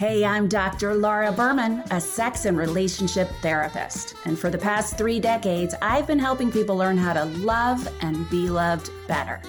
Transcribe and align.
Hey, 0.00 0.24
I'm 0.24 0.48
Dr. 0.48 0.94
Laura 0.94 1.30
Berman, 1.30 1.84
a 1.90 2.00
sex 2.00 2.46
and 2.46 2.56
relationship 2.56 3.28
therapist. 3.42 4.14
And 4.24 4.38
for 4.38 4.48
the 4.48 4.56
past 4.56 4.96
three 4.96 5.20
decades, 5.20 5.74
I've 5.82 6.06
been 6.06 6.18
helping 6.18 6.50
people 6.50 6.74
learn 6.74 6.96
how 6.96 7.12
to 7.12 7.26
love 7.26 7.86
and 8.00 8.26
be 8.30 8.48
loved 8.48 8.90
better. 9.06 9.42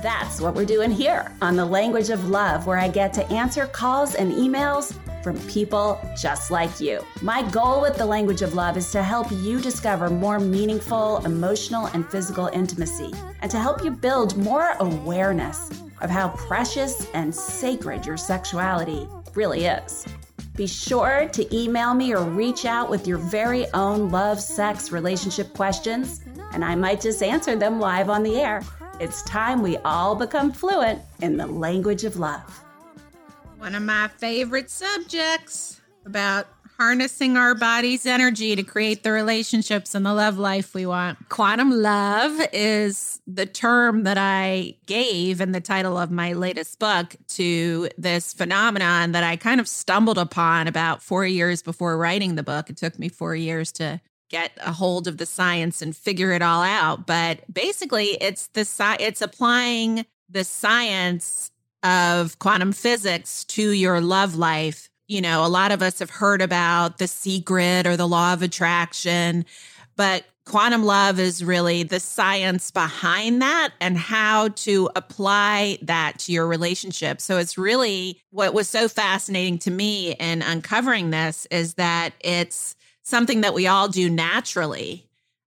That's 0.00 0.40
what 0.40 0.54
we're 0.54 0.66
doing 0.66 0.92
here 0.92 1.32
on 1.42 1.56
The 1.56 1.64
Language 1.64 2.10
of 2.10 2.28
Love, 2.28 2.64
where 2.64 2.78
I 2.78 2.86
get 2.86 3.12
to 3.14 3.26
answer 3.26 3.66
calls 3.66 4.14
and 4.14 4.32
emails 4.32 4.94
from 5.24 5.36
people 5.48 6.00
just 6.16 6.52
like 6.52 6.78
you. 6.78 7.04
My 7.20 7.42
goal 7.50 7.80
with 7.80 7.96
The 7.96 8.06
Language 8.06 8.42
of 8.42 8.54
Love 8.54 8.76
is 8.76 8.88
to 8.92 9.02
help 9.02 9.32
you 9.32 9.60
discover 9.60 10.08
more 10.08 10.38
meaningful 10.38 11.26
emotional 11.26 11.86
and 11.86 12.08
physical 12.08 12.46
intimacy 12.52 13.12
and 13.40 13.50
to 13.50 13.58
help 13.58 13.82
you 13.82 13.90
build 13.90 14.36
more 14.36 14.76
awareness 14.78 15.70
of 16.00 16.08
how 16.08 16.28
precious 16.28 17.08
and 17.14 17.34
sacred 17.34 18.06
your 18.06 18.16
sexuality 18.16 19.08
really 19.36 19.66
is. 19.66 20.06
Be 20.54 20.66
sure 20.66 21.28
to 21.32 21.56
email 21.56 21.94
me 21.94 22.14
or 22.14 22.24
reach 22.24 22.66
out 22.66 22.90
with 22.90 23.06
your 23.06 23.18
very 23.18 23.66
own 23.72 24.10
love, 24.10 24.40
sex, 24.40 24.92
relationship 24.92 25.54
questions, 25.54 26.20
and 26.52 26.62
I 26.64 26.74
might 26.74 27.00
just 27.00 27.22
answer 27.22 27.56
them 27.56 27.80
live 27.80 28.10
on 28.10 28.22
the 28.22 28.38
air. 28.38 28.62
It's 29.00 29.22
time 29.22 29.62
we 29.62 29.78
all 29.78 30.14
become 30.14 30.52
fluent 30.52 31.00
in 31.22 31.38
the 31.38 31.46
language 31.46 32.04
of 32.04 32.16
love. 32.16 32.62
One 33.58 33.74
of 33.74 33.82
my 33.82 34.08
favorite 34.08 34.68
subjects 34.68 35.80
about 36.04 36.48
harnessing 36.78 37.36
our 37.36 37.54
body's 37.54 38.06
energy 38.06 38.56
to 38.56 38.62
create 38.62 39.02
the 39.02 39.12
relationships 39.12 39.94
and 39.94 40.04
the 40.04 40.12
love 40.14 40.38
life 40.38 40.74
we 40.74 40.86
want. 40.86 41.28
Quantum 41.28 41.70
love 41.70 42.40
is 42.52 43.20
the 43.26 43.46
term 43.46 44.04
that 44.04 44.18
I 44.18 44.74
gave 44.86 45.40
in 45.40 45.52
the 45.52 45.60
title 45.60 45.96
of 45.96 46.10
my 46.10 46.32
latest 46.32 46.78
book 46.78 47.16
to 47.28 47.88
this 47.96 48.32
phenomenon 48.32 49.12
that 49.12 49.24
I 49.24 49.36
kind 49.36 49.60
of 49.60 49.68
stumbled 49.68 50.18
upon 50.18 50.66
about 50.66 51.02
four 51.02 51.26
years 51.26 51.62
before 51.62 51.96
writing 51.96 52.34
the 52.34 52.42
book. 52.42 52.70
It 52.70 52.76
took 52.76 52.98
me 52.98 53.08
four 53.08 53.36
years 53.36 53.72
to 53.72 54.00
get 54.28 54.52
a 54.64 54.72
hold 54.72 55.06
of 55.06 55.18
the 55.18 55.26
science 55.26 55.82
and 55.82 55.94
figure 55.94 56.32
it 56.32 56.42
all 56.42 56.62
out. 56.62 57.06
But 57.06 57.40
basically, 57.52 58.16
it's 58.20 58.48
the 58.48 58.66
it's 58.98 59.22
applying 59.22 60.06
the 60.28 60.42
science 60.42 61.50
of 61.82 62.38
quantum 62.38 62.72
physics 62.72 63.44
to 63.44 63.70
your 63.70 64.00
love 64.00 64.36
life 64.36 64.88
you 65.12 65.20
know, 65.20 65.44
a 65.44 65.48
lot 65.48 65.72
of 65.72 65.82
us 65.82 65.98
have 65.98 66.08
heard 66.08 66.40
about 66.40 66.96
the 66.96 67.06
secret 67.06 67.86
or 67.86 67.98
the 67.98 68.08
law 68.08 68.32
of 68.32 68.40
attraction, 68.40 69.44
but 69.94 70.24
quantum 70.46 70.84
love 70.84 71.20
is 71.20 71.44
really 71.44 71.82
the 71.82 72.00
science 72.00 72.70
behind 72.70 73.42
that 73.42 73.74
and 73.78 73.98
how 73.98 74.48
to 74.48 74.88
apply 74.96 75.76
that 75.82 76.18
to 76.18 76.32
your 76.32 76.46
relationship. 76.46 77.20
So 77.20 77.36
it's 77.36 77.58
really 77.58 78.22
what 78.30 78.54
was 78.54 78.70
so 78.70 78.88
fascinating 78.88 79.58
to 79.60 79.70
me 79.70 80.12
in 80.14 80.40
uncovering 80.40 81.10
this 81.10 81.46
is 81.50 81.74
that 81.74 82.14
it's 82.20 82.74
something 83.02 83.42
that 83.42 83.52
we 83.52 83.66
all 83.66 83.88
do 83.88 84.08
naturally. 84.08 85.06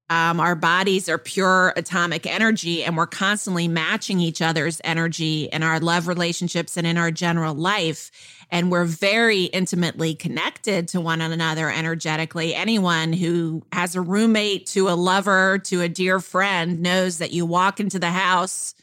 Um, 0.10 0.40
our 0.40 0.56
bodies 0.56 1.10
are 1.10 1.18
pure 1.18 1.74
atomic 1.76 2.28
energy, 2.28 2.84
and 2.84 2.96
we're 2.96 3.08
constantly 3.08 3.68
matching 3.68 4.20
each 4.20 4.42
other's 4.42 4.80
energy 4.84 5.46
in 5.46 5.64
our 5.64 5.80
love 5.80 6.08
relationships 6.08 6.78
and 6.78 6.86
in 6.86 6.98
our 6.98 7.10
general 7.10 7.56
life 7.56 8.12
and 8.52 8.72
we're 8.72 8.86
very 8.86 9.44
intimately 9.46 10.16
connected 10.16 10.88
to 10.90 11.02
one 11.02 11.22
another 11.22 11.70
energetically. 11.70 12.54
Anyone 12.54 13.14
who 13.14 13.64
has 13.72 13.96
a 13.96 14.02
roommate 14.02 14.68
to 14.68 14.90
a 14.90 14.96
lover 14.96 15.60
to 15.66 15.82
a 15.82 15.90
dear 15.90 16.20
friend 16.20 16.82
knows 16.82 17.18
that 17.18 17.32
you 17.32 17.46
walk 17.46 17.80
into 17.80 18.00
the 18.00 18.12
house 18.12 18.76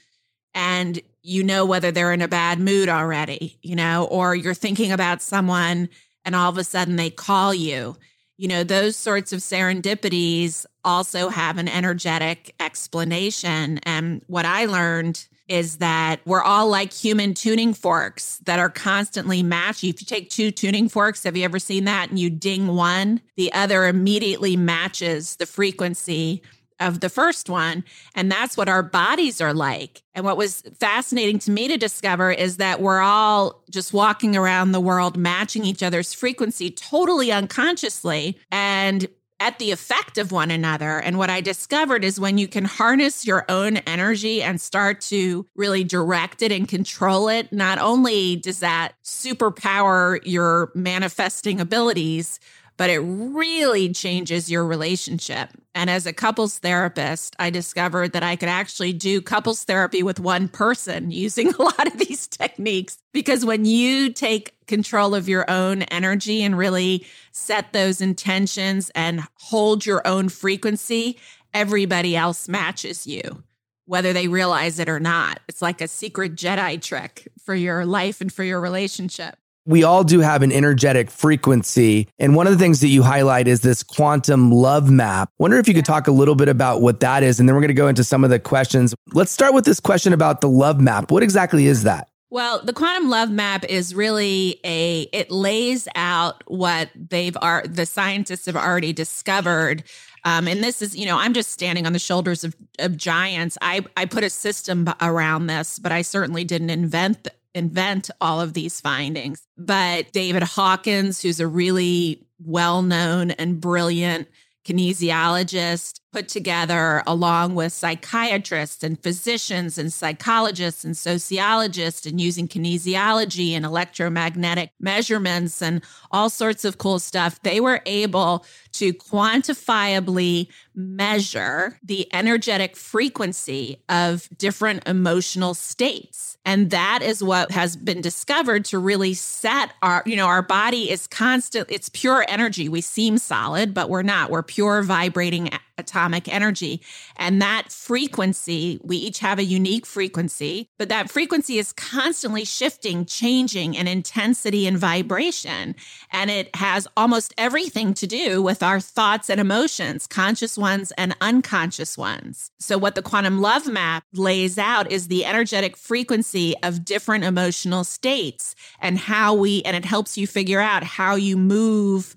and 0.54 1.00
you 1.22 1.44
know 1.44 1.64
whether 1.64 1.90
they're 1.90 2.12
in 2.12 2.22
a 2.22 2.28
bad 2.28 2.58
mood 2.58 2.88
already, 2.88 3.58
you 3.62 3.76
know, 3.76 4.04
or 4.10 4.34
you're 4.34 4.54
thinking 4.54 4.92
about 4.92 5.22
someone 5.22 5.88
and 6.24 6.34
all 6.34 6.50
of 6.50 6.58
a 6.58 6.64
sudden 6.64 6.96
they 6.96 7.10
call 7.10 7.54
you. 7.54 7.96
You 8.38 8.48
know, 8.48 8.64
those 8.64 8.96
sorts 8.96 9.32
of 9.32 9.40
serendipities 9.40 10.66
also 10.84 11.28
have 11.28 11.58
an 11.58 11.68
energetic 11.68 12.54
explanation. 12.58 13.78
And 13.84 14.22
what 14.26 14.44
I 14.44 14.64
learned 14.64 15.26
is 15.48 15.78
that 15.78 16.20
we're 16.24 16.42
all 16.42 16.68
like 16.68 16.92
human 16.92 17.34
tuning 17.34 17.74
forks 17.74 18.38
that 18.44 18.58
are 18.58 18.70
constantly 18.70 19.42
matching. 19.42 19.90
If 19.90 20.00
you 20.00 20.06
take 20.06 20.30
two 20.30 20.50
tuning 20.50 20.88
forks, 20.88 21.24
have 21.24 21.36
you 21.36 21.44
ever 21.44 21.58
seen 21.58 21.84
that? 21.84 22.08
And 22.08 22.18
you 22.18 22.30
ding 22.30 22.68
one, 22.68 23.20
the 23.36 23.52
other 23.52 23.86
immediately 23.86 24.56
matches 24.56 25.36
the 25.36 25.46
frequency 25.46 26.42
of 26.82 27.00
the 27.00 27.08
first 27.08 27.48
one. 27.48 27.84
And 28.14 28.30
that's 28.30 28.56
what 28.56 28.68
our 28.68 28.82
bodies 28.82 29.40
are 29.40 29.54
like. 29.54 30.02
And 30.14 30.24
what 30.24 30.36
was 30.36 30.62
fascinating 30.78 31.38
to 31.40 31.50
me 31.50 31.68
to 31.68 31.76
discover 31.76 32.30
is 32.30 32.58
that 32.58 32.80
we're 32.80 33.00
all 33.00 33.62
just 33.70 33.92
walking 33.92 34.36
around 34.36 34.72
the 34.72 34.80
world 34.80 35.16
matching 35.16 35.64
each 35.64 35.82
other's 35.82 36.12
frequency 36.12 36.70
totally 36.70 37.32
unconsciously. 37.32 38.38
And 38.50 39.08
at 39.42 39.58
the 39.58 39.72
effect 39.72 40.18
of 40.18 40.30
one 40.30 40.52
another. 40.52 41.00
And 41.00 41.18
what 41.18 41.28
I 41.28 41.40
discovered 41.40 42.04
is 42.04 42.20
when 42.20 42.38
you 42.38 42.46
can 42.46 42.64
harness 42.64 43.26
your 43.26 43.44
own 43.48 43.78
energy 43.78 44.40
and 44.40 44.60
start 44.60 45.00
to 45.02 45.44
really 45.56 45.82
direct 45.82 46.42
it 46.42 46.52
and 46.52 46.68
control 46.68 47.28
it, 47.28 47.52
not 47.52 47.80
only 47.80 48.36
does 48.36 48.60
that 48.60 48.92
superpower 49.02 50.20
your 50.24 50.70
manifesting 50.76 51.60
abilities, 51.60 52.38
but 52.82 52.90
it 52.90 52.98
really 52.98 53.92
changes 53.92 54.50
your 54.50 54.66
relationship. 54.66 55.50
And 55.72 55.88
as 55.88 56.04
a 56.04 56.12
couples 56.12 56.58
therapist, 56.58 57.36
I 57.38 57.48
discovered 57.48 58.12
that 58.12 58.24
I 58.24 58.34
could 58.34 58.48
actually 58.48 58.92
do 58.92 59.22
couples 59.22 59.62
therapy 59.62 60.02
with 60.02 60.18
one 60.18 60.48
person 60.48 61.10
using 61.12 61.54
a 61.54 61.62
lot 61.62 61.86
of 61.86 61.96
these 61.96 62.26
techniques. 62.26 62.98
Because 63.12 63.44
when 63.44 63.66
you 63.66 64.12
take 64.12 64.56
control 64.66 65.14
of 65.14 65.28
your 65.28 65.48
own 65.48 65.82
energy 65.82 66.42
and 66.42 66.58
really 66.58 67.06
set 67.30 67.72
those 67.72 68.00
intentions 68.00 68.90
and 68.96 69.22
hold 69.34 69.86
your 69.86 70.04
own 70.04 70.28
frequency, 70.28 71.20
everybody 71.54 72.16
else 72.16 72.48
matches 72.48 73.06
you, 73.06 73.44
whether 73.86 74.12
they 74.12 74.26
realize 74.26 74.80
it 74.80 74.88
or 74.88 74.98
not. 74.98 75.38
It's 75.48 75.62
like 75.62 75.80
a 75.80 75.86
secret 75.86 76.34
Jedi 76.34 76.82
trick 76.82 77.28
for 77.44 77.54
your 77.54 77.86
life 77.86 78.20
and 78.20 78.32
for 78.32 78.42
your 78.42 78.60
relationship 78.60 79.36
we 79.64 79.84
all 79.84 80.04
do 80.04 80.20
have 80.20 80.42
an 80.42 80.52
energetic 80.52 81.10
frequency. 81.10 82.08
And 82.18 82.34
one 82.34 82.46
of 82.46 82.52
the 82.52 82.58
things 82.58 82.80
that 82.80 82.88
you 82.88 83.02
highlight 83.02 83.46
is 83.46 83.60
this 83.60 83.82
quantum 83.82 84.50
love 84.50 84.90
map. 84.90 85.30
Wonder 85.38 85.58
if 85.58 85.68
you 85.68 85.74
could 85.74 85.84
talk 85.84 86.08
a 86.08 86.12
little 86.12 86.34
bit 86.34 86.48
about 86.48 86.80
what 86.80 87.00
that 87.00 87.22
is. 87.22 87.38
And 87.38 87.48
then 87.48 87.54
we're 87.54 87.62
going 87.62 87.68
to 87.68 87.74
go 87.74 87.88
into 87.88 88.04
some 88.04 88.24
of 88.24 88.30
the 88.30 88.38
questions. 88.38 88.94
Let's 89.12 89.30
start 89.30 89.54
with 89.54 89.64
this 89.64 89.80
question 89.80 90.12
about 90.12 90.40
the 90.40 90.48
love 90.48 90.80
map. 90.80 91.10
What 91.10 91.22
exactly 91.22 91.66
is 91.66 91.84
that? 91.84 92.08
Well, 92.30 92.64
the 92.64 92.72
quantum 92.72 93.10
love 93.10 93.30
map 93.30 93.64
is 93.66 93.94
really 93.94 94.58
a 94.64 95.02
it 95.12 95.30
lays 95.30 95.86
out 95.94 96.42
what 96.46 96.88
they've 96.94 97.36
are 97.42 97.62
the 97.68 97.84
scientists 97.84 98.46
have 98.46 98.56
already 98.56 98.94
discovered. 98.94 99.84
Um, 100.24 100.48
and 100.48 100.62
this 100.62 100.80
is, 100.80 100.96
you 100.96 101.04
know, 101.04 101.18
I'm 101.18 101.34
just 101.34 101.50
standing 101.50 101.84
on 101.84 101.92
the 101.92 101.98
shoulders 101.98 102.42
of, 102.44 102.56
of 102.78 102.96
giants. 102.96 103.58
I, 103.60 103.84
I 103.96 104.06
put 104.06 104.24
a 104.24 104.30
system 104.30 104.88
around 105.00 105.48
this, 105.48 105.78
but 105.78 105.92
I 105.92 106.02
certainly 106.02 106.44
didn't 106.44 106.70
invent 106.70 107.28
invent 107.54 108.10
all 108.20 108.40
of 108.40 108.54
these 108.54 108.80
findings. 108.80 109.42
But 109.56 110.12
David 110.12 110.42
Hawkins, 110.42 111.20
who's 111.20 111.40
a 111.40 111.46
really 111.46 112.26
well 112.38 112.82
known 112.82 113.30
and 113.32 113.60
brilliant 113.60 114.28
kinesiologist, 114.64 116.00
put 116.12 116.28
together 116.28 117.02
along 117.06 117.54
with 117.54 117.72
psychiatrists 117.72 118.84
and 118.84 119.02
physicians 119.02 119.78
and 119.78 119.92
psychologists 119.92 120.84
and 120.84 120.96
sociologists 120.96 122.04
and 122.04 122.20
using 122.20 122.46
kinesiology 122.46 123.52
and 123.52 123.64
electromagnetic 123.64 124.70
measurements 124.78 125.62
and 125.62 125.82
all 126.10 126.28
sorts 126.28 126.64
of 126.64 126.76
cool 126.78 126.98
stuff. 126.98 127.40
They 127.42 127.60
were 127.60 127.80
able 127.86 128.44
to 128.72 128.92
quantifiably 128.92 130.48
measure 130.74 131.78
the 131.82 132.12
energetic 132.14 132.76
frequency 132.76 133.78
of 133.88 134.28
different 134.36 134.86
emotional 134.86 135.54
states. 135.54 136.36
And 136.44 136.70
that 136.70 137.00
is 137.02 137.22
what 137.22 137.50
has 137.52 137.76
been 137.76 138.00
discovered 138.00 138.64
to 138.66 138.78
really 138.78 139.14
set 139.14 139.72
our, 139.82 140.02
you 140.06 140.16
know, 140.16 140.26
our 140.26 140.42
body 140.42 140.90
is 140.90 141.06
constant, 141.06 141.68
it's 141.70 141.88
pure 141.90 142.24
energy. 142.28 142.68
We 142.68 142.80
seem 142.80 143.18
solid, 143.18 143.72
but 143.72 143.88
we're 143.88 144.02
not. 144.02 144.30
We're 144.30 144.42
pure 144.42 144.82
vibrating 144.82 145.50
atomic 145.82 146.32
energy. 146.32 146.80
And 147.16 147.42
that 147.42 147.70
frequency, 147.70 148.80
we 148.82 148.96
each 148.96 149.18
have 149.18 149.38
a 149.38 149.44
unique 149.44 149.84
frequency, 149.84 150.70
but 150.78 150.88
that 150.88 151.10
frequency 151.10 151.58
is 151.58 151.72
constantly 151.72 152.44
shifting, 152.44 153.04
changing 153.04 153.74
in 153.74 153.86
intensity 153.86 154.66
and 154.66 154.78
vibration. 154.78 155.74
And 156.10 156.30
it 156.30 156.54
has 156.56 156.88
almost 156.96 157.34
everything 157.36 157.94
to 157.94 158.06
do 158.06 158.42
with 158.42 158.62
our 158.62 158.80
thoughts 158.80 159.28
and 159.28 159.40
emotions, 159.40 160.06
conscious 160.06 160.56
ones 160.56 160.92
and 160.96 161.16
unconscious 161.20 161.98
ones. 161.98 162.50
So, 162.58 162.78
what 162.78 162.94
the 162.94 163.02
quantum 163.02 163.40
love 163.40 163.66
map 163.66 164.04
lays 164.12 164.58
out 164.58 164.90
is 164.90 165.08
the 165.08 165.24
energetic 165.24 165.76
frequency 165.76 166.54
of 166.62 166.84
different 166.84 167.24
emotional 167.24 167.84
states 167.84 168.54
and 168.80 168.98
how 168.98 169.34
we, 169.34 169.62
and 169.62 169.76
it 169.76 169.84
helps 169.84 170.16
you 170.16 170.26
figure 170.26 170.60
out 170.60 170.84
how 170.84 171.16
you 171.16 171.36
move 171.36 172.14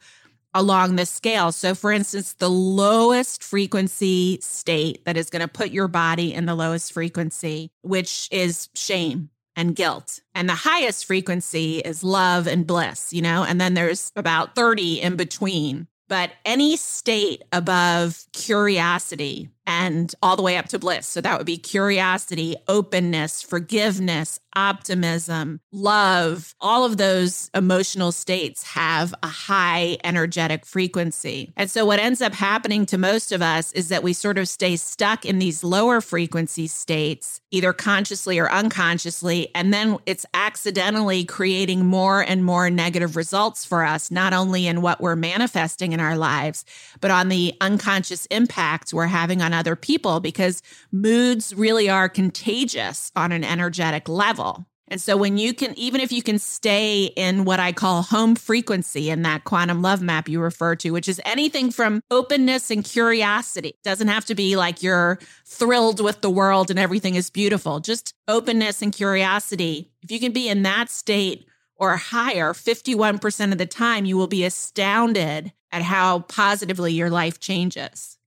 along 0.55 0.95
the 0.95 1.05
scale. 1.05 1.51
So, 1.51 1.75
for 1.75 1.91
instance, 1.91 2.33
the 2.33 2.49
lowest 2.49 3.43
frequency 3.43 4.39
state 4.41 5.05
that 5.05 5.17
is 5.17 5.29
going 5.29 5.41
to 5.41 5.47
put 5.47 5.69
your 5.69 5.87
body 5.87 6.33
in 6.33 6.47
the 6.47 6.55
lowest 6.55 6.93
frequency, 6.93 7.69
which 7.83 8.27
is 8.31 8.69
shame. 8.73 9.29
and 9.57 9.73
guilt. 9.73 10.19
And 10.33 10.49
the 10.49 10.53
highest 10.53 11.05
frequency 11.05 11.79
is 11.79 12.03
love 12.03 12.45
and 12.45 12.67
bliss, 12.67 13.13
you 13.13 13.21
know, 13.21 13.45
and 13.45 13.61
then 13.61 13.73
there's 13.73 14.11
about 14.17 14.53
30 14.53 14.99
in 15.01 15.15
between. 15.15 15.87
But 16.09 16.31
any 16.43 16.75
state 16.75 17.43
above 17.53 18.25
curiosity 18.33 19.49
and 19.67 20.13
all 20.21 20.35
the 20.35 20.43
way 20.43 20.57
up 20.57 20.67
to 20.69 20.79
bliss. 20.79 21.07
So 21.07 21.21
that 21.21 21.37
would 21.37 21.45
be 21.45 21.57
curiosity, 21.57 22.55
openness, 22.67 23.41
forgiveness, 23.41 24.39
optimism, 24.55 25.59
love. 25.71 26.55
All 26.61 26.85
of 26.85 26.97
those 26.97 27.49
emotional 27.53 28.11
states 28.11 28.63
have 28.63 29.13
a 29.21 29.27
high 29.27 29.97
energetic 30.03 30.65
frequency. 30.65 31.51
And 31.57 31.69
so 31.69 31.85
what 31.85 31.99
ends 31.99 32.21
up 32.21 32.33
happening 32.33 32.85
to 32.87 32.97
most 32.97 33.31
of 33.31 33.41
us 33.41 33.71
is 33.73 33.89
that 33.89 34.03
we 34.03 34.13
sort 34.13 34.37
of 34.37 34.47
stay 34.47 34.75
stuck 34.77 35.25
in 35.25 35.39
these 35.39 35.63
lower 35.63 35.99
frequency 36.01 36.67
states, 36.67 37.41
either 37.51 37.73
consciously 37.73 38.39
or 38.39 38.49
unconsciously. 38.49 39.49
And 39.53 39.73
then 39.73 39.97
it's 40.05 40.25
accidentally 40.33 41.25
creating 41.25 41.85
more 41.85 42.21
and 42.21 42.43
more 42.43 42.69
negative 42.69 43.15
results 43.15 43.65
for 43.65 43.83
us, 43.83 44.09
not 44.09 44.33
only 44.33 44.67
in 44.67 44.81
what 44.81 45.01
we're 45.01 45.15
manifesting 45.15 45.91
in 45.91 45.99
our 45.99 46.17
lives, 46.17 46.63
but 47.01 47.11
on 47.11 47.29
the 47.29 47.53
unconscious 47.59 48.25
impact 48.27 48.93
we're 48.93 49.07
having 49.07 49.41
on 49.41 49.53
other 49.55 49.75
people 49.75 50.19
because 50.19 50.61
moods 50.91 51.53
really 51.55 51.89
are 51.89 52.07
contagious 52.07 53.11
on 53.15 53.31
an 53.31 53.43
energetic 53.43 54.07
level. 54.07 54.67
And 54.87 55.01
so 55.01 55.17
when 55.17 55.37
you 55.37 55.53
can, 55.53 55.77
even 55.79 55.99
if 55.99 56.11
you 56.11 56.21
can 56.21 56.37
stay 56.37 57.05
in 57.05 57.43
what 57.43 57.59
I 57.59 57.71
call 57.71 58.03
home 58.03 58.35
frequency 58.35 59.09
in 59.09 59.23
that 59.23 59.43
quantum 59.43 59.81
love 59.81 60.01
map 60.01 60.29
you 60.29 60.39
refer 60.39 60.75
to, 60.75 60.91
which 60.91 61.07
is 61.07 61.19
anything 61.25 61.71
from 61.71 62.01
openness 62.11 62.69
and 62.69 62.83
curiosity. 62.83 63.69
It 63.69 63.83
doesn't 63.83 64.09
have 64.09 64.25
to 64.25 64.35
be 64.35 64.55
like 64.55 64.83
you're 64.83 65.17
thrilled 65.45 66.01
with 66.01 66.21
the 66.21 66.29
world 66.29 66.69
and 66.69 66.77
everything 66.77 67.15
is 67.15 67.31
beautiful. 67.31 67.79
Just 67.79 68.13
openness 68.27 68.83
and 68.83 68.93
curiosity. 68.93 69.91
If 70.03 70.11
you 70.11 70.19
can 70.19 70.33
be 70.33 70.49
in 70.49 70.61
that 70.63 70.89
state 70.89 71.47
or 71.77 71.97
higher 71.97 72.53
51% 72.53 73.51
of 73.51 73.57
the 73.57 73.65
time, 73.65 74.05
you 74.05 74.17
will 74.17 74.27
be 74.27 74.45
astounded 74.45 75.51
at 75.71 75.81
how 75.81 76.19
positively 76.19 76.93
your 76.93 77.09
life 77.09 77.39
changes. 77.39 78.17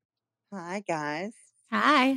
Hi, 0.50 0.82
guys. 0.88 1.34
Hi. 1.70 2.16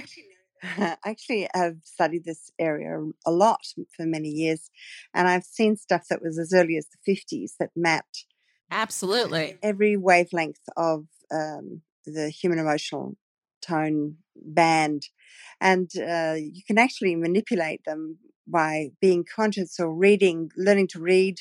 Actually, 1.05 1.49
I've 1.53 1.79
studied 1.83 2.23
this 2.23 2.49
area 2.57 2.97
a 3.25 3.31
lot 3.31 3.59
for 3.95 4.05
many 4.05 4.29
years, 4.29 4.69
and 5.13 5.27
I've 5.27 5.43
seen 5.43 5.75
stuff 5.75 6.07
that 6.09 6.21
was 6.21 6.39
as 6.39 6.53
early 6.53 6.77
as 6.77 6.87
the 6.87 7.11
50s 7.11 7.57
that 7.59 7.71
mapped 7.75 8.25
absolutely 8.69 9.57
every 9.61 9.97
wavelength 9.97 10.61
of 10.77 11.07
um, 11.29 11.81
the 12.05 12.29
human 12.29 12.57
emotional 12.57 13.17
tone 13.61 14.15
band. 14.37 15.07
And 15.59 15.91
uh, 15.97 16.35
you 16.37 16.61
can 16.65 16.77
actually 16.77 17.17
manipulate 17.17 17.83
them 17.85 18.17
by 18.47 18.91
being 19.01 19.25
conscious 19.25 19.77
or 19.77 19.93
reading, 19.93 20.51
learning 20.55 20.87
to 20.89 21.01
read 21.01 21.39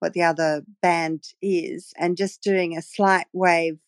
what 0.00 0.12
the 0.12 0.22
other 0.22 0.64
band 0.82 1.24
is, 1.40 1.94
and 1.96 2.18
just 2.18 2.42
doing 2.42 2.76
a 2.76 2.82
slight 2.82 3.26
wave 3.32 3.78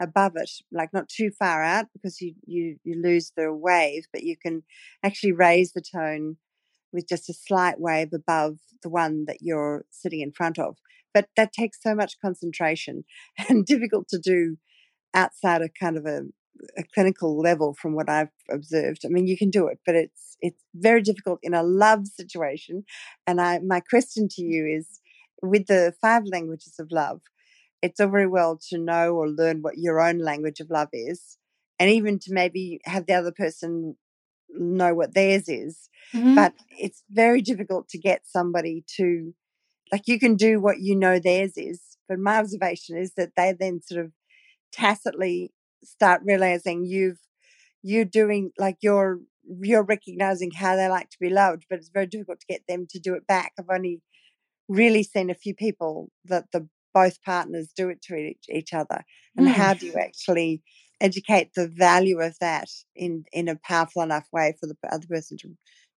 above 0.00 0.32
it, 0.36 0.50
like 0.72 0.92
not 0.92 1.08
too 1.08 1.30
far 1.30 1.62
out 1.62 1.86
because 1.92 2.20
you, 2.20 2.34
you, 2.46 2.76
you 2.84 3.00
lose 3.00 3.32
the 3.36 3.52
wave, 3.52 4.04
but 4.12 4.22
you 4.22 4.36
can 4.36 4.62
actually 5.02 5.32
raise 5.32 5.72
the 5.72 5.82
tone 5.82 6.36
with 6.92 7.08
just 7.08 7.28
a 7.28 7.34
slight 7.34 7.80
wave 7.80 8.12
above 8.12 8.58
the 8.82 8.88
one 8.88 9.24
that 9.26 9.38
you're 9.40 9.84
sitting 9.90 10.20
in 10.20 10.32
front 10.32 10.58
of. 10.58 10.76
But 11.12 11.28
that 11.36 11.52
takes 11.52 11.82
so 11.82 11.94
much 11.94 12.20
concentration 12.20 13.04
and 13.48 13.66
difficult 13.66 14.08
to 14.08 14.18
do 14.18 14.56
outside 15.14 15.62
of 15.62 15.70
kind 15.78 15.96
of 15.96 16.06
a, 16.06 16.22
a 16.76 16.84
clinical 16.94 17.38
level 17.38 17.74
from 17.74 17.94
what 17.94 18.08
I've 18.08 18.32
observed. 18.50 19.02
I 19.04 19.08
mean, 19.08 19.26
you 19.26 19.36
can 19.36 19.50
do 19.50 19.66
it, 19.68 19.78
but 19.86 19.94
it's 19.94 20.36
it's 20.40 20.62
very 20.74 21.00
difficult 21.00 21.38
in 21.42 21.54
a 21.54 21.62
love 21.62 22.06
situation. 22.06 22.84
And 23.26 23.40
I 23.40 23.60
my 23.60 23.80
question 23.80 24.28
to 24.32 24.42
you 24.42 24.66
is 24.66 25.00
with 25.42 25.66
the 25.66 25.94
five 26.00 26.24
languages 26.26 26.74
of 26.78 26.88
love, 26.90 27.20
it's 27.84 28.00
all 28.00 28.08
very 28.08 28.26
well 28.26 28.58
to 28.70 28.78
know 28.78 29.14
or 29.14 29.28
learn 29.28 29.60
what 29.60 29.76
your 29.76 30.00
own 30.00 30.18
language 30.18 30.58
of 30.60 30.70
love 30.70 30.88
is, 30.92 31.36
and 31.78 31.90
even 31.90 32.18
to 32.20 32.32
maybe 32.32 32.80
have 32.84 33.04
the 33.06 33.12
other 33.12 33.32
person 33.32 33.96
know 34.48 34.94
what 34.94 35.14
theirs 35.14 35.48
is. 35.48 35.90
Mm-hmm. 36.14 36.34
But 36.34 36.54
it's 36.70 37.02
very 37.10 37.42
difficult 37.42 37.88
to 37.90 37.98
get 37.98 38.22
somebody 38.24 38.84
to, 38.96 39.34
like, 39.92 40.06
you 40.06 40.18
can 40.18 40.34
do 40.36 40.60
what 40.60 40.80
you 40.80 40.96
know 40.96 41.18
theirs 41.18 41.52
is. 41.56 41.80
But 42.08 42.18
my 42.18 42.38
observation 42.38 42.96
is 42.96 43.12
that 43.18 43.32
they 43.36 43.52
then 43.52 43.80
sort 43.82 44.02
of 44.02 44.12
tacitly 44.72 45.52
start 45.82 46.22
realizing 46.24 46.84
you've 46.84 47.20
you're 47.82 48.06
doing 48.06 48.50
like 48.58 48.78
you're 48.80 49.20
you're 49.60 49.84
recognizing 49.84 50.50
how 50.50 50.74
they 50.74 50.88
like 50.88 51.10
to 51.10 51.18
be 51.20 51.28
loved 51.28 51.66
but 51.68 51.78
it's 51.78 51.90
very 51.90 52.06
difficult 52.06 52.40
to 52.40 52.46
get 52.46 52.62
them 52.66 52.86
to 52.88 52.98
do 52.98 53.14
it 53.14 53.26
back 53.26 53.52
i've 53.58 53.66
only 53.70 54.00
really 54.68 55.02
seen 55.02 55.28
a 55.28 55.34
few 55.34 55.54
people 55.54 56.10
that 56.24 56.46
the 56.52 56.66
both 56.94 57.22
partners 57.22 57.68
do 57.76 57.88
it 57.88 58.00
to 58.00 58.14
each, 58.16 58.46
each 58.48 58.72
other 58.72 59.04
and 59.36 59.46
mm. 59.46 59.52
how 59.52 59.74
do 59.74 59.86
you 59.86 59.94
actually 59.94 60.62
educate 61.00 61.50
the 61.54 61.68
value 61.68 62.20
of 62.20 62.38
that 62.40 62.68
in 62.94 63.24
in 63.32 63.48
a 63.48 63.56
powerful 63.56 64.02
enough 64.02 64.28
way 64.32 64.54
for 64.58 64.66
the 64.66 64.76
other 64.90 65.06
person 65.06 65.36
to 65.36 65.50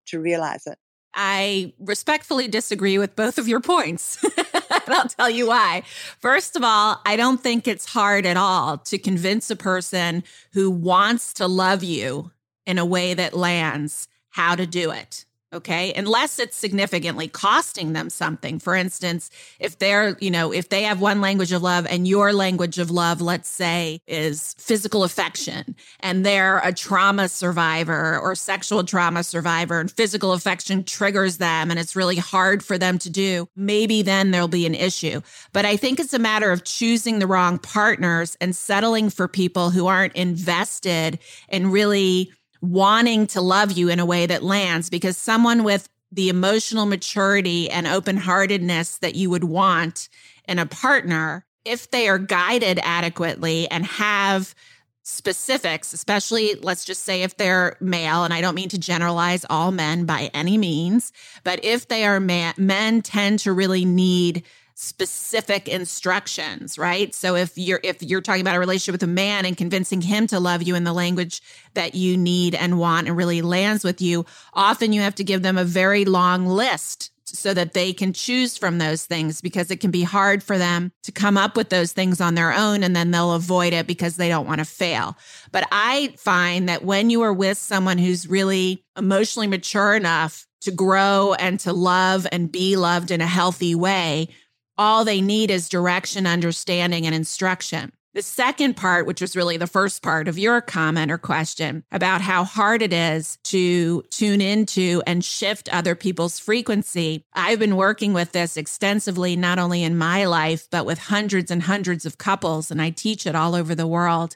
to 0.05 0.19
realize 0.19 0.65
it 0.65 0.77
I 1.19 1.73
respectfully 1.79 2.47
disagree 2.47 2.99
with 2.99 3.15
both 3.15 3.39
of 3.39 3.47
your 3.47 3.59
points. 3.59 4.23
and 4.37 4.93
I'll 4.93 5.07
tell 5.07 5.29
you 5.29 5.47
why. 5.47 5.81
First 6.19 6.55
of 6.55 6.63
all, 6.63 7.01
I 7.05 7.15
don't 7.15 7.41
think 7.41 7.67
it's 7.67 7.87
hard 7.87 8.27
at 8.27 8.37
all 8.37 8.77
to 8.77 8.99
convince 8.99 9.49
a 9.49 9.55
person 9.55 10.23
who 10.53 10.69
wants 10.69 11.33
to 11.33 11.47
love 11.47 11.83
you 11.83 12.31
in 12.67 12.77
a 12.77 12.85
way 12.85 13.15
that 13.15 13.33
lands 13.33 14.07
how 14.29 14.55
to 14.55 14.67
do 14.67 14.91
it. 14.91 15.25
Okay. 15.53 15.93
Unless 15.93 16.39
it's 16.39 16.57
significantly 16.57 17.29
costing 17.29 17.93
them 17.93 18.09
something. 18.09 18.59
For 18.59 18.75
instance, 18.75 19.29
if 19.61 19.79
they're, 19.79 20.17
you 20.19 20.29
know, 20.29 20.51
if 20.51 20.67
they 20.67 20.83
have 20.83 20.99
one 20.99 21.21
language 21.21 21.53
of 21.53 21.63
love 21.63 21.87
and 21.89 22.05
your 22.05 22.33
language 22.33 22.79
of 22.79 22.91
love, 22.91 23.21
let's 23.21 23.47
say, 23.47 24.01
is 24.07 24.55
physical 24.59 25.05
affection 25.05 25.73
and 26.01 26.25
they're 26.25 26.57
a 26.59 26.73
trauma 26.73 27.29
survivor 27.29 28.19
or 28.19 28.35
sexual 28.35 28.83
trauma 28.83 29.23
survivor 29.23 29.79
and 29.79 29.89
physical 29.89 30.33
affection 30.33 30.83
triggers 30.83 31.37
them 31.37 31.71
and 31.71 31.79
it's 31.79 31.95
really 31.95 32.17
hard 32.17 32.61
for 32.61 32.77
them 32.77 32.97
to 32.97 33.09
do, 33.09 33.47
maybe 33.55 34.01
then 34.01 34.31
there'll 34.31 34.49
be 34.49 34.65
an 34.65 34.75
issue. 34.75 35.21
But 35.53 35.63
I 35.63 35.77
think 35.77 36.01
it's 36.01 36.13
a 36.13 36.19
matter 36.19 36.51
of 36.51 36.65
choosing 36.65 37.19
the 37.19 37.27
wrong 37.27 37.57
partners 37.57 38.35
and 38.41 38.53
settling 38.53 39.09
for 39.09 39.29
people 39.29 39.69
who 39.69 39.87
aren't 39.87 40.13
invested 40.13 41.19
in 41.47 41.71
really 41.71 42.33
wanting 42.61 43.27
to 43.27 43.41
love 43.41 43.71
you 43.71 43.89
in 43.89 43.99
a 43.99 44.05
way 44.05 44.25
that 44.25 44.43
lands 44.43 44.89
because 44.89 45.17
someone 45.17 45.63
with 45.63 45.89
the 46.11 46.29
emotional 46.29 46.85
maturity 46.85 47.69
and 47.69 47.85
open 47.85 48.17
heartedness 48.17 48.97
that 48.99 49.15
you 49.15 49.29
would 49.29 49.43
want 49.43 50.09
in 50.47 50.59
a 50.59 50.65
partner, 50.65 51.45
if 51.65 51.91
they 51.91 52.07
are 52.07 52.17
guided 52.17 52.79
adequately 52.81 53.69
and 53.69 53.85
have 53.85 54.55
specifics, 55.03 55.93
especially 55.93 56.55
let's 56.55 56.83
just 56.83 57.03
say 57.03 57.23
if 57.23 57.37
they're 57.37 57.77
male, 57.79 58.23
and 58.23 58.33
I 58.33 58.41
don't 58.41 58.55
mean 58.55 58.69
to 58.69 58.77
generalize 58.77 59.45
all 59.49 59.71
men 59.71 60.05
by 60.05 60.29
any 60.33 60.57
means, 60.57 61.13
but 61.43 61.63
if 61.63 61.87
they 61.87 62.05
are 62.05 62.19
man, 62.19 62.53
men 62.57 63.01
tend 63.01 63.39
to 63.39 63.53
really 63.53 63.85
need 63.85 64.43
specific 64.79 65.67
instructions, 65.67 66.77
right? 66.77 67.15
So 67.15 67.35
if 67.35 67.57
you're 67.57 67.79
if 67.81 68.03
you're 68.03 68.21
talking 68.21 68.41
about 68.41 68.55
a 68.55 68.59
relationship 68.59 68.93
with 68.93 69.09
a 69.09 69.11
man 69.11 69.43
and 69.43 69.57
convincing 69.57 70.01
him 70.01 70.27
to 70.27 70.39
love 70.39 70.61
you 70.61 70.75
in 70.75 70.83
the 70.83 70.93
language 70.93 71.41
that 71.73 71.95
you 71.95 72.15
need 72.15 72.53
and 72.53 72.77
want 72.77 73.07
and 73.07 73.17
really 73.17 73.41
lands 73.41 73.83
with 73.83 74.01
you, 74.01 74.23
often 74.53 74.93
you 74.93 75.01
have 75.01 75.15
to 75.15 75.23
give 75.23 75.41
them 75.41 75.57
a 75.57 75.63
very 75.63 76.05
long 76.05 76.45
list 76.45 77.09
so 77.25 77.55
that 77.55 77.73
they 77.73 77.91
can 77.91 78.13
choose 78.13 78.55
from 78.55 78.77
those 78.77 79.03
things 79.05 79.41
because 79.41 79.71
it 79.71 79.79
can 79.79 79.89
be 79.89 80.03
hard 80.03 80.43
for 80.43 80.59
them 80.59 80.91
to 81.01 81.11
come 81.11 81.37
up 81.37 81.57
with 81.57 81.69
those 81.69 81.91
things 81.91 82.21
on 82.21 82.35
their 82.35 82.53
own 82.53 82.83
and 82.83 82.95
then 82.95 83.09
they'll 83.09 83.33
avoid 83.33 83.73
it 83.73 83.87
because 83.87 84.15
they 84.15 84.29
don't 84.29 84.47
want 84.47 84.59
to 84.59 84.65
fail. 84.65 85.17
But 85.51 85.67
I 85.71 86.13
find 86.19 86.69
that 86.69 86.85
when 86.85 87.09
you 87.09 87.23
are 87.23 87.33
with 87.33 87.57
someone 87.57 87.97
who's 87.97 88.29
really 88.29 88.85
emotionally 88.95 89.47
mature 89.47 89.95
enough 89.95 90.45
to 90.61 90.71
grow 90.71 91.33
and 91.33 91.59
to 91.61 91.73
love 91.73 92.27
and 92.31 92.51
be 92.51 92.75
loved 92.75 93.09
in 93.09 93.21
a 93.21 93.27
healthy 93.27 93.73
way, 93.73 94.29
all 94.77 95.05
they 95.05 95.21
need 95.21 95.51
is 95.51 95.69
direction, 95.69 96.27
understanding, 96.27 97.05
and 97.05 97.15
instruction. 97.15 97.91
The 98.13 98.23
second 98.23 98.75
part, 98.75 99.05
which 99.05 99.21
was 99.21 99.35
really 99.35 99.57
the 99.57 99.67
first 99.67 100.01
part 100.01 100.27
of 100.27 100.39
your 100.39 100.59
comment 100.59 101.11
or 101.11 101.19
question 101.19 101.83
about 101.91 102.19
how 102.19 102.43
hard 102.43 102.81
it 102.81 102.91
is 102.91 103.37
to 103.43 104.01
tune 104.09 104.41
into 104.41 105.03
and 105.05 105.23
shift 105.23 105.69
other 105.69 105.93
people's 105.93 106.39
frequency, 106.39 107.23
I've 107.33 107.59
been 107.59 107.75
working 107.75 108.13
with 108.13 108.31
this 108.31 108.57
extensively, 108.57 109.35
not 109.35 109.59
only 109.59 109.83
in 109.83 109.99
my 109.99 110.25
life, 110.25 110.67
but 110.71 110.83
with 110.83 110.97
hundreds 110.97 111.51
and 111.51 111.61
hundreds 111.61 112.07
of 112.07 112.17
couples, 112.17 112.71
and 112.71 112.81
I 112.81 112.89
teach 112.89 113.27
it 113.27 113.35
all 113.35 113.53
over 113.53 113.75
the 113.75 113.85
world. 113.85 114.35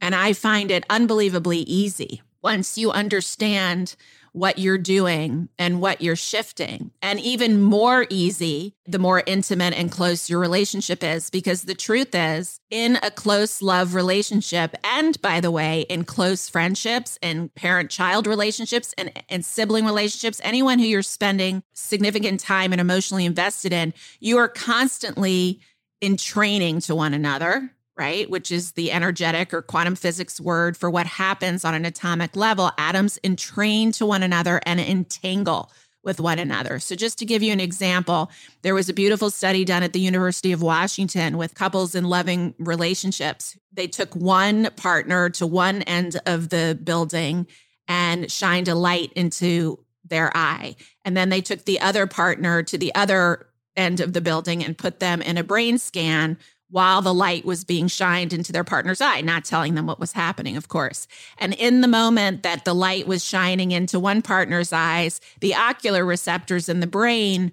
And 0.00 0.14
I 0.14 0.32
find 0.32 0.70
it 0.70 0.86
unbelievably 0.88 1.58
easy 1.60 2.22
once 2.42 2.78
you 2.78 2.92
understand 2.92 3.96
what 4.36 4.58
you're 4.58 4.76
doing 4.76 5.48
and 5.58 5.80
what 5.80 6.02
you're 6.02 6.14
shifting. 6.14 6.90
And 7.00 7.18
even 7.18 7.62
more 7.62 8.06
easy, 8.10 8.74
the 8.84 8.98
more 8.98 9.22
intimate 9.26 9.72
and 9.72 9.90
close 9.90 10.28
your 10.28 10.38
relationship 10.38 11.02
is. 11.02 11.30
Because 11.30 11.62
the 11.62 11.74
truth 11.74 12.14
is, 12.14 12.60
in 12.70 12.98
a 13.02 13.10
close 13.10 13.62
love 13.62 13.94
relationship, 13.94 14.76
and 14.84 15.18
by 15.22 15.40
the 15.40 15.50
way, 15.50 15.86
in 15.88 16.04
close 16.04 16.50
friendships 16.50 17.18
and 17.22 17.54
parent 17.54 17.90
child 17.90 18.26
relationships 18.26 18.92
and, 18.98 19.10
and 19.30 19.42
sibling 19.42 19.86
relationships, 19.86 20.38
anyone 20.44 20.78
who 20.78 20.84
you're 20.84 21.02
spending 21.02 21.62
significant 21.72 22.38
time 22.38 22.72
and 22.72 22.80
emotionally 22.80 23.24
invested 23.24 23.72
in, 23.72 23.94
you 24.20 24.36
are 24.36 24.48
constantly 24.48 25.60
entraining 26.02 26.78
to 26.80 26.94
one 26.94 27.14
another 27.14 27.72
right? 27.96 28.28
Which 28.28 28.52
is 28.52 28.72
the 28.72 28.92
energetic 28.92 29.54
or 29.54 29.62
quantum 29.62 29.96
physics 29.96 30.40
word 30.40 30.76
for 30.76 30.90
what 30.90 31.06
happens 31.06 31.64
on 31.64 31.74
an 31.74 31.84
atomic 31.84 32.36
level. 32.36 32.70
Atoms 32.78 33.18
entrain 33.24 33.92
to 33.92 34.06
one 34.06 34.22
another 34.22 34.60
and 34.66 34.78
entangle 34.78 35.72
with 36.06 36.20
one 36.20 36.38
another. 36.38 36.78
So, 36.78 36.94
just 36.94 37.18
to 37.18 37.24
give 37.24 37.42
you 37.42 37.52
an 37.52 37.60
example, 37.60 38.30
there 38.62 38.74
was 38.74 38.88
a 38.88 38.94
beautiful 38.94 39.28
study 39.28 39.64
done 39.64 39.82
at 39.82 39.92
the 39.92 40.00
University 40.00 40.52
of 40.52 40.62
Washington 40.62 41.36
with 41.36 41.54
couples 41.54 41.94
in 41.94 42.04
loving 42.04 42.54
relationships. 42.58 43.58
They 43.72 43.88
took 43.88 44.14
one 44.14 44.70
partner 44.76 45.28
to 45.30 45.46
one 45.46 45.82
end 45.82 46.20
of 46.24 46.50
the 46.50 46.78
building 46.82 47.48
and 47.88 48.30
shined 48.30 48.68
a 48.68 48.74
light 48.74 49.12
into 49.14 49.84
their 50.04 50.34
eye. 50.36 50.76
And 51.04 51.16
then 51.16 51.28
they 51.28 51.40
took 51.40 51.64
the 51.64 51.80
other 51.80 52.06
partner 52.06 52.62
to 52.62 52.78
the 52.78 52.94
other 52.94 53.48
end 53.74 54.00
of 54.00 54.12
the 54.12 54.20
building 54.20 54.64
and 54.64 54.78
put 54.78 55.00
them 55.00 55.20
in 55.20 55.36
a 55.36 55.44
brain 55.44 55.76
scan 55.78 56.38
while 56.70 57.00
the 57.00 57.14
light 57.14 57.44
was 57.44 57.64
being 57.64 57.86
shined 57.86 58.32
into 58.32 58.52
their 58.52 58.64
partner's 58.64 59.00
eye, 59.00 59.20
not 59.20 59.44
telling 59.44 59.74
them 59.74 59.86
what 59.86 60.00
was 60.00 60.12
happening, 60.12 60.56
of 60.56 60.68
course. 60.68 61.06
And 61.38 61.54
in 61.54 61.80
the 61.80 61.88
moment 61.88 62.42
that 62.42 62.64
the 62.64 62.74
light 62.74 63.06
was 63.06 63.24
shining 63.24 63.70
into 63.70 64.00
one 64.00 64.22
partner's 64.22 64.72
eyes, 64.72 65.20
the 65.40 65.54
ocular 65.54 66.04
receptors 66.04 66.68
in 66.68 66.80
the 66.80 66.86
brain 66.86 67.52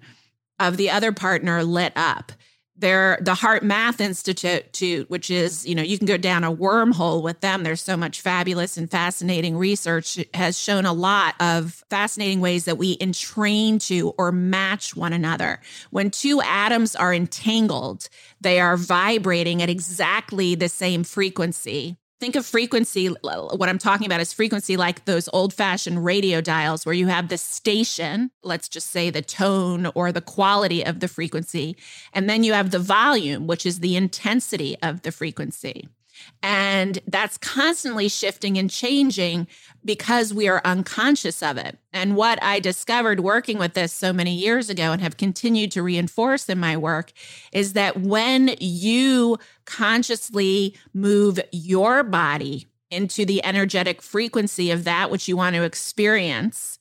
of 0.58 0.76
the 0.76 0.90
other 0.90 1.12
partner 1.12 1.62
lit 1.62 1.92
up 1.96 2.32
they're 2.76 3.18
the 3.20 3.34
HeartMath 3.34 4.00
Institute, 4.00 5.08
which 5.08 5.30
is, 5.30 5.66
you 5.66 5.74
know, 5.74 5.82
you 5.82 5.96
can 5.96 6.06
go 6.06 6.16
down 6.16 6.42
a 6.42 6.54
wormhole 6.54 7.22
with 7.22 7.40
them. 7.40 7.62
There's 7.62 7.80
so 7.80 7.96
much 7.96 8.20
fabulous 8.20 8.76
and 8.76 8.90
fascinating 8.90 9.56
research 9.56 10.18
has 10.34 10.58
shown 10.58 10.84
a 10.84 10.92
lot 10.92 11.34
of 11.40 11.84
fascinating 11.88 12.40
ways 12.40 12.64
that 12.64 12.78
we 12.78 12.96
entrain 13.00 13.78
to 13.86 14.10
or 14.18 14.32
match 14.32 14.96
one 14.96 15.12
another. 15.12 15.60
When 15.90 16.10
two 16.10 16.40
atoms 16.40 16.96
are 16.96 17.14
entangled, 17.14 18.08
they 18.40 18.58
are 18.58 18.76
vibrating 18.76 19.62
at 19.62 19.70
exactly 19.70 20.54
the 20.54 20.68
same 20.68 21.04
frequency 21.04 21.96
Think 22.24 22.36
of 22.36 22.46
frequency. 22.46 23.08
What 23.08 23.68
I'm 23.68 23.76
talking 23.76 24.06
about 24.06 24.22
is 24.22 24.32
frequency 24.32 24.78
like 24.78 25.04
those 25.04 25.28
old 25.34 25.52
fashioned 25.52 26.06
radio 26.06 26.40
dials 26.40 26.86
where 26.86 26.94
you 26.94 27.06
have 27.08 27.28
the 27.28 27.36
station, 27.36 28.30
let's 28.42 28.66
just 28.66 28.90
say 28.90 29.10
the 29.10 29.20
tone 29.20 29.90
or 29.94 30.10
the 30.10 30.22
quality 30.22 30.82
of 30.82 31.00
the 31.00 31.08
frequency. 31.08 31.76
And 32.14 32.26
then 32.26 32.42
you 32.42 32.54
have 32.54 32.70
the 32.70 32.78
volume, 32.78 33.46
which 33.46 33.66
is 33.66 33.80
the 33.80 33.94
intensity 33.94 34.74
of 34.82 35.02
the 35.02 35.12
frequency. 35.12 35.86
And 36.42 36.98
that's 37.06 37.38
constantly 37.38 38.08
shifting 38.08 38.58
and 38.58 38.70
changing 38.70 39.46
because 39.84 40.32
we 40.34 40.48
are 40.48 40.60
unconscious 40.64 41.42
of 41.42 41.56
it. 41.56 41.78
And 41.92 42.16
what 42.16 42.42
I 42.42 42.60
discovered 42.60 43.20
working 43.20 43.58
with 43.58 43.74
this 43.74 43.92
so 43.92 44.12
many 44.12 44.34
years 44.34 44.70
ago 44.70 44.92
and 44.92 45.00
have 45.02 45.16
continued 45.16 45.72
to 45.72 45.82
reinforce 45.82 46.48
in 46.48 46.58
my 46.58 46.76
work 46.76 47.12
is 47.52 47.72
that 47.74 48.00
when 48.00 48.54
you 48.60 49.38
consciously 49.64 50.76
move 50.92 51.40
your 51.52 52.02
body 52.02 52.66
into 52.90 53.24
the 53.24 53.44
energetic 53.44 54.00
frequency 54.02 54.70
of 54.70 54.84
that 54.84 55.10
which 55.10 55.28
you 55.28 55.36
want 55.36 55.56
to 55.56 55.62
experience, 55.62 56.78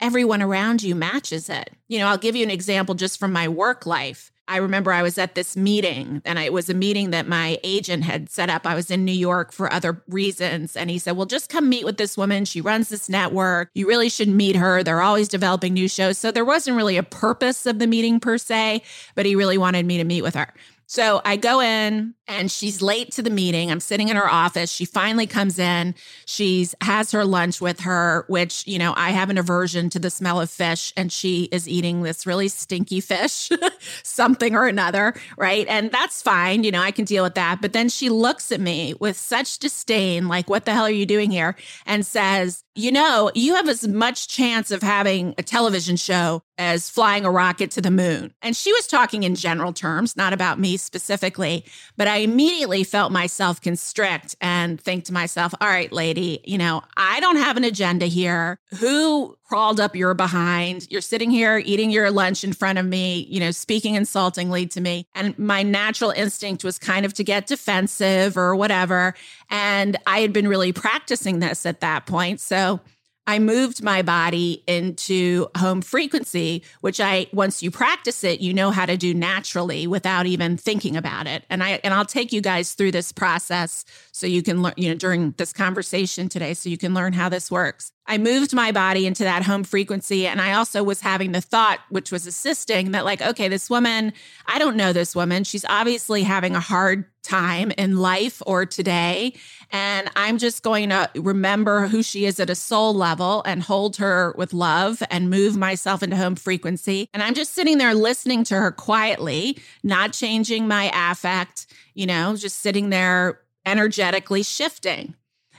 everyone 0.00 0.42
around 0.42 0.82
you 0.82 0.94
matches 0.94 1.48
it. 1.48 1.70
You 1.88 1.98
know, 1.98 2.06
I'll 2.06 2.18
give 2.18 2.36
you 2.36 2.44
an 2.44 2.50
example 2.50 2.94
just 2.94 3.18
from 3.18 3.32
my 3.32 3.48
work 3.48 3.86
life. 3.86 4.29
I 4.50 4.56
remember 4.56 4.92
I 4.92 5.02
was 5.02 5.16
at 5.16 5.36
this 5.36 5.56
meeting 5.56 6.22
and 6.24 6.36
it 6.36 6.52
was 6.52 6.68
a 6.68 6.74
meeting 6.74 7.10
that 7.10 7.28
my 7.28 7.60
agent 7.62 8.02
had 8.02 8.28
set 8.28 8.50
up. 8.50 8.66
I 8.66 8.74
was 8.74 8.90
in 8.90 9.04
New 9.04 9.12
York 9.12 9.52
for 9.52 9.72
other 9.72 10.02
reasons. 10.08 10.76
And 10.76 10.90
he 10.90 10.98
said, 10.98 11.12
Well, 11.16 11.24
just 11.24 11.48
come 11.48 11.68
meet 11.68 11.84
with 11.84 11.98
this 11.98 12.16
woman. 12.16 12.44
She 12.44 12.60
runs 12.60 12.88
this 12.88 13.08
network. 13.08 13.70
You 13.74 13.86
really 13.86 14.08
should 14.08 14.28
meet 14.28 14.56
her. 14.56 14.82
They're 14.82 15.02
always 15.02 15.28
developing 15.28 15.74
new 15.74 15.86
shows. 15.88 16.18
So 16.18 16.32
there 16.32 16.44
wasn't 16.44 16.76
really 16.76 16.96
a 16.96 17.04
purpose 17.04 17.64
of 17.64 17.78
the 17.78 17.86
meeting 17.86 18.18
per 18.18 18.38
se, 18.38 18.82
but 19.14 19.24
he 19.24 19.36
really 19.36 19.56
wanted 19.56 19.86
me 19.86 19.98
to 19.98 20.04
meet 20.04 20.22
with 20.22 20.34
her. 20.34 20.52
So 20.90 21.22
I 21.24 21.36
go 21.36 21.60
in 21.60 22.14
and 22.26 22.50
she's 22.50 22.82
late 22.82 23.12
to 23.12 23.22
the 23.22 23.30
meeting. 23.30 23.70
I'm 23.70 23.78
sitting 23.78 24.08
in 24.08 24.16
her 24.16 24.28
office. 24.28 24.72
She 24.72 24.84
finally 24.84 25.28
comes 25.28 25.56
in. 25.56 25.94
She's 26.26 26.74
has 26.80 27.12
her 27.12 27.24
lunch 27.24 27.60
with 27.60 27.78
her, 27.82 28.24
which, 28.26 28.66
you 28.66 28.76
know, 28.76 28.92
I 28.96 29.10
have 29.10 29.30
an 29.30 29.38
aversion 29.38 29.88
to 29.90 30.00
the 30.00 30.10
smell 30.10 30.40
of 30.40 30.50
fish 30.50 30.92
and 30.96 31.12
she 31.12 31.44
is 31.52 31.68
eating 31.68 32.02
this 32.02 32.26
really 32.26 32.48
stinky 32.48 33.00
fish, 33.00 33.50
something 34.02 34.56
or 34.56 34.66
another, 34.66 35.14
right? 35.38 35.64
And 35.68 35.92
that's 35.92 36.22
fine, 36.22 36.64
you 36.64 36.72
know, 36.72 36.82
I 36.82 36.90
can 36.90 37.04
deal 37.04 37.22
with 37.22 37.36
that. 37.36 37.60
But 37.62 37.72
then 37.72 37.88
she 37.88 38.08
looks 38.08 38.50
at 38.50 38.60
me 38.60 38.94
with 38.98 39.16
such 39.16 39.60
disdain, 39.60 40.26
like, 40.26 40.50
what 40.50 40.64
the 40.64 40.72
hell 40.72 40.86
are 40.86 40.90
you 40.90 41.06
doing 41.06 41.30
here? 41.30 41.54
And 41.86 42.04
says, 42.04 42.64
you 42.74 42.92
know, 42.92 43.30
you 43.34 43.54
have 43.56 43.68
as 43.68 43.86
much 43.86 44.28
chance 44.28 44.70
of 44.70 44.82
having 44.82 45.34
a 45.38 45.42
television 45.42 45.96
show 45.96 46.42
as 46.56 46.88
flying 46.88 47.24
a 47.24 47.30
rocket 47.30 47.70
to 47.72 47.80
the 47.80 47.90
moon. 47.90 48.32
And 48.42 48.56
she 48.56 48.72
was 48.72 48.86
talking 48.86 49.24
in 49.24 49.34
general 49.34 49.72
terms, 49.72 50.16
not 50.16 50.32
about 50.32 50.60
me 50.60 50.76
specifically, 50.76 51.64
but 51.96 52.06
I 52.06 52.18
immediately 52.18 52.84
felt 52.84 53.12
myself 53.12 53.60
constrict 53.60 54.36
and 54.40 54.80
think 54.80 55.04
to 55.06 55.12
myself, 55.12 55.52
all 55.60 55.68
right, 55.68 55.92
lady, 55.92 56.40
you 56.44 56.58
know, 56.58 56.82
I 56.96 57.18
don't 57.20 57.36
have 57.36 57.56
an 57.56 57.64
agenda 57.64 58.06
here. 58.06 58.60
Who 58.78 59.36
crawled 59.50 59.80
up 59.80 59.96
your 59.96 60.14
behind? 60.14 60.86
You're 60.90 61.00
sitting 61.00 61.28
here 61.28 61.60
eating 61.64 61.90
your 61.90 62.08
lunch 62.12 62.44
in 62.44 62.52
front 62.52 62.78
of 62.78 62.86
me, 62.86 63.26
you 63.28 63.40
know, 63.40 63.50
speaking 63.50 63.96
insultingly 63.96 64.64
to 64.68 64.80
me. 64.80 65.06
And 65.12 65.36
my 65.40 65.64
natural 65.64 66.12
instinct 66.12 66.62
was 66.62 66.78
kind 66.78 67.04
of 67.04 67.14
to 67.14 67.24
get 67.24 67.48
defensive 67.48 68.36
or 68.36 68.54
whatever. 68.54 69.12
And 69.48 69.96
I 70.06 70.20
had 70.20 70.32
been 70.32 70.46
really 70.46 70.72
practicing 70.72 71.40
this 71.40 71.66
at 71.66 71.80
that 71.80 72.06
point. 72.06 72.38
So, 72.38 72.78
I 73.26 73.38
moved 73.38 73.80
my 73.80 74.02
body 74.02 74.64
into 74.66 75.46
home 75.56 75.82
frequency, 75.82 76.64
which 76.80 77.00
I 77.00 77.28
once 77.32 77.62
you 77.62 77.70
practice 77.70 78.24
it, 78.24 78.40
you 78.40 78.52
know 78.52 78.72
how 78.72 78.86
to 78.86 78.96
do 78.96 79.14
naturally 79.14 79.86
without 79.86 80.26
even 80.26 80.56
thinking 80.56 80.96
about 80.96 81.28
it. 81.28 81.44
And 81.48 81.62
I 81.62 81.80
and 81.84 81.94
I'll 81.94 82.06
take 82.06 82.32
you 82.32 82.40
guys 82.40 82.72
through 82.72 82.90
this 82.90 83.12
process 83.12 83.84
so 84.10 84.26
you 84.26 84.42
can 84.42 84.62
learn, 84.62 84.72
you 84.76 84.88
know, 84.88 84.96
during 84.96 85.32
this 85.32 85.52
conversation 85.52 86.28
today 86.28 86.54
so 86.54 86.68
you 86.68 86.78
can 86.78 86.92
learn 86.92 87.12
how 87.12 87.28
this 87.28 87.52
works. 87.52 87.92
I 88.10 88.18
moved 88.18 88.52
my 88.52 88.72
body 88.72 89.06
into 89.06 89.22
that 89.22 89.44
home 89.44 89.62
frequency. 89.62 90.26
And 90.26 90.40
I 90.40 90.54
also 90.54 90.82
was 90.82 91.00
having 91.00 91.30
the 91.30 91.40
thought, 91.40 91.78
which 91.90 92.10
was 92.10 92.26
assisting, 92.26 92.90
that, 92.90 93.04
like, 93.04 93.22
okay, 93.22 93.46
this 93.46 93.70
woman, 93.70 94.12
I 94.46 94.58
don't 94.58 94.76
know 94.76 94.92
this 94.92 95.14
woman. 95.14 95.44
She's 95.44 95.64
obviously 95.66 96.24
having 96.24 96.56
a 96.56 96.60
hard 96.60 97.04
time 97.22 97.70
in 97.78 97.98
life 97.98 98.42
or 98.46 98.66
today. 98.66 99.34
And 99.70 100.10
I'm 100.16 100.38
just 100.38 100.64
going 100.64 100.88
to 100.88 101.08
remember 101.14 101.86
who 101.86 102.02
she 102.02 102.26
is 102.26 102.40
at 102.40 102.50
a 102.50 102.56
soul 102.56 102.94
level 102.94 103.44
and 103.46 103.62
hold 103.62 103.98
her 103.98 104.34
with 104.36 104.52
love 104.52 105.00
and 105.08 105.30
move 105.30 105.56
myself 105.56 106.02
into 106.02 106.16
home 106.16 106.34
frequency. 106.34 107.08
And 107.14 107.22
I'm 107.22 107.34
just 107.34 107.54
sitting 107.54 107.78
there 107.78 107.94
listening 107.94 108.42
to 108.44 108.56
her 108.56 108.72
quietly, 108.72 109.56
not 109.84 110.12
changing 110.12 110.66
my 110.66 110.90
affect, 110.92 111.68
you 111.94 112.06
know, 112.06 112.34
just 112.34 112.58
sitting 112.58 112.90
there 112.90 113.40
energetically 113.64 114.42
shifting. 114.42 115.14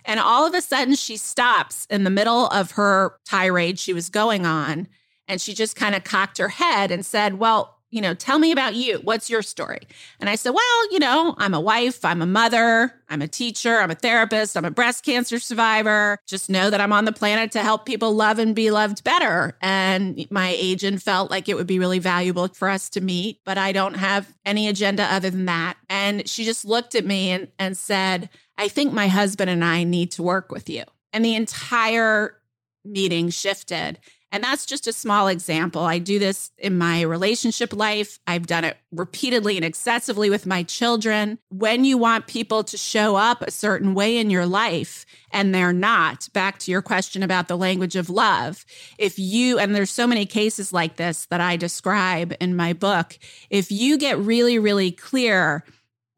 And 0.06 0.20
all 0.20 0.46
of 0.46 0.54
a 0.54 0.62
sudden, 0.62 0.96
she 0.96 1.18
stops 1.18 1.86
in 1.90 2.04
the 2.04 2.10
middle 2.10 2.48
of 2.48 2.72
her 2.72 3.16
tirade 3.26 3.80
she 3.80 3.94
was 3.94 4.10
going 4.10 4.46
on. 4.46 4.88
And 5.28 5.40
she 5.40 5.54
just 5.54 5.76
kind 5.76 5.96
of 5.96 6.04
cocked 6.04 6.38
her 6.40 6.50
head 6.50 6.92
and 6.92 7.06
said, 7.06 7.40
Well, 7.40 7.78
you 7.92 8.00
know, 8.00 8.14
tell 8.14 8.40
me 8.40 8.54
about 8.54 8.74
you. 8.74 9.00
What's 9.04 9.30
your 9.30 9.42
story? 9.42 9.82
And 10.20 10.30
I 10.30 10.36
said, 10.36 10.52
Well, 10.52 10.92
you 10.92 11.00
know, 11.00 11.36
I'm 11.38 11.54
a 11.54 11.60
wife, 11.60 12.04
I'm 12.06 12.22
a 12.22 12.26
mother, 12.26 12.94
I'm 13.10 13.22
a 13.22 13.28
teacher, 13.28 13.80
I'm 13.80 13.92
a 13.92 13.96
therapist, 13.96 14.56
I'm 14.56 14.66
a 14.66 14.72
breast 14.72 15.04
cancer 15.04 15.40
survivor. 15.40 16.18
Just 16.26 16.50
know 16.50 16.70
that 16.70 16.80
I'm 16.80 16.94
on 16.94 17.06
the 17.06 17.12
planet 17.12 17.52
to 17.52 17.60
help 17.60 17.86
people 17.86 18.14
love 18.14 18.40
and 18.40 18.56
be 18.56 18.72
loved 18.72 19.04
better. 19.04 19.58
And 19.62 20.26
my 20.32 20.56
agent 20.58 21.02
felt 21.02 21.30
like 21.30 21.50
it 21.50 21.58
would 21.58 21.68
be 21.68 21.80
really 21.80 22.00
valuable 22.00 22.48
for 22.48 22.70
us 22.70 22.90
to 22.92 23.02
meet, 23.02 23.42
but 23.46 23.58
I 23.58 23.74
don't 23.74 23.96
have 23.96 24.34
any 24.46 24.70
agenda 24.70 25.04
other 25.04 25.30
than 25.30 25.46
that. 25.46 25.76
And 25.90 26.28
she 26.28 26.46
just 26.46 26.64
looked 26.64 26.96
at 26.96 27.06
me 27.06 27.32
and, 27.32 27.50
and 27.60 27.78
said, 27.78 28.30
I 28.62 28.68
think 28.68 28.94
my 28.94 29.08
husband 29.08 29.50
and 29.50 29.66
I 29.66 29.84
need 29.84 30.12
to 30.12 30.22
work 30.22 30.52
with 30.52 30.70
you. 30.70 30.84
And 31.14 31.26
the 31.26 31.34
entire 31.34 32.38
meeting 32.86 33.32
shifted. 33.32 33.98
And 34.32 34.44
that's 34.44 34.68
just 34.68 34.86
a 34.86 34.94
small 34.94 35.28
example. 35.28 35.82
I 35.82 35.98
do 35.98 36.20
this 36.20 36.52
in 36.60 36.78
my 36.78 37.02
relationship 37.02 37.74
life. 37.74 38.20
I've 38.28 38.46
done 38.46 38.64
it 38.64 38.78
repeatedly 38.92 39.56
and 39.56 39.66
excessively 39.66 40.30
with 40.30 40.46
my 40.46 40.62
children. 40.62 41.40
When 41.50 41.86
you 41.86 41.98
want 41.98 42.28
people 42.28 42.64
to 42.66 42.78
show 42.78 43.16
up 43.16 43.42
a 43.42 43.50
certain 43.50 43.96
way 43.96 44.18
in 44.18 44.30
your 44.30 44.46
life 44.46 45.08
and 45.32 45.56
they're 45.56 45.74
not, 45.74 46.30
back 46.32 46.60
to 46.60 46.72
your 46.72 46.84
question 46.84 47.24
about 47.24 47.48
the 47.48 47.58
language 47.58 47.96
of 47.96 48.12
love, 48.12 48.64
if 49.00 49.18
you, 49.18 49.58
and 49.58 49.74
there's 49.74 49.90
so 49.90 50.06
many 50.06 50.28
cases 50.28 50.72
like 50.72 50.98
this 50.98 51.26
that 51.26 51.42
I 51.42 51.58
describe 51.58 52.36
in 52.40 52.56
my 52.56 52.74
book, 52.74 53.18
if 53.50 53.72
you 53.72 53.98
get 53.98 54.20
really, 54.20 54.60
really 54.60 54.92
clear 54.92 55.66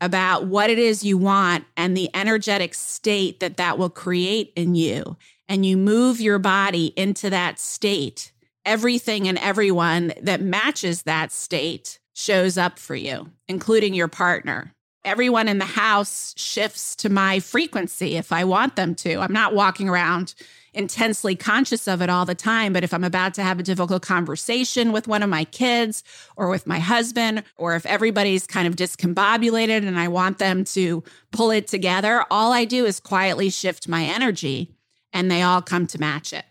about 0.03 0.47
what 0.47 0.69
it 0.69 0.77
is 0.77 1.05
you 1.05 1.17
want 1.17 1.63
and 1.77 1.95
the 1.95 2.09
energetic 2.13 2.73
state 2.73 3.39
that 3.39 3.55
that 3.55 3.77
will 3.77 3.89
create 3.89 4.51
in 4.53 4.75
you 4.75 5.15
and 5.47 5.65
you 5.65 5.77
move 5.77 6.19
your 6.19 6.39
body 6.39 6.87
into 6.97 7.29
that 7.29 7.57
state, 7.57 8.33
everything 8.65 9.29
and 9.29 9.37
everyone 9.37 10.11
that 10.21 10.41
matches 10.41 11.03
that 11.03 11.31
state 11.31 11.99
shows 12.13 12.57
up 12.57 12.77
for 12.77 12.95
you, 12.95 13.31
including 13.47 13.93
your 13.93 14.09
partner. 14.09 14.73
Everyone 15.05 15.47
in 15.47 15.59
the 15.59 15.65
house 15.65 16.33
shifts 16.35 16.97
to 16.97 17.09
my 17.09 17.39
frequency 17.39 18.17
if 18.17 18.33
I 18.33 18.43
want 18.43 18.75
them 18.75 18.95
to. 18.95 19.19
I'm 19.19 19.33
not 19.33 19.55
walking 19.55 19.87
around 19.87 20.33
intensely 20.73 21.35
conscious 21.35 21.87
of 21.87 22.01
it 22.01 22.09
all 22.09 22.25
the 22.25 22.35
time. 22.35 22.73
But 22.73 22.83
if 22.83 22.93
I'm 22.93 23.03
about 23.03 23.33
to 23.35 23.43
have 23.43 23.59
a 23.59 23.63
difficult 23.63 24.01
conversation 24.01 24.91
with 24.91 25.07
one 25.07 25.23
of 25.23 25.29
my 25.29 25.45
kids 25.45 26.03
or 26.35 26.49
with 26.49 26.67
my 26.67 26.79
husband, 26.79 27.43
or 27.57 27.75
if 27.75 27.85
everybody's 27.85 28.47
kind 28.47 28.67
of 28.67 28.75
discombobulated 28.75 29.87
and 29.87 29.99
I 29.99 30.07
want 30.07 30.39
them 30.39 30.63
to 30.65 31.03
pull 31.31 31.51
it 31.51 31.67
together, 31.67 32.25
all 32.31 32.51
I 32.51 32.65
do 32.65 32.85
is 32.85 32.99
quietly 32.99 33.49
shift 33.49 33.87
my 33.87 34.03
energy 34.03 34.71
and 35.11 35.29
they 35.29 35.41
all 35.41 35.61
come 35.61 35.87
to 35.87 35.99
match 35.99 36.33
it. 36.33 36.45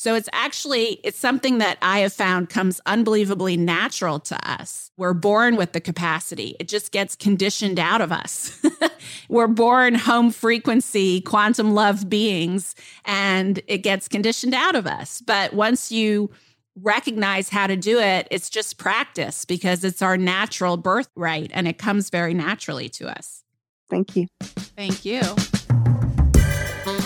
So 0.00 0.14
it's 0.14 0.30
actually 0.32 0.98
it's 1.04 1.18
something 1.18 1.58
that 1.58 1.76
I 1.82 1.98
have 1.98 2.14
found 2.14 2.48
comes 2.48 2.80
unbelievably 2.86 3.58
natural 3.58 4.18
to 4.20 4.50
us. 4.50 4.90
We're 4.96 5.12
born 5.12 5.56
with 5.56 5.72
the 5.72 5.80
capacity. 5.82 6.56
It 6.58 6.68
just 6.68 6.90
gets 6.90 7.14
conditioned 7.14 7.78
out 7.78 8.00
of 8.00 8.10
us. 8.10 8.58
We're 9.28 9.46
born 9.46 9.94
home 9.94 10.30
frequency 10.30 11.20
quantum 11.20 11.74
love 11.74 12.08
beings 12.08 12.74
and 13.04 13.60
it 13.66 13.82
gets 13.82 14.08
conditioned 14.08 14.54
out 14.54 14.74
of 14.74 14.86
us. 14.86 15.20
But 15.20 15.52
once 15.52 15.92
you 15.92 16.30
recognize 16.76 17.50
how 17.50 17.66
to 17.66 17.76
do 17.76 17.98
it, 17.98 18.26
it's 18.30 18.48
just 18.48 18.78
practice 18.78 19.44
because 19.44 19.84
it's 19.84 20.00
our 20.00 20.16
natural 20.16 20.78
birthright 20.78 21.50
and 21.52 21.68
it 21.68 21.76
comes 21.76 22.08
very 22.08 22.32
naturally 22.32 22.88
to 22.88 23.06
us. 23.06 23.44
Thank 23.90 24.16
you. 24.16 24.28
Thank 24.40 25.04
you. 25.04 25.20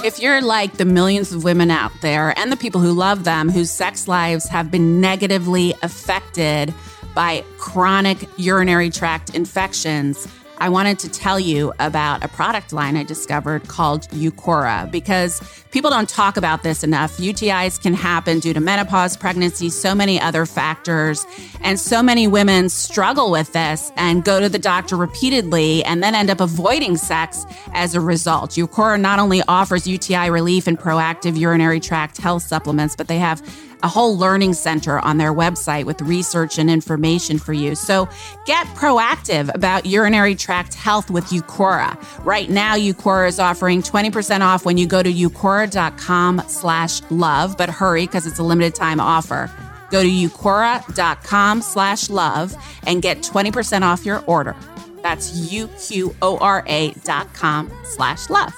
If 0.05 0.19
you're 0.21 0.41
like 0.41 0.75
the 0.75 0.85
millions 0.85 1.33
of 1.33 1.45
women 1.45 1.71
out 1.71 1.93
there 2.01 2.39
and 2.39 2.53
the 2.53 2.57
people 2.57 2.81
who 2.81 2.93
love 2.93 3.25
them 3.25 3.49
whose 3.49 3.71
sex 3.71 4.07
lives 4.07 4.49
have 4.49 4.71
been 4.71 5.01
negatively 5.01 5.75
affected 5.83 6.75
by 7.15 7.45
chronic 7.59 8.29
urinary 8.37 8.91
tract 8.91 9.35
infections, 9.35 10.29
I 10.65 10.71
wanted 10.71 10.99
to 11.01 11.11
tell 11.11 11.39
you 11.39 11.75
about 11.79 12.25
a 12.25 12.29
product 12.29 12.73
line 12.73 12.97
I 12.97 13.03
discovered 13.03 13.69
called 13.69 14.09
Uqora 14.13 14.91
because 14.91 15.43
people 15.73 15.91
don't 15.91 16.09
talk 16.09 16.39
about 16.39 16.63
this 16.63 16.83
enough. 16.83 17.19
UTIs 17.19 17.79
can 17.79 17.93
happen 17.93 18.39
due 18.41 18.55
to 18.55 18.61
menopause, 18.61 19.15
pregnancy, 19.15 19.69
so 19.69 19.95
many 19.95 20.19
other 20.19 20.47
factors. 20.47 21.27
And 21.61 21.79
so 21.79 22.03
many 22.03 22.27
women 22.27 22.71
struggle 22.71 23.31
with 23.31 23.53
this 23.53 23.93
and 23.97 24.25
go 24.25 24.41
to 24.41 24.49
the 24.49 24.59
doctor 24.59 24.97
repeatedly 24.97 25.85
and 25.85 26.03
then 26.03 26.15
end 26.15 26.31
up 26.31 26.41
avoiding 26.41 26.97
sex 26.97 27.45
as 27.75 27.95
a 27.95 28.01
result. 28.01 28.53
Uqora 28.53 28.99
not 28.99 29.19
only 29.19 29.43
offers 29.47 29.87
UTI 29.87 30.31
relief 30.31 30.67
and 30.67 30.79
proactive 30.79 31.39
urinary 31.39 31.79
tract 31.79 32.17
health 32.17 32.43
supplements, 32.43 32.97
but 32.97 33.07
they 33.07 33.19
have 33.19 33.43
a 33.85 33.89
whole 33.89 34.17
learning 34.17 34.55
center 34.55 34.99
on 34.99 35.19
their 35.19 35.33
website 35.33 35.85
with 35.85 36.01
research 36.01 36.59
and 36.59 36.71
information 36.71 37.39
for 37.39 37.53
you. 37.53 37.75
So 37.75 38.09
get 38.47 38.67
proactive 38.69 39.55
about 39.55 39.85
urinary 39.85 40.35
tract 40.35 40.73
health 40.73 41.11
with 41.11 41.27
Uqora. 41.27 42.03
Right 42.25 42.49
now, 42.49 42.77
Uqora 42.77 43.29
is 43.29 43.39
offering 43.39 43.83
20% 43.83 44.41
off 44.41 44.65
when 44.65 44.79
you 44.79 44.87
go 44.87 45.03
to 45.03 45.13
uqora.com 45.13 46.43
slash 46.49 47.03
love, 47.11 47.59
but 47.59 47.69
hurry 47.69 48.07
because 48.07 48.27
it's 48.27 48.39
a 48.39 48.43
limited 48.43 48.75
time 48.75 49.01
offer. 49.01 49.51
Go 49.91 50.03
to 50.03 50.09
uqora.com 50.09 51.61
slash 51.61 52.09
love 52.09 52.55
and 52.87 53.03
get 53.03 53.19
20% 53.19 53.83
off 53.83 54.07
your 54.07 54.25
order. 54.27 54.57
That's 55.03 55.53
U-Q-O-R-A 55.53 56.93
dot 57.05 57.35
com 57.35 57.71
slash 57.85 58.31
love. 58.31 58.55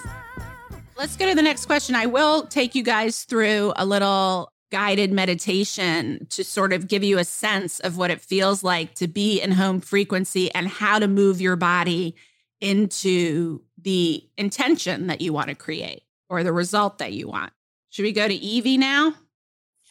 Let's 0.97 1.17
go 1.17 1.29
to 1.29 1.35
the 1.35 1.43
next 1.43 1.67
question. 1.67 1.97
I 1.97 2.07
will 2.07 2.47
take 2.47 2.77
you 2.77 2.85
guys 2.85 3.25
through 3.25 3.73
a 3.77 3.85
little 3.85 4.53
guided 4.71 5.13
meditation 5.13 6.27
to 6.31 6.43
sort 6.43 6.73
of 6.73 6.89
give 6.89 7.05
you 7.05 7.19
a 7.19 7.25
sense 7.25 7.79
of 7.81 7.97
what 7.97 8.11
it 8.11 8.21
feels 8.21 8.65
like 8.65 8.95
to 8.95 9.07
be 9.07 9.41
in 9.41 9.53
home 9.53 9.81
frequency 9.81 10.53
and 10.55 10.69
how 10.69 10.99
to 10.99 11.07
move 11.07 11.41
your 11.41 11.57
body 11.57 12.15
into 12.61 13.63
the 13.81 14.25
intention 14.37 15.07
that 15.07 15.21
you 15.21 15.33
want 15.33 15.49
to 15.49 15.55
create 15.55 16.03
or 16.29 16.43
the 16.43 16.53
result 16.53 16.99
that 16.99 17.13
you 17.13 17.29
want. 17.29 17.53
Should 17.91 18.03
we 18.03 18.13
go 18.13 18.27
to 18.27 18.35
Evie 18.35 18.79
now? 18.79 19.15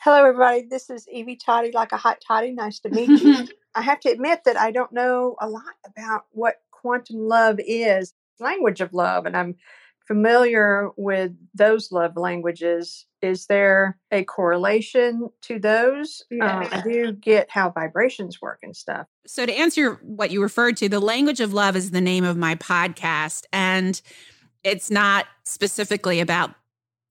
Hello, 0.01 0.23
everybody. 0.23 0.63
This 0.69 0.89
is 0.89 1.07
Evie 1.07 1.37
Toddy, 1.37 1.71
like 1.71 1.91
a 1.91 1.97
hot 1.97 2.21
toddy. 2.25 2.51
Nice 2.51 2.79
to 2.81 2.89
meet 2.89 3.09
you. 3.09 3.47
I 3.75 3.81
have 3.81 3.99
to 4.01 4.09
admit 4.09 4.43
that 4.45 4.57
I 4.57 4.71
don't 4.71 4.91
know 4.91 5.35
a 5.41 5.49
lot 5.49 5.63
about 5.85 6.25
what 6.31 6.61
quantum 6.71 7.27
love 7.27 7.59
is, 7.59 8.13
language 8.39 8.81
of 8.81 8.93
love, 8.93 9.25
and 9.25 9.35
I'm 9.35 9.55
familiar 10.07 10.89
with 10.97 11.31
those 11.53 11.91
love 11.91 12.15
languages. 12.15 13.05
Is 13.21 13.47
there 13.47 13.97
a 14.11 14.23
correlation 14.23 15.29
to 15.43 15.59
those? 15.59 16.23
Yeah. 16.29 16.59
Um, 16.59 16.67
I 16.71 16.81
do 16.81 17.11
get 17.11 17.49
how 17.49 17.71
vibrations 17.71 18.41
work 18.41 18.59
and 18.61 18.75
stuff. 18.75 19.07
So, 19.25 19.45
to 19.45 19.53
answer 19.53 19.95
what 20.03 20.31
you 20.31 20.41
referred 20.41 20.77
to, 20.77 20.89
the 20.89 20.99
language 20.99 21.39
of 21.39 21.53
love 21.53 21.75
is 21.75 21.91
the 21.91 22.01
name 22.01 22.23
of 22.23 22.37
my 22.37 22.55
podcast. 22.55 23.45
And 23.51 23.99
it's 24.63 24.91
not 24.91 25.25
specifically 25.43 26.19
about 26.19 26.53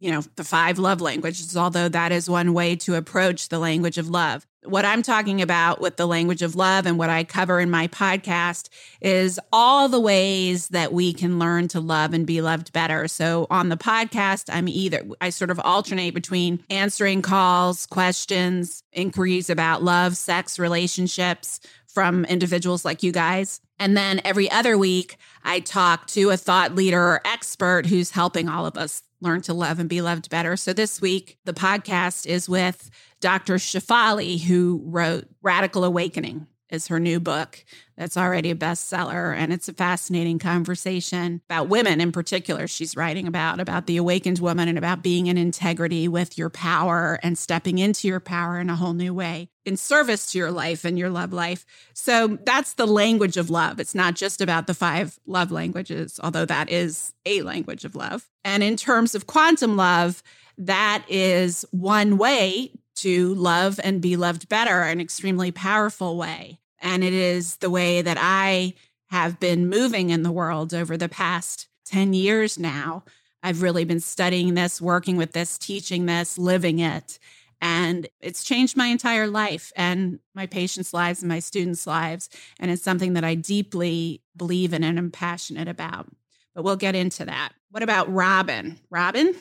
you 0.05 0.11
know, 0.11 0.21
the 0.37 0.45
five 0.45 0.79
love 0.79 1.01
languages, 1.01 1.57
although 1.57 1.89
that 1.89 2.13
is 2.13 2.29
one 2.29 2.53
way 2.53 2.77
to 2.77 2.95
approach 2.95 3.49
the 3.49 3.59
language 3.59 3.97
of 3.97 4.07
love. 4.07 4.47
What 4.63 4.85
I'm 4.85 5.01
talking 5.01 5.41
about 5.41 5.81
with 5.81 5.97
the 5.97 6.07
language 6.07 6.43
of 6.43 6.55
love 6.55 6.85
and 6.85 6.99
what 6.99 7.09
I 7.09 7.25
cover 7.25 7.59
in 7.59 7.71
my 7.71 7.89
podcast 7.89 8.69
is 9.01 9.41
all 9.51 9.89
the 9.89 9.99
ways 9.99 10.69
that 10.69 10.93
we 10.93 11.15
can 11.15 11.39
learn 11.39 11.69
to 11.69 11.81
love 11.81 12.13
and 12.13 12.27
be 12.27 12.43
loved 12.43 12.71
better. 12.75 13.09
So 13.09 13.47
on 13.49 13.71
the 13.71 13.79
podcast, 13.79 14.51
I'm 14.53 14.69
either, 14.69 15.03
I 15.23 15.31
sort 15.31 15.51
of 15.51 15.59
alternate 15.61 16.13
between 16.13 16.63
answering 16.69 17.23
calls, 17.23 17.87
questions, 17.87 18.83
inquiries 18.93 19.49
about 19.49 19.83
love, 19.83 20.19
sex, 20.19 20.59
relationships 20.59 21.61
from 21.87 22.27
individuals 22.27 22.85
like 22.85 23.03
you 23.03 23.11
guys. 23.11 23.63
And 23.79 23.97
then 23.97 24.21
every 24.23 24.51
other 24.51 24.77
week, 24.77 25.17
I 25.45 25.61
talk 25.61 26.09
to 26.09 26.29
a 26.29 26.37
thought 26.37 26.75
leader 26.75 27.01
or 27.01 27.21
expert 27.25 27.87
who's 27.87 28.11
helping 28.11 28.51
all 28.51 28.67
of 28.67 28.77
us 28.77 29.03
learn 29.21 29.41
to 29.43 29.55
love 29.55 29.79
and 29.79 29.89
be 29.89 30.01
loved 30.01 30.31
better. 30.31 30.57
So 30.57 30.73
this 30.73 31.01
week, 31.01 31.39
the 31.45 31.55
podcast 31.55 32.27
is 32.27 32.49
with 32.49 32.91
Dr. 33.21 33.55
Shefali, 33.55 34.41
who 34.41 34.83
wrote 34.85 35.27
Radical 35.43 35.85
Awakening 35.85 36.47
is 36.75 36.89
her 36.89 37.01
new 37.01 37.19
book 37.19 37.65
that's 37.97 38.17
already 38.17 38.51
a 38.51 38.55
bestseller 38.55 39.35
and 39.35 39.53
it's 39.53 39.69
a 39.69 39.73
fascinating 39.73 40.39
conversation 40.39 41.41
about 41.49 41.69
women 41.69 42.01
in 42.01 42.13
particular. 42.13 42.67
She's 42.67 42.97
writing 42.97 43.27
about 43.27 43.61
about 43.61 43.87
the 43.87 43.97
awakened 43.97 44.41
woman 44.41 44.69
and 44.69 44.77
about 44.77 45.03
being 45.03 45.29
in 45.29 45.39
integrity 45.39 46.09
with 46.09 46.37
your 46.37 46.51
power 46.51 47.19
and 47.23 47.39
stepping 47.39 47.79
into 47.79 48.09
your 48.09 48.21
power 48.21 48.59
in 48.59 48.69
a 48.69 48.77
whole 48.77 48.93
new 48.93 49.15
way 49.15 49.49
in 49.65 49.77
service 49.77 50.31
to 50.33 50.39
your 50.39 50.51
life 50.51 50.85
and 50.85 50.99
your 50.99 51.09
love 51.09 51.33
life. 51.33 51.65
So 51.95 52.39
that's 52.45 52.75
the 52.75 52.87
language 52.87 53.39
of 53.39 53.49
love. 53.49 53.81
It's 53.81 53.95
not 53.95 54.15
just 54.15 54.43
about 54.43 54.67
the 54.67 54.75
five 54.75 55.19
love 55.27 55.51
languages 55.51 56.21
although 56.23 56.45
that 56.47 56.69
is 56.69 57.13
a 57.25 57.43
language 57.43 57.85
of 57.85 57.95
love. 57.95 58.29
And 58.45 58.63
in 58.63 58.77
terms 58.77 59.15
of 59.15 59.27
quantum 59.27 59.77
love 59.77 60.23
that 60.59 61.05
is 61.09 61.65
one 61.71 62.17
way 62.17 62.71
to 62.97 63.35
love 63.35 63.81
and 63.83 64.01
be 64.01 64.17
loved 64.17 64.49
better, 64.49 64.83
an 64.83 65.01
extremely 65.01 65.51
powerful 65.51 66.17
way. 66.17 66.59
And 66.85 67.03
it 67.03 67.15
is 67.15 67.57
the 67.57 67.71
way 67.71 68.03
that 68.03 68.19
I 68.21 68.75
have 69.09 69.41
been 69.41 69.69
moving 69.69 70.11
in 70.11 70.23
the 70.23 70.31
world 70.31 70.75
over 70.75 70.97
the 70.97 71.09
past 71.09 71.67
10 71.87 72.13
years 72.13 72.59
now. 72.59 73.05
I've 73.43 73.63
really 73.63 73.85
been 73.85 74.01
studying 74.01 74.55
this, 74.55 74.81
working 74.81 75.17
with 75.17 75.33
this, 75.33 75.57
teaching 75.59 76.07
this, 76.07 76.39
living 76.39 76.79
it. 76.79 77.19
And 77.61 78.07
it's 78.21 78.45
changed 78.45 78.77
my 78.77 78.87
entire 78.87 79.27
life 79.27 79.73
and 79.77 80.19
my 80.35 80.47
patients' 80.47 80.93
lives 80.93 81.23
and 81.23 81.29
my 81.31 81.39
students' 81.39 81.87
lives. 81.87 82.29
And 82.61 82.71
it's 82.71 82.83
something 82.83 83.15
that 83.15 83.25
I 83.25 83.35
deeply 83.35 84.21
believe 84.37 84.75
in 84.75 84.85
and 84.85 84.99
am 84.99 85.11
passionate 85.11 85.69
about. 85.69 86.09
But 86.55 86.65
we'll 86.65 86.77
get 86.77 86.95
into 86.95 87.25
that. 87.25 87.53
What 87.71 87.83
about 87.83 88.13
Robin? 88.13 88.79
Robin, 88.91 89.35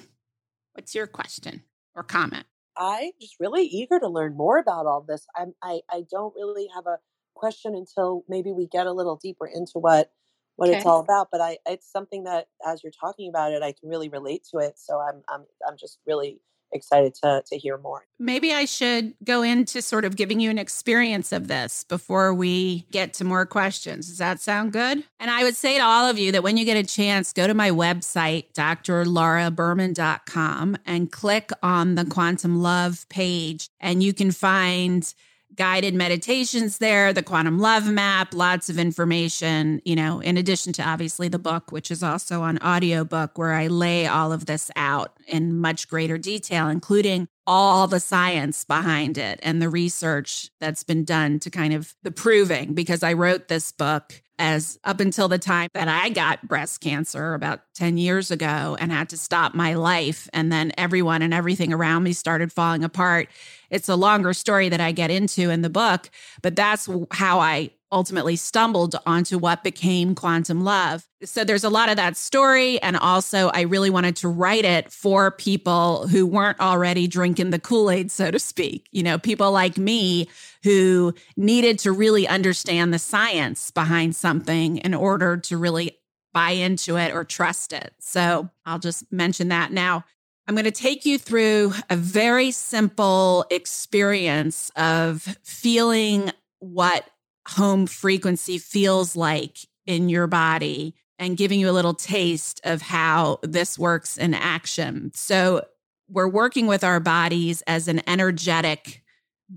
what's 0.73 0.95
your 0.95 1.07
question 1.07 1.63
or 1.93 2.03
comment? 2.03 2.45
I'm 2.77 3.11
just 3.21 3.35
really 3.39 3.63
eager 3.63 3.99
to 3.99 4.07
learn 4.07 4.35
more 4.35 4.57
about 4.57 4.85
all 4.85 5.01
this. 5.01 5.27
I'm, 5.35 5.53
I 5.61 5.81
I 5.89 6.05
don't 6.09 6.33
really 6.35 6.67
have 6.73 6.87
a 6.87 6.97
question 7.43 7.75
until 7.75 8.23
maybe 8.29 8.53
we 8.53 8.67
get 8.67 8.87
a 8.87 8.93
little 8.93 9.17
deeper 9.17 9.45
into 9.45 9.73
what 9.73 10.13
what 10.55 10.69
okay. 10.69 10.77
it's 10.77 10.85
all 10.85 11.01
about. 11.01 11.27
But 11.29 11.41
I 11.41 11.57
it's 11.65 11.91
something 11.91 12.23
that 12.23 12.47
as 12.65 12.81
you're 12.83 12.93
talking 12.93 13.27
about 13.27 13.51
it, 13.51 13.61
I 13.61 13.73
can 13.73 13.89
really 13.89 14.07
relate 14.07 14.47
to 14.51 14.59
it. 14.59 14.79
So 14.79 14.99
I'm 14.99 15.23
I'm 15.27 15.43
I'm 15.67 15.75
just 15.77 15.99
really 16.07 16.39
excited 16.71 17.15
to 17.15 17.43
to 17.45 17.57
hear 17.57 17.77
more. 17.77 18.05
Maybe 18.17 18.53
I 18.53 18.63
should 18.63 19.15
go 19.25 19.41
into 19.41 19.81
sort 19.81 20.05
of 20.05 20.15
giving 20.15 20.39
you 20.39 20.49
an 20.49 20.57
experience 20.57 21.33
of 21.33 21.49
this 21.49 21.83
before 21.83 22.33
we 22.33 22.85
get 22.91 23.13
to 23.15 23.25
more 23.25 23.45
questions. 23.45 24.07
Does 24.07 24.19
that 24.19 24.39
sound 24.39 24.71
good? 24.71 25.03
And 25.19 25.29
I 25.29 25.43
would 25.43 25.57
say 25.57 25.77
to 25.77 25.83
all 25.83 26.09
of 26.09 26.17
you 26.17 26.31
that 26.31 26.43
when 26.43 26.55
you 26.55 26.63
get 26.63 26.77
a 26.77 26.83
chance, 26.83 27.33
go 27.33 27.45
to 27.45 27.53
my 27.53 27.71
website, 27.71 28.53
drlauraberman.com, 28.53 30.77
and 30.85 31.11
click 31.11 31.51
on 31.61 31.95
the 31.95 32.05
Quantum 32.05 32.61
Love 32.61 33.05
page, 33.09 33.67
and 33.81 34.01
you 34.01 34.13
can 34.13 34.31
find 34.31 35.13
guided 35.55 35.93
meditations 35.93 36.79
there, 36.79 37.13
the 37.13 37.23
quantum 37.23 37.59
love 37.59 37.89
map, 37.89 38.33
lots 38.33 38.69
of 38.69 38.79
information, 38.79 39.81
you 39.85 39.95
know, 39.95 40.19
in 40.19 40.37
addition 40.37 40.73
to 40.73 40.83
obviously 40.83 41.27
the 41.27 41.39
book, 41.39 41.71
which 41.71 41.91
is 41.91 42.01
also 42.01 42.41
on 42.41 42.57
audiobook 42.59 43.37
where 43.37 43.53
I 43.53 43.67
lay 43.67 44.07
all 44.07 44.31
of 44.31 44.45
this 44.45 44.71
out 44.75 45.13
in 45.27 45.59
much 45.59 45.87
greater 45.87 46.17
detail, 46.17 46.69
including 46.69 47.27
all 47.45 47.87
the 47.87 47.99
science 47.99 48.63
behind 48.63 49.17
it 49.17 49.39
and 49.43 49.61
the 49.61 49.69
research 49.69 50.49
that's 50.59 50.83
been 50.83 51.03
done 51.03 51.39
to 51.39 51.49
kind 51.49 51.73
of 51.73 51.93
the 52.03 52.11
proving 52.11 52.73
because 52.73 53.03
I 53.03 53.13
wrote 53.13 53.47
this 53.47 53.71
book 53.71 54.22
as 54.39 54.79
up 54.83 54.99
until 54.99 55.27
the 55.27 55.37
time 55.37 55.69
that 55.73 55.87
I 55.87 56.09
got 56.09 56.47
breast 56.47 56.81
cancer 56.81 57.33
about 57.33 57.61
10 57.75 57.97
years 57.97 58.31
ago 58.31 58.75
and 58.79 58.91
had 58.91 59.09
to 59.09 59.17
stop 59.17 59.53
my 59.53 59.75
life. 59.75 60.29
And 60.33 60.51
then 60.51 60.71
everyone 60.77 61.21
and 61.21 61.33
everything 61.33 61.71
around 61.71 62.03
me 62.03 62.13
started 62.13 62.51
falling 62.51 62.83
apart. 62.83 63.29
It's 63.69 63.89
a 63.89 63.95
longer 63.95 64.33
story 64.33 64.69
that 64.69 64.81
I 64.81 64.91
get 64.91 65.11
into 65.11 65.49
in 65.49 65.61
the 65.61 65.69
book, 65.69 66.09
but 66.41 66.55
that's 66.55 66.89
how 67.11 67.39
I 67.39 67.71
ultimately 67.93 68.35
stumbled 68.35 68.95
onto 69.05 69.37
what 69.37 69.63
became 69.63 70.15
quantum 70.15 70.63
love. 70.63 71.07
So 71.23 71.45
there's 71.45 71.63
a 71.63 71.69
lot 71.69 71.87
of 71.87 71.95
that 71.95 72.17
story. 72.17 72.81
And 72.81 72.97
also, 72.97 73.49
I 73.49 73.61
really 73.61 73.89
wanted 73.89 74.17
to 74.17 74.27
write 74.27 74.65
it 74.65 74.91
for 74.91 75.31
people 75.31 76.07
who 76.07 76.25
weren't 76.25 76.59
already 76.59 77.07
drinking 77.07 77.51
the 77.51 77.59
Kool 77.59 77.89
Aid, 77.89 78.11
so 78.11 78.31
to 78.31 78.39
speak. 78.39 78.89
You 78.91 79.03
know, 79.03 79.17
people 79.17 79.51
like 79.51 79.77
me 79.77 80.27
who 80.63 81.13
needed 81.37 81.79
to 81.79 81.91
really 81.91 82.27
understand 82.27 82.93
the 82.93 82.99
science 82.99 83.71
behind 83.71 84.15
something 84.15 84.77
in 84.77 84.93
order 84.93 85.37
to 85.37 85.57
really 85.57 85.99
buy 86.33 86.49
into 86.49 86.97
it 86.97 87.13
or 87.13 87.23
trust 87.23 87.71
it. 87.71 87.93
So 87.99 88.49
I'll 88.65 88.79
just 88.79 89.09
mention 89.11 89.49
that 89.49 89.71
now. 89.71 90.03
I'm 90.47 90.55
going 90.55 90.65
to 90.65 90.71
take 90.71 91.05
you 91.05 91.17
through 91.17 91.73
a 91.89 91.95
very 91.95 92.51
simple 92.51 93.45
experience 93.49 94.71
of 94.75 95.37
feeling 95.43 96.31
what 96.59 97.05
home 97.47 97.87
frequency 97.87 98.57
feels 98.57 99.15
like 99.15 99.59
in 99.85 100.09
your 100.09 100.27
body 100.27 100.95
and 101.19 101.37
giving 101.37 101.59
you 101.59 101.69
a 101.69 101.71
little 101.71 101.93
taste 101.93 102.61
of 102.63 102.81
how 102.81 103.39
this 103.43 103.77
works 103.77 104.17
in 104.17 104.33
action. 104.33 105.11
So, 105.13 105.65
we're 106.09 106.27
working 106.27 106.67
with 106.67 106.83
our 106.83 106.99
bodies 106.99 107.63
as 107.65 107.87
an 107.87 108.01
energetic 108.07 109.03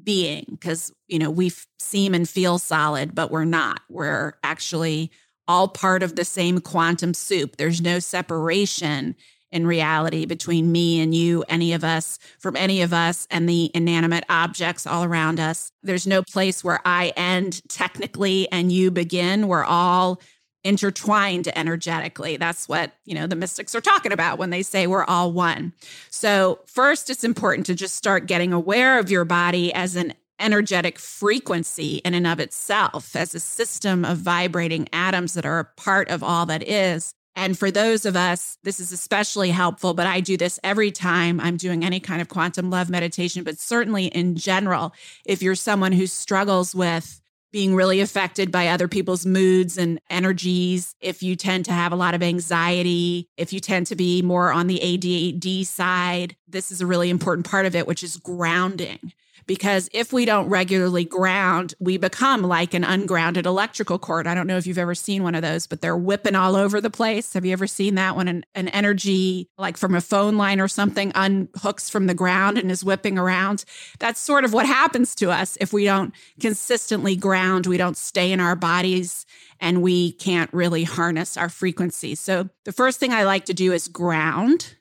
being 0.03 0.47
because, 0.51 0.93
you 1.09 1.19
know, 1.19 1.31
we 1.31 1.53
seem 1.79 2.15
and 2.15 2.29
feel 2.29 2.59
solid, 2.59 3.15
but 3.15 3.31
we're 3.31 3.45
not. 3.45 3.81
We're 3.91 4.35
actually 4.43 5.11
all 5.49 5.69
part 5.69 6.03
of 6.03 6.17
the 6.17 6.25
same 6.25 6.61
quantum 6.61 7.15
soup. 7.15 7.57
There's 7.57 7.81
no 7.81 7.99
separation 7.99 9.17
in 9.53 9.67
reality 9.67 10.27
between 10.27 10.73
me 10.73 11.01
and 11.01 11.15
you, 11.15 11.45
any 11.49 11.73
of 11.73 11.85
us, 11.85 12.19
from 12.39 12.57
any 12.57 12.83
of 12.83 12.93
us 12.93 13.27
and 13.31 13.49
the 13.49 13.71
inanimate 13.75 14.25
objects 14.29 14.87
all 14.87 15.05
around 15.05 15.41
us. 15.41 15.71
There's 15.83 16.07
no 16.07 16.23
place 16.23 16.65
where 16.65 16.81
I 16.85 17.13
end 17.17 17.63
technically 17.69 18.51
and 18.51 18.73
you 18.73 18.91
begin. 18.91 19.49
We're 19.49 19.65
all 19.65 20.21
intertwined 20.65 21.49
energetically. 21.57 22.37
That's 22.37 22.69
what, 22.69 22.93
you 23.05 23.15
know, 23.15 23.29
the 23.29 23.37
mystics 23.37 23.75
are 23.75 23.81
talking 23.81 24.13
about 24.13 24.39
when 24.39 24.51
they 24.51 24.63
say 24.63 24.89
we're 24.89 25.05
all 25.05 25.31
one. 25.31 25.73
So, 26.11 26.59
first 26.67 27.09
it's 27.09 27.23
important 27.23 27.67
to 27.67 27.75
just 27.75 27.95
start 27.95 28.27
getting 28.27 28.53
aware 28.53 28.99
of 28.99 29.09
your 29.09 29.25
body 29.25 29.73
as 29.73 29.95
an 29.95 30.13
energetic 30.41 30.99
frequency 30.99 31.97
in 32.05 32.15
and 32.15 32.27
of 32.27 32.41
itself, 32.41 33.17
as 33.17 33.35
a 33.35 33.41
system 33.41 34.05
of 34.05 34.19
vibrating 34.19 34.89
atoms 34.93 35.35
that 35.35 35.47
are 35.47 35.61
a 35.61 35.65
part 35.81 36.09
of 36.11 36.23
all 36.23 36.47
that 36.47 36.67
is. 36.69 37.15
And 37.37 37.59
for 37.59 37.71
those 37.71 38.07
of 38.07 38.17
us, 38.17 38.57
this 38.65 38.81
is 38.81 38.93
especially 38.93 39.51
helpful, 39.51 39.93
but 39.93 40.07
I 40.07 40.21
do 40.21 40.39
this 40.39 40.59
every 40.65 40.91
time 40.91 41.39
I'm 41.39 41.59
doing 41.59 41.85
any 41.85 42.01
kind 42.01 42.23
of 42.23 42.29
quantum 42.31 42.71
love 42.71 42.89
meditation, 42.89 43.45
but 43.45 43.59
certainly 43.59 44.07
in 44.07 44.37
general, 44.37 44.95
if 45.27 45.43
you're 45.43 45.55
someone 45.55 45.93
who 45.93 46.07
struggles 46.07 46.75
with 46.75 47.21
being 47.53 47.75
really 47.75 48.01
affected 48.01 48.51
by 48.51 48.69
other 48.69 48.89
people's 48.89 49.27
moods 49.27 49.77
and 49.77 50.01
energies, 50.09 50.95
if 51.01 51.23
you 51.23 51.37
tend 51.37 51.67
to 51.67 51.73
have 51.73 51.93
a 51.93 51.97
lot 51.97 52.15
of 52.15 52.23
anxiety, 52.23 53.29
if 53.37 53.53
you 53.53 53.61
tend 53.61 53.87
to 53.87 53.97
be 53.97 54.23
more 54.23 54.51
on 54.51 54.67
the 54.67 54.83
ADD 54.83 55.67
side, 55.67 56.37
this 56.49 56.73
is 56.73 56.81
a 56.81 56.87
really 56.87 57.11
important 57.11 57.47
part 57.47 57.67
of 57.67 57.77
it, 57.77 57.87
which 57.87 58.03
is 58.03 58.17
grounding 58.17 59.13
because 59.47 59.89
if 59.93 60.13
we 60.13 60.25
don't 60.25 60.49
regularly 60.49 61.05
ground, 61.05 61.75
we 61.79 61.97
become 61.97 62.43
like 62.43 62.75
an 62.75 62.85
ungrounded 62.85 63.47
electrical 63.47 63.99
cord. 63.99 64.27
I 64.27 64.35
don't 64.35 64.47
know 64.47 64.57
if 64.57 64.67
you've 64.67 64.79
ever 64.79 64.95
seen 64.95 65.23
one 65.23 65.35
of 65.35 65.43
those, 65.43 65.67
but 65.67 65.81
they're 65.81 65.97
whipping 65.97 66.35
all 66.35 66.57
over 66.57 66.81
the 66.81 66.91
place. 66.91 67.33
Have 67.35 67.45
you 67.45 67.53
ever 67.53 67.67
seen 67.67 67.95
that 67.95 68.17
when 68.17 68.29
an, 68.29 68.45
an 68.55 68.69
energy, 68.69 69.49
like 69.57 69.77
from 69.77 69.95
a 69.95 70.01
phone 70.01 70.37
line 70.37 70.61
or 70.61 70.69
something, 70.69 71.13
unhooks 71.13 71.91
from 71.91 72.07
the 72.07 72.15
ground 72.15 72.59
and 72.59 72.71
is 72.71 72.85
whipping 72.85 73.19
around? 73.19 73.65
That's 73.99 74.21
sort 74.21 74.45
of 74.45 74.53
what 74.53 74.67
happens 74.67 75.15
to 75.17 75.31
us 75.31 75.57
if 75.61 75.73
we 75.73 75.85
don't 75.85 76.13
consistently 76.41 77.17
ground, 77.17 77.67
we 77.67 77.77
don't 77.77 77.97
stay 77.97 78.33
in 78.33 78.41
our 78.41 78.57
bodies 78.57 79.27
and 79.61 79.83
we 79.83 80.13
can't 80.13 80.53
really 80.53 80.85
harness 80.85 81.37
our 81.37 81.49
frequency. 81.49 82.15
So 82.15 82.49
the 82.65 82.73
first 82.73 83.01
thing 83.01 83.13
I 83.13 83.25
like 83.25 83.47
to 83.47 83.55
do 83.55 83.73
is 83.73 83.89
ground. 83.89 84.76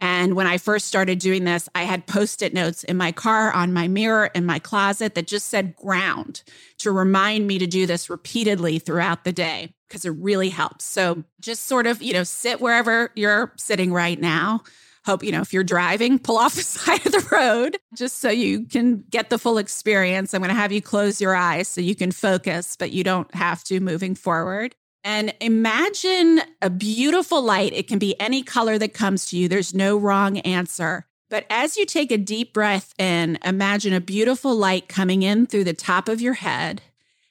And 0.00 0.34
when 0.34 0.46
I 0.46 0.56
first 0.58 0.86
started 0.86 1.18
doing 1.18 1.44
this, 1.44 1.68
I 1.74 1.82
had 1.82 2.06
post 2.06 2.42
it 2.42 2.54
notes 2.54 2.84
in 2.84 2.96
my 2.96 3.12
car, 3.12 3.52
on 3.52 3.72
my 3.72 3.86
mirror, 3.86 4.30
in 4.34 4.46
my 4.46 4.58
closet 4.58 5.14
that 5.14 5.26
just 5.26 5.48
said 5.48 5.76
ground 5.76 6.42
to 6.78 6.90
remind 6.90 7.46
me 7.46 7.58
to 7.58 7.66
do 7.66 7.86
this 7.86 8.08
repeatedly 8.08 8.78
throughout 8.78 9.24
the 9.24 9.32
day 9.32 9.74
because 9.88 10.04
it 10.04 10.14
really 10.18 10.48
helps. 10.48 10.84
So 10.84 11.24
just 11.40 11.66
sort 11.66 11.86
of, 11.86 12.00
you 12.00 12.14
know, 12.14 12.22
sit 12.22 12.60
wherever 12.60 13.10
you're 13.14 13.52
sitting 13.58 13.92
right 13.92 14.18
now. 14.18 14.62
Hope, 15.04 15.22
you 15.24 15.32
know, 15.32 15.40
if 15.40 15.52
you're 15.52 15.64
driving, 15.64 16.18
pull 16.18 16.36
off 16.36 16.54
the 16.54 16.62
side 16.62 17.04
of 17.04 17.12
the 17.12 17.28
road 17.30 17.78
just 17.94 18.18
so 18.18 18.30
you 18.30 18.66
can 18.66 19.04
get 19.10 19.28
the 19.28 19.38
full 19.38 19.58
experience. 19.58 20.32
I'm 20.32 20.40
going 20.40 20.50
to 20.50 20.54
have 20.54 20.72
you 20.72 20.80
close 20.80 21.20
your 21.20 21.34
eyes 21.34 21.68
so 21.68 21.80
you 21.80 21.94
can 21.94 22.12
focus, 22.12 22.76
but 22.76 22.90
you 22.92 23.04
don't 23.04 23.32
have 23.34 23.64
to 23.64 23.80
moving 23.80 24.14
forward. 24.14 24.74
And 25.02 25.34
imagine 25.40 26.42
a 26.60 26.68
beautiful 26.68 27.40
light. 27.42 27.72
It 27.72 27.88
can 27.88 27.98
be 27.98 28.18
any 28.20 28.42
color 28.42 28.78
that 28.78 28.92
comes 28.92 29.26
to 29.26 29.36
you, 29.36 29.48
there's 29.48 29.74
no 29.74 29.96
wrong 29.96 30.38
answer. 30.38 31.06
But 31.30 31.46
as 31.48 31.76
you 31.76 31.86
take 31.86 32.10
a 32.10 32.18
deep 32.18 32.52
breath 32.52 32.92
in, 32.98 33.38
imagine 33.44 33.92
a 33.94 34.00
beautiful 34.00 34.54
light 34.54 34.88
coming 34.88 35.22
in 35.22 35.46
through 35.46 35.64
the 35.64 35.72
top 35.72 36.08
of 36.08 36.20
your 36.20 36.34
head. 36.34 36.82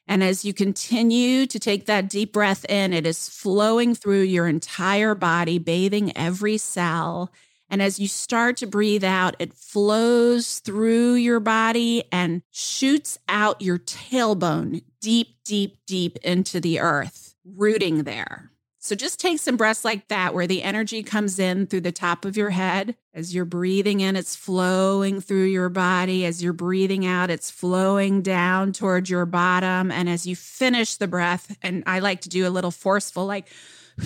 And 0.08 0.24
as 0.24 0.44
you 0.44 0.54
continue 0.54 1.46
to 1.46 1.60
take 1.60 1.86
that 1.86 2.10
deep 2.10 2.32
breath 2.32 2.66
in, 2.66 2.94
it 2.94 3.06
is 3.06 3.30
flowing 3.30 3.94
through 3.94 4.22
your 4.22 4.48
entire 4.48 5.14
body, 5.16 5.60
bathing 5.60 6.16
every 6.18 6.58
cell. 6.58 7.30
And 7.70 7.82
as 7.82 8.00
you 8.00 8.08
start 8.08 8.58
to 8.58 8.68
breathe 8.68 9.04
out, 9.04 9.36
it 9.38 9.54
flows 9.54 10.60
through 10.60 11.16
your 11.16 11.40
body 11.40 12.06
and 12.12 12.42
shoots 12.50 13.20
out 13.28 13.62
your 13.62 13.78
tailbone 13.78 14.82
deep, 15.02 15.36
deep, 15.44 15.78
deep 15.86 16.18
into 16.24 16.60
the 16.60 16.80
earth 16.80 17.29
rooting 17.46 18.04
there. 18.04 18.52
So 18.82 18.96
just 18.96 19.20
take 19.20 19.40
some 19.40 19.58
breaths 19.58 19.84
like 19.84 20.08
that, 20.08 20.34
where 20.34 20.48
the 20.48 20.64
energy 20.64 21.04
comes 21.04 21.38
in 21.38 21.68
through 21.68 21.82
the 21.82 21.92
top 21.92 22.24
of 22.24 22.38
your 22.38 22.52
head. 22.52 22.96
As 23.14 23.36
you're 23.36 23.44
breathing 23.44 24.00
in, 24.00 24.16
it's 24.16 24.38
flowing 24.38 25.20
through 25.20 25.46
your 25.46 25.68
body. 25.68 26.26
As 26.26 26.42
you're 26.42 26.54
breathing 26.54 27.06
out, 27.06 27.30
it's 27.30 27.52
flowing 27.52 28.22
down 28.22 28.72
towards 28.72 29.10
your 29.10 29.26
bottom. 29.26 29.92
And 29.92 30.08
as 30.08 30.26
you 30.26 30.38
finish 30.38 30.96
the 30.96 31.10
breath, 31.10 31.58
and 31.62 31.84
I 31.86 32.00
like 32.00 32.22
to 32.22 32.30
do 32.30 32.48
a 32.48 32.50
little 32.50 32.72
forceful, 32.72 33.26
like, 33.26 33.50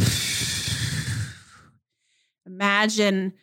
imagine 2.47 3.33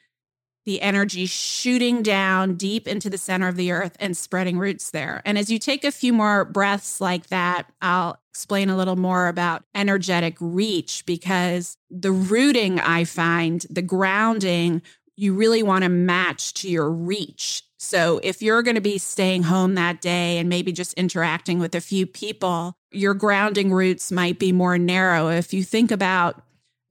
the 0.66 0.82
energy 0.82 1.26
shooting 1.26 2.02
down 2.02 2.54
deep 2.54 2.86
into 2.86 3.08
the 3.10 3.18
center 3.18 3.48
of 3.48 3.56
the 3.56 3.72
earth 3.72 3.96
and 3.98 4.16
spreading 4.16 4.58
roots 4.58 4.90
there. 4.90 5.22
And 5.24 5.38
as 5.38 5.50
you 5.50 5.58
take 5.58 5.84
a 5.84 5.92
few 5.92 6.12
more 6.12 6.44
breaths 6.44 7.00
like 7.00 7.28
that, 7.28 7.64
I'll 7.80 8.20
explain 8.30 8.70
a 8.70 8.76
little 8.76 8.96
more 8.96 9.28
about 9.28 9.64
energetic 9.74 10.36
reach 10.40 11.04
because 11.06 11.76
the 11.90 12.12
rooting 12.12 12.78
I 12.78 13.04
find, 13.04 13.64
the 13.70 13.82
grounding, 13.82 14.82
you 15.16 15.34
really 15.34 15.62
want 15.62 15.82
to 15.84 15.88
match 15.88 16.54
to 16.54 16.70
your 16.70 16.90
reach. 16.90 17.62
So 17.78 18.20
if 18.22 18.42
you're 18.42 18.62
going 18.62 18.74
to 18.74 18.80
be 18.80 18.98
staying 18.98 19.44
home 19.44 19.74
that 19.74 20.00
day 20.00 20.38
and 20.38 20.48
maybe 20.48 20.72
just 20.72 20.94
interacting 20.94 21.58
with 21.58 21.74
a 21.74 21.80
few 21.80 22.06
people, 22.06 22.74
your 22.90 23.14
grounding 23.14 23.72
roots 23.72 24.12
might 24.12 24.38
be 24.38 24.52
more 24.52 24.78
narrow. 24.78 25.28
If 25.28 25.52
you 25.52 25.62
think 25.62 25.90
about 25.90 26.42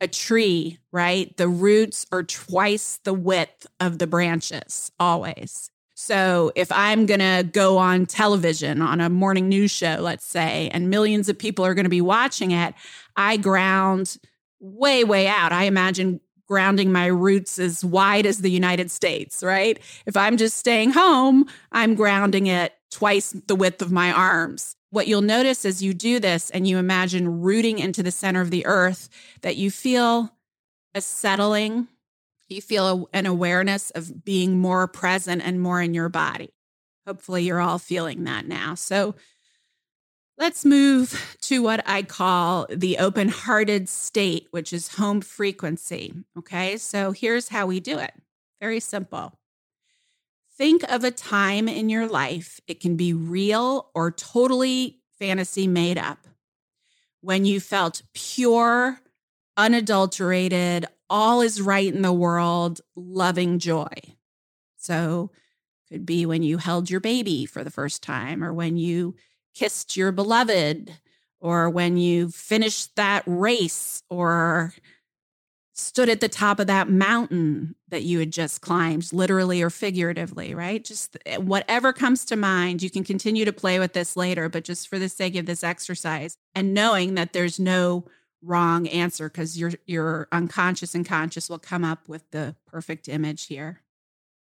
a 0.01 0.07
tree, 0.07 0.77
right? 0.91 1.35
The 1.37 1.47
roots 1.47 2.05
are 2.11 2.23
twice 2.23 2.99
the 3.03 3.13
width 3.13 3.67
of 3.79 3.99
the 3.99 4.07
branches, 4.07 4.91
always. 4.99 5.69
So 5.95 6.53
if 6.55 6.71
I'm 6.71 7.05
going 7.05 7.19
to 7.19 7.43
go 7.51 7.77
on 7.77 8.05
television 8.05 8.81
on 8.81 9.01
a 9.01 9.09
morning 9.09 9.49
news 9.49 9.71
show, 9.71 9.97
let's 9.99 10.25
say, 10.25 10.69
and 10.73 10.89
millions 10.89 11.27
of 11.27 11.37
people 11.37 11.65
are 11.65 11.73
going 11.73 11.83
to 11.83 11.89
be 11.89 11.99
watching 11.99 12.51
it, 12.51 12.73
I 13.17 13.35
ground 13.35 14.17
way, 14.61 15.03
way 15.03 15.27
out. 15.27 15.51
I 15.51 15.63
imagine 15.63 16.21
grounding 16.47 16.91
my 16.91 17.05
roots 17.07 17.59
as 17.59 17.83
wide 17.83 18.25
as 18.25 18.39
the 18.39 18.49
United 18.49 18.89
States, 18.89 19.43
right? 19.43 19.77
If 20.05 20.15
I'm 20.15 20.37
just 20.37 20.57
staying 20.57 20.91
home, 20.91 21.47
I'm 21.71 21.95
grounding 21.95 22.47
it 22.47 22.73
twice 22.91 23.31
the 23.47 23.55
width 23.55 23.81
of 23.81 23.91
my 23.91 24.11
arms. 24.11 24.75
What 24.91 25.07
you'll 25.07 25.21
notice 25.21 25.65
as 25.65 25.83
you 25.83 25.93
do 25.93 26.19
this 26.19 26.49
and 26.49 26.67
you 26.67 26.77
imagine 26.77 27.41
rooting 27.41 27.79
into 27.79 28.01
the 28.01 28.11
center 28.11 28.41
of 28.41 28.51
the 28.51 28.65
earth, 28.65 29.09
that 29.41 29.55
you 29.55 29.69
feel 29.69 30.33
a 30.95 31.01
settling, 31.01 31.87
you 32.47 32.61
feel 32.61 32.87
a, 33.13 33.17
an 33.17 33.25
awareness 33.25 33.91
of 33.91 34.25
being 34.25 34.57
more 34.57 34.87
present 34.87 35.43
and 35.45 35.61
more 35.61 35.81
in 35.81 35.93
your 35.93 36.09
body. 36.09 36.49
Hopefully, 37.05 37.43
you're 37.43 37.61
all 37.61 37.79
feeling 37.79 38.23
that 38.23 38.47
now. 38.47 38.75
So, 38.75 39.15
let's 40.37 40.65
move 40.65 41.37
to 41.41 41.61
what 41.61 41.83
I 41.85 42.01
call 42.01 42.65
the 42.69 42.97
open 42.97 43.29
hearted 43.29 43.89
state, 43.89 44.47
which 44.51 44.73
is 44.73 44.95
home 44.95 45.21
frequency. 45.21 46.13
Okay, 46.37 46.77
so 46.77 47.11
here's 47.11 47.49
how 47.49 47.67
we 47.67 47.79
do 47.79 47.99
it 47.99 48.13
very 48.59 48.79
simple. 48.79 49.33
Think 50.59 50.83
of 50.91 51.05
a 51.05 51.11
time 51.11 51.69
in 51.69 51.87
your 51.87 52.05
life, 52.05 52.59
it 52.67 52.81
can 52.81 52.97
be 52.97 53.13
real 53.13 53.89
or 53.95 54.11
totally 54.11 54.99
fantasy 55.17 55.67
made 55.67 55.97
up, 55.97 56.27
when 57.21 57.45
you 57.45 57.61
felt 57.61 58.01
pure, 58.13 58.99
unadulterated, 59.55 60.85
all 61.09 61.39
is 61.39 61.61
right 61.61 61.87
in 61.93 62.01
the 62.01 62.11
world, 62.11 62.81
loving 62.97 63.59
joy. 63.59 63.87
So, 64.75 65.31
could 65.89 66.05
be 66.05 66.25
when 66.25 66.43
you 66.43 66.57
held 66.57 66.89
your 66.89 66.99
baby 66.99 67.45
for 67.45 67.63
the 67.63 67.71
first 67.71 68.03
time, 68.03 68.43
or 68.43 68.53
when 68.53 68.75
you 68.75 69.15
kissed 69.55 69.95
your 69.95 70.11
beloved, 70.11 70.91
or 71.39 71.69
when 71.69 71.95
you 71.95 72.31
finished 72.31 72.97
that 72.97 73.23
race, 73.25 74.03
or 74.09 74.73
stood 75.79 76.09
at 76.09 76.19
the 76.19 76.29
top 76.29 76.59
of 76.59 76.67
that 76.67 76.89
mountain 76.89 77.75
that 77.87 78.03
you 78.03 78.19
had 78.19 78.31
just 78.31 78.61
climbed, 78.61 79.11
literally 79.11 79.61
or 79.61 79.69
figuratively, 79.69 80.53
right? 80.53 80.83
Just 80.83 81.17
eh, 81.25 81.37
whatever 81.37 81.93
comes 81.93 82.25
to 82.25 82.35
mind, 82.35 82.81
you 82.81 82.89
can 82.89 83.03
continue 83.03 83.45
to 83.45 83.53
play 83.53 83.79
with 83.79 83.93
this 83.93 84.15
later, 84.15 84.49
but 84.49 84.63
just 84.63 84.87
for 84.87 84.99
the 84.99 85.09
sake 85.09 85.35
of 85.35 85.45
this 85.45 85.63
exercise 85.63 86.37
and 86.53 86.73
knowing 86.73 87.15
that 87.15 87.33
there's 87.33 87.59
no 87.59 88.05
wrong 88.41 88.87
answer 88.87 89.29
because 89.29 89.59
your 89.59 89.71
your 89.85 90.27
unconscious 90.31 90.95
and 90.95 91.05
conscious 91.05 91.49
will 91.49 91.59
come 91.59 91.83
up 91.83 92.07
with 92.07 92.29
the 92.31 92.55
perfect 92.65 93.07
image 93.07 93.47
here. 93.47 93.81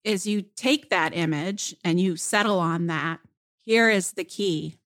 Is 0.03 0.25
you 0.25 0.41
take 0.41 0.89
that 0.89 1.15
image 1.15 1.75
and 1.83 1.99
you 1.99 2.15
settle 2.15 2.59
on 2.59 2.87
that. 2.87 3.19
Here 3.61 3.89
is 3.89 4.13
the 4.13 4.23
key. 4.23 4.77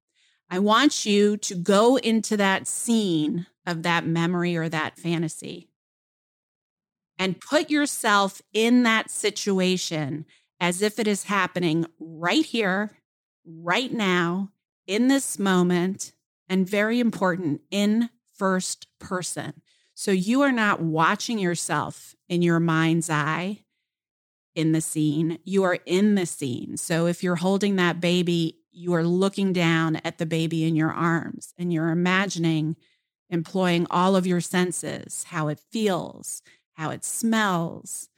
I 0.50 0.60
want 0.60 1.06
you 1.06 1.38
to 1.38 1.56
go 1.56 1.98
into 1.98 2.38
that 2.38 2.68
scene 2.68 3.48
of 3.66 3.84
that 3.84 4.06
memory 4.06 4.56
or 4.56 4.70
that 4.70 4.98
fantasy 4.98 5.70
and 7.18 7.40
put 7.40 7.70
yourself 7.70 8.42
in 8.54 8.84
that 8.84 9.10
situation 9.10 10.26
as 10.60 10.82
if 10.82 11.00
it 11.00 11.08
is 11.08 11.26
happening 11.26 11.86
right 12.00 12.46
here, 12.46 12.92
right 13.46 13.92
now, 13.92 14.50
in 14.88 15.08
this 15.08 15.38
moment, 15.38 16.14
and 16.48 16.70
very 16.70 17.00
important, 17.00 17.62
in 17.72 18.10
first 18.34 18.88
person. 19.00 19.62
So 19.94 20.12
you 20.12 20.42
are 20.42 20.52
not 20.52 20.82
watching 20.82 21.40
yourself 21.40 22.16
in 22.28 22.42
your 22.42 22.60
mind's 22.60 23.10
eye 23.10 23.64
in 24.56 24.72
the 24.72 24.82
scene, 24.82 25.40
you 25.44 25.64
are 25.64 25.80
in 25.86 26.16
the 26.16 26.26
scene. 26.26 26.78
So 26.78 27.08
if 27.08 27.24
you're 27.24 27.38
holding 27.38 27.76
that 27.78 28.00
baby, 28.00 28.60
you 28.72 28.94
are 28.94 29.04
looking 29.04 29.54
down 29.54 29.98
at 30.04 30.18
the 30.18 30.26
baby 30.26 30.64
in 30.64 30.76
your 30.76 30.92
arms 30.92 31.54
and 31.58 31.74
you're 31.74 31.90
imagining 31.90 32.76
employing 33.30 33.88
all 33.90 34.16
of 34.16 34.28
your 34.28 34.42
senses, 34.42 35.26
how 35.30 35.48
it 35.48 35.60
feels, 35.72 36.44
how 36.74 36.90
it 36.90 37.04
smells, 37.04 38.10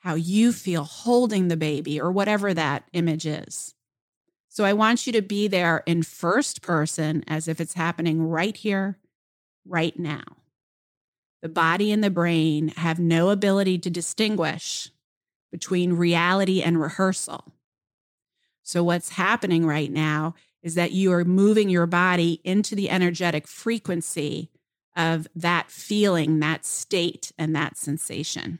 how 0.00 0.14
you 0.14 0.52
feel 0.52 0.84
holding 0.84 1.48
the 1.48 1.56
baby, 1.56 2.00
or 2.00 2.12
whatever 2.12 2.54
that 2.54 2.84
image 2.92 3.26
is. 3.26 3.74
So 4.48 4.64
I 4.64 4.72
want 4.72 5.06
you 5.06 5.12
to 5.12 5.22
be 5.22 5.46
there 5.48 5.82
in 5.86 6.02
first 6.02 6.62
person 6.62 7.22
as 7.26 7.48
if 7.48 7.60
it's 7.60 7.74
happening 7.74 8.22
right 8.22 8.56
here, 8.56 8.98
right 9.64 9.98
now. 9.98 10.24
The 11.42 11.48
body 11.48 11.92
and 11.92 12.02
the 12.02 12.10
brain 12.10 12.68
have 12.68 12.98
no 12.98 13.30
ability 13.30 13.78
to 13.78 13.90
distinguish 13.90 14.90
between 15.52 15.92
reality 15.92 16.60
and 16.62 16.80
rehearsal. 16.80 17.52
So, 18.62 18.82
what's 18.82 19.10
happening 19.10 19.64
right 19.64 19.90
now 19.90 20.34
is 20.62 20.74
that 20.74 20.92
you 20.92 21.12
are 21.12 21.24
moving 21.24 21.68
your 21.68 21.86
body 21.86 22.40
into 22.44 22.74
the 22.74 22.90
energetic 22.90 23.46
frequency 23.46 24.50
of 24.98 25.28
that 25.34 25.70
feeling, 25.70 26.40
that 26.40 26.66
state, 26.66 27.32
and 27.38 27.54
that 27.54 27.78
sensation. 27.78 28.58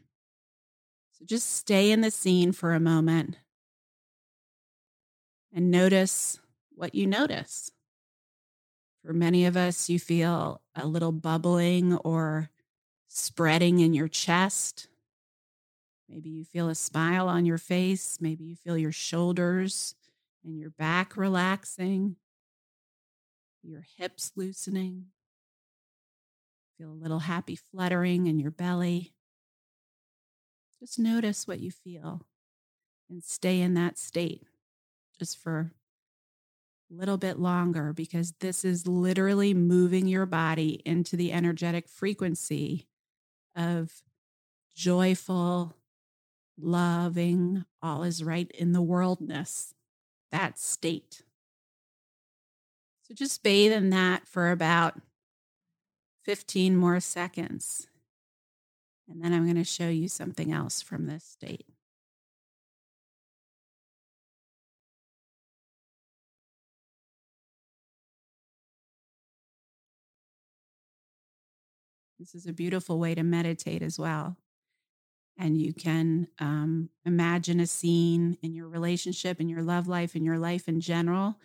So 1.13 1.25
just 1.27 1.53
stay 1.53 1.91
in 1.91 2.01
the 2.01 2.13
scene 2.13 2.53
for 2.53 2.73
a 2.73 2.81
moment 2.81 3.39
and 5.53 5.71
notice 5.71 6.39
what 6.71 6.95
you 6.95 7.09
notice. 7.09 7.73
For 9.05 9.13
many 9.13 9.47
of 9.47 9.57
us, 9.57 9.91
you 9.91 9.99
feel 9.99 10.61
a 10.77 10.87
little 10.87 11.11
bubbling 11.13 11.97
or 11.97 12.51
spreading 13.09 13.81
in 13.81 13.93
your 13.93 14.09
chest. 14.09 14.87
Maybe 16.09 16.31
you 16.31 16.45
feel 16.45 16.69
a 16.69 16.75
smile 16.75 17.29
on 17.29 17.47
your 17.47 17.59
face. 17.59 18.19
Maybe 18.21 18.45
you 18.45 18.55
feel 18.55 18.79
your 18.79 18.93
shoulders 18.93 19.97
and 20.45 20.57
your 20.57 20.71
back 20.71 21.17
relaxing, 21.17 22.17
your 23.63 23.85
hips 23.97 24.33
loosening. 24.37 25.07
Feel 26.79 26.93
a 26.93 27.03
little 27.03 27.19
happy 27.19 27.57
fluttering 27.57 28.29
in 28.29 28.39
your 28.39 28.53
belly. 28.53 29.13
Just 30.79 30.99
notice 30.99 31.49
what 31.49 31.59
you 31.59 31.73
feel 31.73 32.23
and 33.11 33.25
stay 33.25 33.61
in 33.61 33.75
that 33.75 33.99
state 33.99 34.45
just 35.19 35.39
for 35.39 35.73
a 36.91 36.95
little 36.95 37.17
bit 37.17 37.39
longer 37.39 37.93
because 37.93 38.33
this 38.39 38.65
is 38.65 38.87
literally 38.87 39.55
moving 39.55 40.07
your 40.07 40.25
body 40.25 40.81
into 40.85 41.17
the 41.17 41.33
energetic 41.33 41.89
frequency 41.89 42.87
of 43.57 44.03
joyful, 44.75 45.75
loving, 46.57 47.65
all 47.83 48.05
is 48.05 48.23
right 48.23 48.51
in 48.53 48.73
the 48.73 48.83
worldness, 48.83 49.75
that 50.31 50.61
state. 50.61 51.23
So 53.03 53.15
just 53.15 53.43
bathe 53.43 53.73
in 53.73 53.91
that 53.91 54.29
for 54.29 54.53
about 54.53 55.01
15 56.29 56.77
more 56.77 57.01
seconds. 57.01 57.87
And 59.09 59.25
then 59.25 59.33
I'm 59.33 59.45
going 59.45 59.57
to 59.57 59.65
show 59.65 59.89
you 59.89 60.09
something 60.09 60.53
else 60.53 60.83
from 60.83 61.07
this 61.07 61.25
state. 61.25 61.65
This 72.19 72.35
is 72.35 72.45
a 72.45 72.53
beautiful 72.53 72.99
way 72.99 73.15
to 73.15 73.23
meditate 73.23 73.81
as 73.81 73.99
well. 73.99 74.37
And 75.39 75.57
you 75.57 75.73
can 75.73 76.29
um, 76.39 76.91
imagine 77.07 77.59
a 77.59 77.67
scene 77.67 78.37
in 78.43 78.53
your 78.53 78.69
relationship, 78.69 79.41
in 79.41 79.49
your 79.49 79.63
love 79.63 79.89
life, 79.89 80.15
in 80.15 80.27
your 80.27 80.39
life 80.39 80.69
in 80.69 80.83
general 80.83 81.37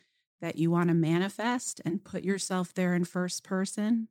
that 0.41 0.58
you 0.58 0.69
want 0.69 0.89
to 0.89 0.93
manifest 0.93 1.80
and 1.86 2.04
put 2.04 2.26
yourself 2.26 2.74
there 2.74 2.93
in 2.93 3.06
first 3.06 3.46
person. 3.46 4.10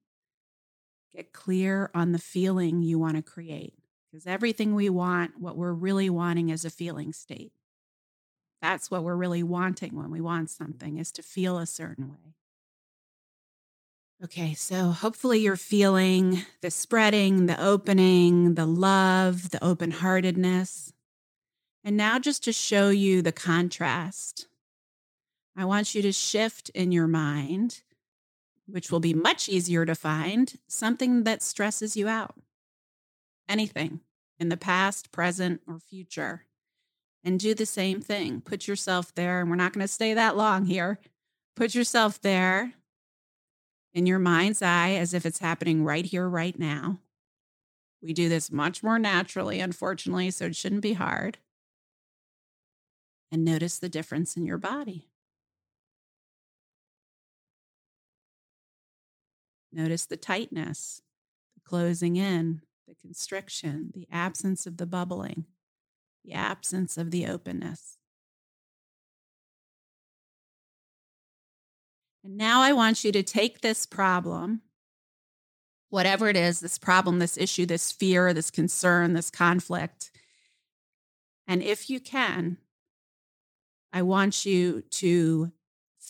Get 1.15 1.33
clear 1.33 1.91
on 1.95 2.13
the 2.13 2.19
feeling 2.19 2.83
you 2.83 2.99
want 2.99 3.17
to 3.17 3.23
create 3.23 3.75
because 4.11 4.27
everything 4.27 4.75
we 4.75 4.89
want, 4.89 5.41
what 5.41 5.57
we're 5.57 5.73
really 5.73 6.11
wanting 6.11 6.51
is 6.51 6.65
a 6.65 6.71
feeling 6.71 7.13
state. 7.13 7.53
That's 8.61 8.91
what 8.91 9.03
we're 9.03 9.17
really 9.17 9.43
wanting 9.43 9.97
when 9.97 10.11
we 10.11 10.21
want 10.21 10.49
mm-hmm. 10.49 10.65
something 10.65 10.99
is 10.99 11.11
to 11.13 11.23
feel 11.23 11.59
a 11.59 11.67
certain 11.67 12.11
way. 12.11 12.37
Okay, 14.25 14.55
so 14.55 14.91
hopefully 14.91 15.41
you're 15.41 15.57
feeling 15.57 16.45
the 16.61 16.71
spreading, 16.71 17.47
the 17.47 17.61
opening, 17.61 18.55
the 18.55 18.67
love, 18.67 19.51
the 19.51 19.63
open 19.65 19.91
heartedness. 19.91 20.93
And 21.83 21.97
now, 21.97 22.21
just 22.21 22.45
to 22.45 22.53
show 22.53 22.91
you 22.91 23.21
the 23.21 23.33
contrast, 23.33 24.47
I 25.57 25.65
want 25.65 25.97
you 25.97 26.03
to 26.03 26.13
shift 26.13 26.69
in 26.69 26.93
your 26.93 27.09
mind 27.09 27.83
which 28.67 28.91
will 28.91 29.01
be 29.01 29.15
much 29.15 29.49
easier 29.49 29.85
to 29.85 29.95
find, 29.95 30.55
something 30.69 31.25
that 31.25 31.43
stresses 31.43 31.97
you 31.97 32.09
out. 32.09 32.37
Anything 33.49 34.01
in 34.39 34.49
the 34.49 34.57
past, 34.57 35.13
present, 35.13 35.61
or 35.67 35.79
future. 35.79 36.47
And 37.25 37.39
do 37.39 37.55
the 37.55 37.67
same 37.67 38.01
thing. 38.01 38.41
Put 38.41 38.67
yourself 38.67 39.15
there, 39.15 39.41
and 39.41 39.49
we're 39.49 39.57
not 39.57 39.73
going 39.73 39.85
to 39.85 39.93
stay 39.93 40.15
that 40.15 40.37
long 40.37 40.65
here. 40.65 40.99
Put 41.55 41.75
yourself 41.75 42.21
there 42.21 42.73
in 43.95 44.07
your 44.07 44.19
mind's 44.19 44.63
eye 44.63 44.93
as 44.93 45.15
if 45.15 45.27
it's 45.27 45.39
happening 45.39 45.85
right 45.85 46.05
here, 46.05 46.29
right 46.29 46.59
now. 46.59 46.99
We 48.03 48.13
do 48.13 48.29
this 48.29 48.51
much 48.51 48.83
more 48.83 48.99
naturally, 48.99 49.61
unfortunately, 49.61 50.31
so 50.33 50.47
it 50.47 50.57
shouldn't 50.57 50.83
be 50.83 50.95
hard. 50.95 51.39
And 53.31 53.45
notice 53.45 53.79
the 53.79 53.89
difference 53.89 54.37
in 54.37 54.45
your 54.45 54.59
body. 54.59 55.12
Notice 59.73 60.07
the 60.07 60.17
tightness, 60.17 61.03
the 61.55 61.61
closing 61.69 62.17
in, 62.17 62.61
the 62.87 62.95
constriction, 62.95 63.91
the 63.95 64.07
absence 64.11 64.67
of 64.67 64.77
the 64.77 64.87
bubbling, 64.87 65.47
the 66.25 66.33
absence 66.33 66.99
of 66.99 67.11
the 67.11 67.27
openness. 67.27 67.97
And 72.25 72.37
now 72.37 72.61
I 72.61 72.73
want 72.73 73.03
you 73.03 73.13
to 73.13 73.23
take 73.23 73.61
this 73.61 73.87
problem, 73.87 74.61
whatever 75.91 76.29
it 76.29 76.37
is, 76.37 76.61
this 76.61 76.79
problem, 76.79 77.19
this 77.19 77.39
issue, 77.39 77.67
this 77.67 77.91
fear, 77.91 78.33
this 78.33 78.51
concern, 78.51 79.15
this 79.15 79.31
conflict, 79.31 80.11
and 81.47 81.63
if 81.63 81.91
you 81.91 82.01
can, 82.01 82.59
I 83.93 84.03
want 84.03 84.47
you 84.47 84.83
to 84.83 85.53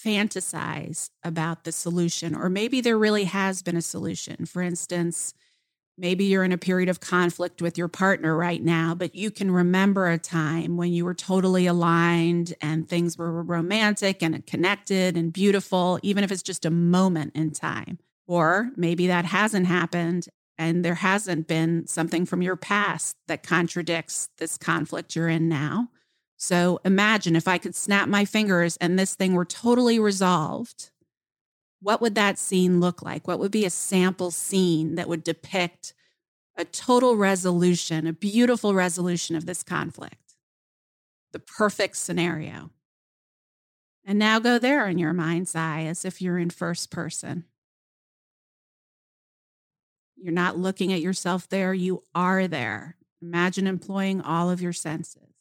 fantasize 0.05 1.11
about 1.23 1.65
the 1.65 1.73
solution, 1.73 2.35
or 2.35 2.49
maybe 2.49 2.81
there 2.81 2.99
really 2.99 3.25
has 3.25 3.63
been 3.63 3.77
a 3.77 3.83
solution. 3.83 4.47
For 4.47 4.63
instance, 4.63 5.35
maybe 5.99 6.25
you're 6.25 6.45
in 6.45 6.53
a 6.53 6.59
period 6.59 6.89
of 6.89 7.01
conflict 7.01 7.63
with 7.63 7.77
your 7.79 7.89
partner 7.89 8.37
right 8.37 8.63
now, 8.63 8.95
but 8.95 9.15
you 9.15 9.31
can 9.31 9.51
remember 9.51 10.09
a 10.09 10.19
time 10.19 10.77
when 10.77 10.93
you 10.93 11.05
were 11.05 11.15
totally 11.15 11.67
aligned 11.67 12.55
and 12.61 12.89
things 12.89 13.17
were 13.19 13.43
romantic 13.43 14.23
and 14.23 14.45
connected 14.47 15.17
and 15.17 15.33
beautiful, 15.33 15.99
even 16.03 16.25
if 16.25 16.33
it's 16.33 16.43
just 16.43 16.65
a 16.65 16.71
moment 16.71 17.33
in 17.35 17.51
time. 17.51 17.99
Or 18.27 18.71
maybe 18.77 19.07
that 19.09 19.27
hasn't 19.27 19.67
happened 19.67 20.29
and 20.59 20.85
there 20.85 20.95
hasn't 20.95 21.49
been 21.49 21.87
something 21.87 22.27
from 22.27 22.43
your 22.43 22.57
past 22.57 23.17
that 23.27 23.43
contradicts 23.43 24.29
this 24.39 24.57
conflict 24.57 25.17
you're 25.17 25.29
in 25.29 25.49
now. 25.49 25.89
So 26.43 26.81
imagine 26.85 27.37
if 27.37 27.47
I 27.47 27.57
could 27.57 27.77
snap 27.77 28.09
my 28.09 28.25
fingers 28.25 28.77
and 28.79 28.99
this 28.99 29.15
thing 29.15 29.35
were 29.35 29.45
totally 29.45 30.01
resolved. 30.01 30.91
What 31.81 32.01
would 32.01 32.17
that 32.17 32.37
scene 32.37 32.81
look 32.81 33.01
like? 33.01 33.29
What 33.29 33.39
would 33.39 33.53
be 33.53 33.65
a 33.65 33.71
sample 33.71 34.33
scene 34.33 34.97
that 34.97 35.09
would 35.09 35.23
depict 35.23 35.95
a 36.57 36.65
total 36.65 37.17
resolution, 37.17 38.09
a 38.09 38.13
beautiful 38.13 38.75
resolution 38.75 39.37
of 39.37 39.47
this 39.47 39.63
conflict? 39.63 40.35
The 41.31 41.39
perfect 41.39 41.97
scenario. 41.97 42.71
And 44.05 44.19
now 44.19 44.41
go 44.41 44.59
there 44.59 44.89
in 44.89 44.99
your 44.99 45.13
mind's 45.13 45.55
eye 45.55 45.85
as 45.85 46.05
if 46.05 46.21
you're 46.21 46.41
in 46.41 46.51
first 46.51 46.91
person. 46.91 47.45
You're 50.17 50.33
not 50.33 50.59
looking 50.59 50.93
at 50.93 51.03
yourself 51.03 51.49
there, 51.49 51.73
you 51.73 52.03
are 52.17 52.49
there. 52.49 52.97
Imagine 53.23 53.69
employing 53.69 54.21
all 54.21 54.51
of 54.51 54.61
your 54.61 54.73
senses. 54.73 55.32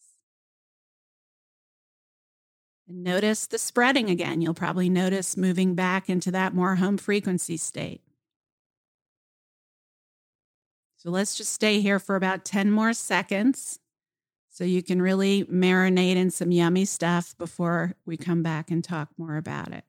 And 2.87 3.03
notice 3.03 3.47
the 3.47 3.57
spreading 3.57 4.09
again. 4.09 4.41
You'll 4.41 4.53
probably 4.53 4.89
notice 4.89 5.37
moving 5.37 5.75
back 5.75 6.09
into 6.09 6.31
that 6.31 6.53
more 6.53 6.75
home 6.75 6.97
frequency 6.97 7.57
state. 7.57 8.01
So 10.97 11.09
let's 11.09 11.35
just 11.35 11.53
stay 11.53 11.81
here 11.81 11.99
for 11.99 12.15
about 12.15 12.45
10 12.45 12.69
more 12.69 12.93
seconds 12.93 13.79
so 14.49 14.63
you 14.63 14.83
can 14.83 15.01
really 15.01 15.45
marinate 15.45 16.15
in 16.15 16.29
some 16.29 16.51
yummy 16.51 16.85
stuff 16.85 17.35
before 17.37 17.95
we 18.05 18.17
come 18.17 18.43
back 18.43 18.69
and 18.69 18.83
talk 18.83 19.09
more 19.17 19.37
about 19.37 19.71
it. 19.71 19.85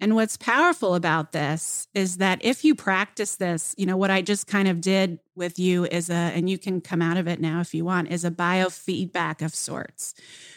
And 0.00 0.14
what's 0.14 0.36
powerful 0.36 0.94
about 0.94 1.32
this 1.32 1.88
is 1.92 2.18
that 2.18 2.38
if 2.42 2.64
you 2.64 2.74
practice 2.74 3.34
this, 3.34 3.74
you 3.76 3.84
know, 3.84 3.96
what 3.96 4.10
I 4.10 4.22
just 4.22 4.46
kind 4.46 4.68
of 4.68 4.80
did 4.80 5.18
with 5.34 5.58
you 5.58 5.86
is 5.86 6.08
a, 6.08 6.14
and 6.14 6.48
you 6.48 6.56
can 6.56 6.80
come 6.80 7.02
out 7.02 7.16
of 7.16 7.26
it 7.26 7.40
now 7.40 7.60
if 7.60 7.74
you 7.74 7.84
want, 7.84 8.12
is 8.12 8.24
a 8.24 8.30
biofeedback 8.30 9.42
of 9.42 9.54
sorts, 9.54 10.14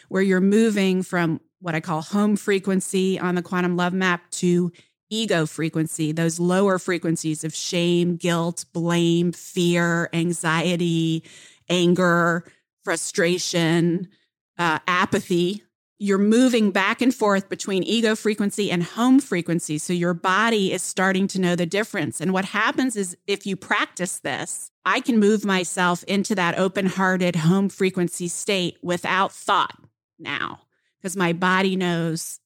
where 0.08 0.22
you're 0.22 0.40
moving 0.40 1.02
from 1.02 1.40
what 1.60 1.74
I 1.74 1.80
call 1.80 2.02
home 2.02 2.36
frequency 2.36 3.18
on 3.18 3.34
the 3.34 3.42
quantum 3.42 3.76
love 3.76 3.92
map 3.92 4.30
to 4.32 4.70
ego 5.10 5.44
frequency, 5.44 6.12
those 6.12 6.38
lower 6.40 6.78
frequencies 6.78 7.44
of 7.44 7.54
shame, 7.54 8.16
guilt, 8.16 8.64
blame, 8.72 9.32
fear, 9.32 10.08
anxiety, 10.12 11.24
anger, 11.68 12.44
frustration, 12.84 14.08
uh, 14.58 14.78
apathy, 14.86 15.62
you're 16.02 16.18
moving 16.18 16.72
back 16.72 17.00
and 17.00 17.14
forth 17.14 17.48
between 17.48 17.84
ego 17.84 18.16
frequency 18.16 18.72
and 18.72 18.82
home 18.82 19.20
frequency. 19.20 19.78
So 19.78 19.92
your 19.92 20.14
body 20.14 20.72
is 20.72 20.82
starting 20.82 21.28
to 21.28 21.40
know 21.40 21.54
the 21.54 21.64
difference. 21.64 22.20
And 22.20 22.32
what 22.32 22.46
happens 22.46 22.96
is 22.96 23.16
if 23.28 23.46
you 23.46 23.54
practice 23.54 24.18
this, 24.18 24.72
I 24.84 24.98
can 24.98 25.20
move 25.20 25.44
myself 25.44 26.02
into 26.08 26.34
that 26.34 26.58
open 26.58 26.86
hearted 26.86 27.36
home 27.36 27.68
frequency 27.68 28.26
state 28.26 28.78
without 28.82 29.30
thought 29.30 29.78
now 30.18 30.62
because 30.98 31.16
my 31.16 31.32
body 31.32 31.76
knows 31.76 32.40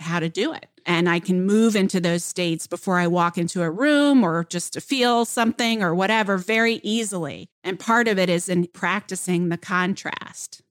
how 0.00 0.18
to 0.18 0.30
do 0.30 0.54
it. 0.54 0.68
And 0.86 1.06
I 1.06 1.20
can 1.20 1.44
move 1.44 1.76
into 1.76 2.00
those 2.00 2.24
states 2.24 2.66
before 2.66 2.98
I 2.98 3.08
walk 3.08 3.36
into 3.36 3.60
a 3.60 3.70
room 3.70 4.24
or 4.24 4.44
just 4.44 4.72
to 4.72 4.80
feel 4.80 5.26
something 5.26 5.82
or 5.82 5.94
whatever 5.94 6.38
very 6.38 6.80
easily. 6.82 7.50
And 7.62 7.78
part 7.78 8.08
of 8.08 8.18
it 8.18 8.30
is 8.30 8.48
in 8.48 8.68
practicing 8.68 9.50
the 9.50 9.58
contrast. 9.58 10.62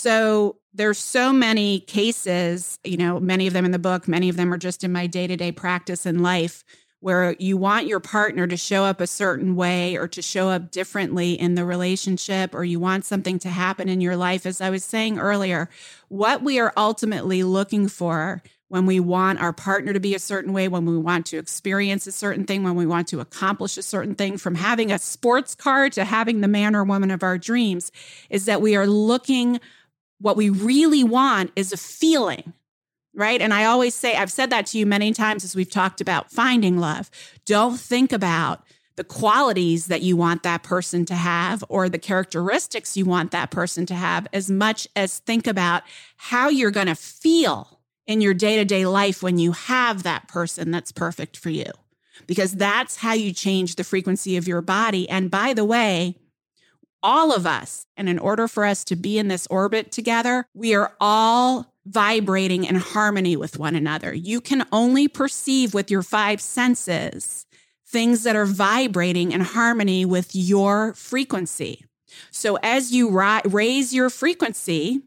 So 0.00 0.56
there's 0.72 0.96
so 0.96 1.30
many 1.30 1.80
cases, 1.80 2.78
you 2.84 2.96
know, 2.96 3.20
many 3.20 3.46
of 3.46 3.52
them 3.52 3.66
in 3.66 3.70
the 3.70 3.78
book, 3.78 4.08
many 4.08 4.30
of 4.30 4.36
them 4.36 4.50
are 4.50 4.56
just 4.56 4.82
in 4.82 4.92
my 4.92 5.06
day-to-day 5.06 5.52
practice 5.52 6.06
in 6.06 6.20
life 6.20 6.64
where 7.00 7.36
you 7.38 7.58
want 7.58 7.86
your 7.86 8.00
partner 8.00 8.46
to 8.46 8.56
show 8.56 8.84
up 8.84 9.02
a 9.02 9.06
certain 9.06 9.56
way 9.56 9.96
or 9.96 10.08
to 10.08 10.22
show 10.22 10.48
up 10.48 10.70
differently 10.70 11.38
in 11.38 11.54
the 11.54 11.66
relationship 11.66 12.54
or 12.54 12.64
you 12.64 12.80
want 12.80 13.04
something 13.04 13.38
to 13.40 13.50
happen 13.50 13.90
in 13.90 14.00
your 14.00 14.16
life. 14.16 14.46
As 14.46 14.62
I 14.62 14.70
was 14.70 14.86
saying 14.86 15.18
earlier, 15.18 15.68
what 16.08 16.42
we 16.42 16.58
are 16.58 16.72
ultimately 16.78 17.42
looking 17.42 17.86
for 17.86 18.42
when 18.68 18.86
we 18.86 19.00
want 19.00 19.40
our 19.40 19.52
partner 19.52 19.92
to 19.92 20.00
be 20.00 20.14
a 20.14 20.18
certain 20.18 20.52
way, 20.52 20.68
when 20.68 20.86
we 20.86 20.96
want 20.96 21.26
to 21.26 21.36
experience 21.36 22.06
a 22.06 22.12
certain 22.12 22.44
thing, 22.44 22.62
when 22.62 22.76
we 22.76 22.86
want 22.86 23.08
to 23.08 23.20
accomplish 23.20 23.76
a 23.76 23.82
certain 23.82 24.14
thing, 24.14 24.38
from 24.38 24.54
having 24.54 24.92
a 24.92 24.98
sports 24.98 25.54
car 25.54 25.90
to 25.90 26.04
having 26.04 26.40
the 26.40 26.48
man 26.48 26.76
or 26.76 26.84
woman 26.84 27.10
of 27.10 27.22
our 27.22 27.36
dreams, 27.36 27.90
is 28.30 28.44
that 28.44 28.62
we 28.62 28.76
are 28.76 28.86
looking 28.86 29.60
what 30.20 30.36
we 30.36 30.50
really 30.50 31.02
want 31.02 31.50
is 31.56 31.72
a 31.72 31.76
feeling, 31.76 32.52
right? 33.14 33.40
And 33.40 33.52
I 33.52 33.64
always 33.64 33.94
say, 33.94 34.14
I've 34.14 34.32
said 34.32 34.50
that 34.50 34.66
to 34.66 34.78
you 34.78 34.86
many 34.86 35.12
times 35.12 35.44
as 35.44 35.56
we've 35.56 35.70
talked 35.70 36.00
about 36.00 36.30
finding 36.30 36.78
love. 36.78 37.10
Don't 37.46 37.78
think 37.78 38.12
about 38.12 38.62
the 38.96 39.04
qualities 39.04 39.86
that 39.86 40.02
you 40.02 40.14
want 40.14 40.42
that 40.42 40.62
person 40.62 41.06
to 41.06 41.14
have 41.14 41.64
or 41.70 41.88
the 41.88 41.98
characteristics 41.98 42.98
you 42.98 43.06
want 43.06 43.30
that 43.30 43.50
person 43.50 43.86
to 43.86 43.94
have 43.94 44.26
as 44.32 44.50
much 44.50 44.86
as 44.94 45.20
think 45.20 45.46
about 45.46 45.82
how 46.16 46.50
you're 46.50 46.70
going 46.70 46.86
to 46.86 46.94
feel 46.94 47.80
in 48.06 48.20
your 48.20 48.34
day 48.34 48.56
to 48.56 48.64
day 48.64 48.84
life 48.84 49.22
when 49.22 49.38
you 49.38 49.52
have 49.52 50.02
that 50.02 50.28
person 50.28 50.70
that's 50.70 50.92
perfect 50.92 51.36
for 51.38 51.48
you. 51.48 51.64
Because 52.26 52.52
that's 52.52 52.96
how 52.96 53.14
you 53.14 53.32
change 53.32 53.76
the 53.76 53.84
frequency 53.84 54.36
of 54.36 54.46
your 54.46 54.60
body. 54.60 55.08
And 55.08 55.30
by 55.30 55.54
the 55.54 55.64
way, 55.64 56.16
all 57.02 57.32
of 57.32 57.46
us. 57.46 57.86
And 57.96 58.08
in 58.08 58.18
order 58.18 58.48
for 58.48 58.64
us 58.64 58.84
to 58.84 58.96
be 58.96 59.18
in 59.18 59.28
this 59.28 59.46
orbit 59.48 59.92
together, 59.92 60.46
we 60.54 60.74
are 60.74 60.92
all 61.00 61.72
vibrating 61.86 62.64
in 62.64 62.76
harmony 62.76 63.36
with 63.36 63.58
one 63.58 63.74
another. 63.74 64.14
You 64.14 64.40
can 64.40 64.66
only 64.72 65.08
perceive 65.08 65.74
with 65.74 65.90
your 65.90 66.02
five 66.02 66.40
senses 66.40 67.46
things 67.86 68.22
that 68.22 68.36
are 68.36 68.46
vibrating 68.46 69.32
in 69.32 69.40
harmony 69.40 70.04
with 70.04 70.30
your 70.34 70.94
frequency. 70.94 71.84
So 72.30 72.56
as 72.62 72.92
you 72.92 73.10
ri- 73.10 73.42
raise 73.44 73.92
your 73.92 74.10
frequency, 74.10 75.00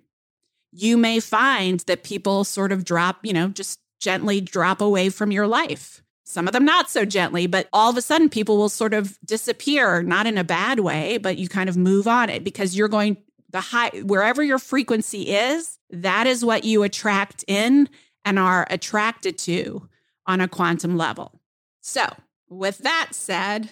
you 0.71 0.97
may 0.97 1.19
find 1.19 1.79
that 1.81 2.03
people 2.03 2.43
sort 2.43 2.71
of 2.71 2.83
drop, 2.83 3.25
you 3.25 3.31
know, 3.33 3.47
just 3.49 3.79
gently 3.99 4.41
drop 4.41 4.81
away 4.81 5.09
from 5.09 5.31
your 5.31 5.47
life 5.47 6.02
some 6.23 6.47
of 6.47 6.53
them 6.53 6.65
not 6.65 6.89
so 6.89 7.05
gently, 7.05 7.47
but 7.47 7.67
all 7.73 7.89
of 7.89 7.97
a 7.97 8.01
sudden 8.01 8.29
people 8.29 8.57
will 8.57 8.69
sort 8.69 8.93
of 8.93 9.19
disappear, 9.25 10.01
not 10.01 10.25
in 10.25 10.37
a 10.37 10.43
bad 10.43 10.79
way, 10.79 11.17
but 11.17 11.37
you 11.37 11.49
kind 11.49 11.69
of 11.69 11.77
move 11.77 12.07
on 12.07 12.29
it 12.29 12.43
because 12.43 12.75
you're 12.75 12.87
going 12.87 13.17
the 13.53 13.61
high, 13.61 13.89
wherever 14.03 14.41
your 14.41 14.57
frequency 14.57 15.29
is, 15.29 15.77
that 15.91 16.25
is 16.25 16.43
what 16.43 16.63
you 16.63 16.83
attract 16.83 17.45
in 17.47 17.87
and 18.25 18.39
are 18.39 18.65
attracted 18.69 19.37
to 19.37 19.87
on 20.25 20.41
a 20.41 20.47
quantum 20.47 20.97
level. 20.97 21.39
So, 21.81 22.03
with 22.49 22.79
that 22.79 23.09
said, 23.11 23.69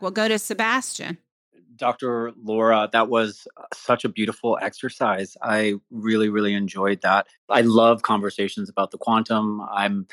we'll 0.00 0.10
go 0.10 0.28
to 0.28 0.38
Sebastian. 0.38 1.18
Dr. 1.76 2.32
Laura, 2.42 2.88
that 2.92 3.08
was 3.08 3.48
uh, 3.56 3.62
such 3.72 4.04
a 4.04 4.08
beautiful 4.08 4.58
exercise. 4.60 5.36
I 5.42 5.74
really, 5.90 6.28
really 6.28 6.52
enjoyed 6.52 7.00
that. 7.00 7.26
I 7.48 7.62
love 7.62 8.02
conversations 8.02 8.68
about 8.68 8.90
the 8.90 8.98
quantum. 8.98 9.62
I'm 9.72 10.06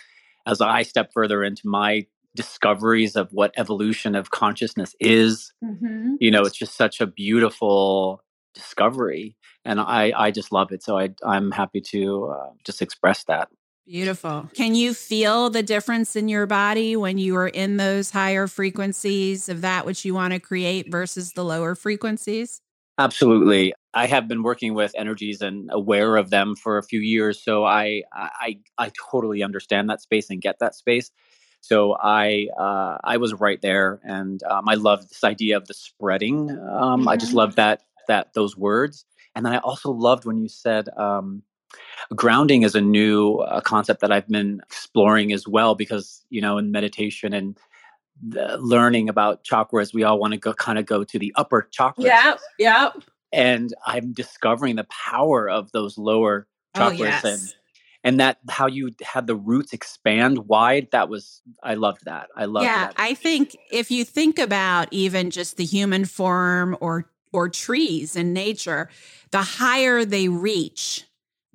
as 0.46 0.62
I 0.62 0.84
step 0.84 1.12
further 1.14 1.44
into 1.44 1.68
my 1.68 2.06
discoveries 2.36 3.16
of 3.16 3.32
what 3.32 3.54
evolution 3.58 4.16
of 4.16 4.32
consciousness 4.32 4.96
is, 5.00 5.52
mm-hmm. 5.64 6.16
you 6.20 6.32
know, 6.32 6.44
it's 6.44 6.58
just 6.58 6.76
such 6.76 7.02
a 7.02 7.08
beautiful 7.08 8.24
discovery. 8.54 9.36
And 9.66 9.80
I, 9.80 10.14
I 10.16 10.32
just 10.32 10.52
love 10.52 10.72
it. 10.72 10.84
So 10.84 10.98
I, 10.98 11.10
I'm 11.24 11.52
happy 11.52 11.82
to 11.82 12.28
uh, 12.28 12.50
just 12.64 12.82
express 12.82 13.24
that. 13.26 13.50
Beautiful. 13.86 14.50
Can 14.54 14.76
you 14.76 14.94
feel 14.94 15.50
the 15.50 15.64
difference 15.64 16.16
in 16.16 16.30
your 16.30 16.46
body 16.46 16.96
when 16.96 17.18
you 17.18 17.36
are 17.36 17.48
in 17.48 17.78
those 17.78 18.12
higher 18.12 18.46
frequencies 18.46 19.50
of 19.50 19.62
that 19.62 19.86
which 19.86 20.06
you 20.06 20.14
want 20.14 20.34
to 20.34 20.40
create 20.40 20.92
versus 20.92 21.34
the 21.34 21.44
lower 21.44 21.74
frequencies? 21.74 22.62
Absolutely. 23.00 23.74
I 23.94 24.06
have 24.08 24.28
been 24.28 24.44
working 24.44 24.74
with 24.74 24.94
energies 24.96 25.42
and 25.42 25.70
aware 25.72 26.16
of 26.16 26.30
them 26.30 26.56
for 26.56 26.78
a 26.78 26.84
few 26.84 27.00
years, 27.00 27.42
so 27.42 27.66
I 27.66 28.04
I 28.14 28.60
I 28.78 28.92
totally 29.12 29.44
understand 29.44 29.90
that 29.90 30.02
space 30.02 30.30
and 30.30 30.42
get 30.42 30.60
that 30.60 30.76
space. 30.76 31.12
So 31.62 31.98
I 32.02 32.48
uh, 32.58 32.98
I 33.04 33.18
was 33.18 33.34
right 33.34 33.62
there, 33.62 34.00
and 34.04 34.42
um, 34.44 34.70
I 34.70 34.76
love 34.76 35.08
this 35.10 35.24
idea 35.24 35.58
of 35.58 35.68
the 35.68 35.74
spreading. 35.74 36.52
Um. 36.52 37.08
I 37.08 37.18
just 37.18 37.30
mm-hmm. 37.30 37.38
love 37.38 37.56
that 37.56 37.82
that 38.08 38.34
those 38.34 38.56
words, 38.56 39.06
and 39.36 39.46
then 39.46 39.54
I 39.54 39.58
also 39.58 39.92
loved 39.92 40.26
when 40.26 40.38
you 40.38 40.50
said 40.50 40.90
um, 40.98 41.44
grounding 42.16 42.64
is 42.64 42.76
a 42.76 42.82
new 42.82 43.36
uh, 43.38 43.62
concept 43.62 44.02
that 44.02 44.12
I've 44.12 44.28
been 44.28 44.62
exploring 44.66 45.32
as 45.32 45.48
well 45.48 45.76
because, 45.76 46.24
you 46.30 46.42
know, 46.42 46.58
in 46.58 46.72
meditation 46.72 47.34
and 47.34 47.58
learning 48.58 49.10
about 49.10 49.44
chakras, 49.44 49.94
we 49.94 50.04
all 50.04 50.20
want 50.20 50.34
to 50.34 50.40
go 50.40 50.54
kind 50.54 50.78
of 50.78 50.86
go 50.86 51.04
to 51.04 51.20
the 51.20 51.32
upper 51.36 51.70
chakras. 51.72 52.06
Yeah, 52.06 52.36
yeah. 52.58 52.90
And 53.32 53.74
I'm 53.86 54.14
discovering 54.14 54.76
the 54.76 54.86
power 54.86 55.50
of 55.50 55.72
those 55.72 55.98
lower 55.98 56.48
oh, 56.76 56.80
chakras 56.80 57.00
oh, 57.00 57.04
yes. 57.04 57.24
and 57.24 57.54
and 58.04 58.20
that 58.20 58.38
how 58.50 58.68
you 58.68 58.92
had 59.02 59.28
the 59.28 59.36
roots 59.36 59.74
expand 59.74 60.48
wide 60.48 60.88
that 60.92 61.10
was 61.10 61.42
i 61.64 61.74
loved 61.74 62.06
that 62.06 62.30
i 62.36 62.46
love 62.46 62.64
yeah 62.64 62.88
that. 62.88 62.96
i 62.98 63.14
think 63.14 63.56
if 63.72 63.92
you 63.92 64.06
think 64.06 64.40
about 64.40 64.88
even 64.92 65.30
just 65.30 65.58
the 65.58 65.66
human 65.66 66.06
form 66.06 66.78
or 66.80 67.10
or 67.34 67.50
trees 67.50 68.16
in 68.16 68.34
nature 68.34 68.90
the 69.32 69.42
higher 69.42 70.06
they 70.06 70.28
reach 70.28 71.04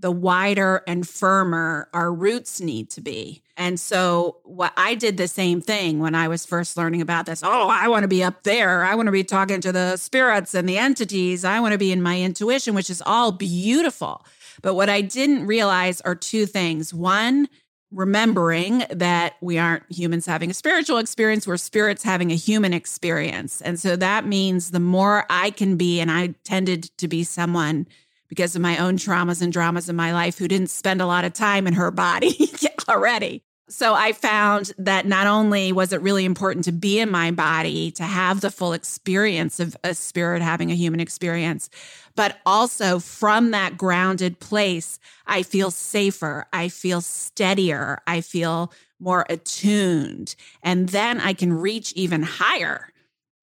the 0.05 0.11
wider 0.11 0.83
and 0.87 1.09
firmer 1.09 1.89
our 1.95 2.13
roots 2.13 2.61
need 2.61 2.91
to 2.91 3.01
be. 3.01 3.43
And 3.57 3.81
so 3.81 4.37
what 4.45 4.75
I 4.77 4.97
did 4.97 5.17
the 5.17 5.27
same 5.27 5.63
thing 5.63 5.99
when 5.99 6.15
I 6.15 6.29
was 6.29 6.45
first 6.45 6.77
learning 6.77 7.01
about 7.01 7.25
this. 7.25 7.43
Oh, 7.43 7.71
I 7.71 7.89
want 7.89 8.03
to 8.03 8.09
be 8.09 8.23
up 8.23 8.43
there. 8.43 8.85
I 8.85 8.97
want 8.97 9.07
to 9.07 9.13
be 9.13 9.25
talking 9.25 9.63
to 9.63 9.73
the 9.73 9.97
spirits 9.97 10.55
and 10.55 10.69
the 10.69 10.77
entities. 10.77 11.43
I 11.43 11.59
want 11.59 11.73
to 11.73 11.79
be 11.79 11.91
in 11.91 12.03
my 12.03 12.21
intuition, 12.21 12.75
which 12.75 12.91
is 12.91 13.03
all 13.07 13.33
beautiful. 13.33 14.27
But 14.61 14.75
what 14.75 14.91
I 14.91 15.01
didn't 15.01 15.47
realize 15.47 16.03
are 16.03 16.15
two 16.15 16.45
things. 16.45 16.93
One, 16.93 17.49
remembering 17.91 18.85
that 18.91 19.37
we 19.41 19.57
aren't 19.57 19.91
humans 19.91 20.27
having 20.27 20.51
a 20.51 20.55
spiritual 20.55 20.99
experience, 20.99 21.47
we're 21.47 21.57
spirits 21.57 22.03
having 22.03 22.31
a 22.31 22.37
human 22.37 22.75
experience. 22.75 23.63
And 23.63 23.81
so 23.81 23.97
that 23.97 24.27
means 24.27 24.71
the 24.71 24.81
more 24.81 25.25
I 25.31 25.49
can 25.49 25.79
be, 25.79 25.99
and 25.99 26.11
I 26.11 26.35
tended 26.45 26.91
to 26.99 27.09
be 27.09 27.25
someone 27.25 27.87
because 28.29 28.57
of 28.57 28.63
my 28.63 28.79
own 28.79 28.97
traumas 28.97 29.43
and 29.43 29.53
dramas 29.53 29.89
in 29.89 29.97
my 29.97 30.13
life 30.13 30.39
who 30.39 30.49
didn't 30.49 30.71
spend 30.71 31.01
a 31.01 31.07
lot 31.07 31.25
of 31.25 31.33
time 31.33 31.67
in 31.67 31.75
her 31.75 31.91
body 31.91 32.51
already. 32.89 33.43
So 33.69 33.95
I 33.95 34.13
found 34.13 34.73
that 34.77 35.07
not 35.07 35.27
only 35.27 35.73
was 35.73 35.93
it 35.93 36.03
really 36.03 36.27
important 36.27 36.67
to 36.67 36.73
be 36.73 37.01
in 37.01 37.11
my 37.11 37.31
body, 37.31 37.91
to 37.93 38.03
have 38.03 38.43
the 38.43 38.51
full 38.51 38.75
experience 38.75 39.59
of 39.59 39.75
a 39.83 39.95
spirit 39.95 40.43
having 40.43 40.71
a 40.71 40.77
human 40.77 41.01
experience, 41.01 41.71
but 42.15 42.39
also 42.45 42.99
from 42.99 43.53
that 43.53 43.79
grounded 43.79 44.39
place, 44.39 44.99
I 45.27 45.43
feel 45.43 45.71
safer. 45.71 46.47
I 46.53 46.69
feel 46.69 47.01
steadier. 47.01 48.03
I 48.07 48.21
feel 48.21 48.71
more 49.01 49.25
attuned. 49.31 50.37
And 50.63 50.91
then 50.91 51.19
I 51.19 51.33
can 51.33 51.53
reach 51.53 51.93
even 51.95 52.23
higher 52.23 52.91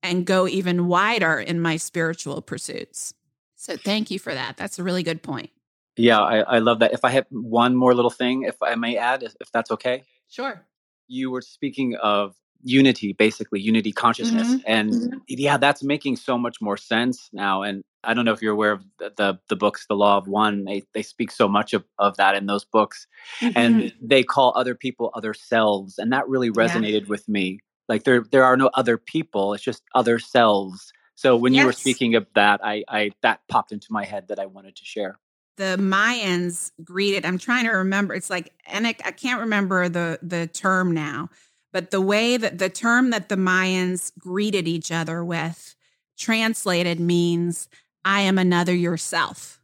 and 0.04 0.26
go 0.26 0.48
even 0.48 0.88
wider 0.88 1.40
in 1.40 1.60
my 1.60 1.78
spiritual 1.78 2.42
pursuits. 2.42 3.14
So 3.62 3.78
thank 3.78 4.10
you 4.10 4.18
for 4.18 4.34
that. 4.34 4.58
That's 4.58 4.80
a 4.80 4.84
really 4.84 5.04
good 5.04 5.22
point. 5.22 5.52
Yeah, 5.96 6.20
I, 6.20 6.40
I 6.40 6.58
love 6.58 6.80
that. 6.80 6.94
If 6.94 7.06
I 7.06 7.12
have 7.12 7.28
one 7.30 7.76
more 7.76 7.94
little 7.94 8.10
thing, 8.10 8.42
if 8.42 8.56
I 8.60 8.74
may 8.74 8.98
add, 8.98 9.22
if, 9.22 9.36
if 9.40 9.52
that's 9.52 9.70
okay. 9.70 10.04
Sure. 10.28 10.66
You 11.08 11.30
were 11.30 11.44
speaking 11.44 11.96
of 12.02 12.34
unity, 12.64 13.14
basically 13.14 13.62
unity 13.62 13.92
consciousness, 13.92 14.48
mm-hmm. 14.48 14.66
and 14.66 14.92
mm-hmm. 14.92 15.18
yeah, 15.28 15.58
that's 15.58 15.84
making 15.84 16.16
so 16.16 16.40
much 16.40 16.60
more 16.60 16.76
sense 16.76 17.30
now. 17.34 17.62
And 17.62 17.84
I 18.04 18.16
don't 18.16 18.26
know 18.26 18.32
if 18.32 18.42
you're 18.42 18.54
aware 18.54 18.72
of 18.72 18.84
the 18.98 19.14
the, 19.16 19.40
the 19.50 19.56
books, 19.56 19.86
The 19.88 19.96
Law 19.96 20.18
of 20.18 20.28
One. 20.28 20.66
They 20.66 20.82
they 20.96 21.04
speak 21.04 21.30
so 21.30 21.48
much 21.48 21.74
of, 21.74 21.84
of 22.00 22.18
that 22.18 22.36
in 22.36 22.48
those 22.48 22.66
books, 22.66 23.06
mm-hmm. 23.42 23.56
and 23.56 23.94
they 24.02 24.24
call 24.24 24.54
other 24.56 24.74
people 24.74 25.12
other 25.14 25.36
selves, 25.36 26.00
and 26.00 26.12
that 26.12 26.28
really 26.28 26.50
resonated 26.50 27.02
yeah. 27.02 27.10
with 27.10 27.30
me. 27.30 27.60
Like 27.88 28.06
there 28.06 28.26
there 28.32 28.44
are 28.44 28.58
no 28.58 28.72
other 28.74 28.98
people; 28.98 29.54
it's 29.54 29.64
just 29.64 29.84
other 29.94 30.18
selves 30.18 30.92
so 31.22 31.36
when 31.36 31.54
yes. 31.54 31.62
you 31.62 31.66
were 31.68 31.74
speaking 31.74 32.16
of 32.16 32.26
that, 32.34 32.66
I, 32.66 32.84
I 32.88 33.12
that 33.22 33.42
popped 33.48 33.72
into 33.72 33.86
my 33.92 34.06
head 34.06 34.30
that 34.30 34.40
I 34.40 34.48
wanted 34.48 34.76
to 34.78 34.84
share. 34.84 35.20
The 35.58 35.78
Mayans 35.80 36.72
greeted. 36.84 37.28
I'm 37.28 37.38
trying 37.38 37.66
to 37.66 37.72
remember. 37.74 38.16
It's 38.16 38.32
like 38.32 38.52
and 38.66 38.88
I 38.88 38.94
can't 38.94 39.42
remember 39.42 39.88
the 39.88 40.18
the 40.24 40.48
term 40.48 40.96
now, 40.96 41.30
but 41.72 41.92
the 41.92 42.02
way 42.02 42.38
that 42.38 42.58
the 42.58 42.70
term 42.70 43.12
that 43.12 43.30
the 43.30 43.36
Mayans 43.36 44.12
greeted 44.18 44.68
each 44.68 44.92
other 44.92 45.24
with, 45.24 45.76
translated 46.18 47.00
means 47.00 47.70
"I 48.04 48.22
am 48.22 48.40
another 48.40 48.74
yourself." 48.74 49.62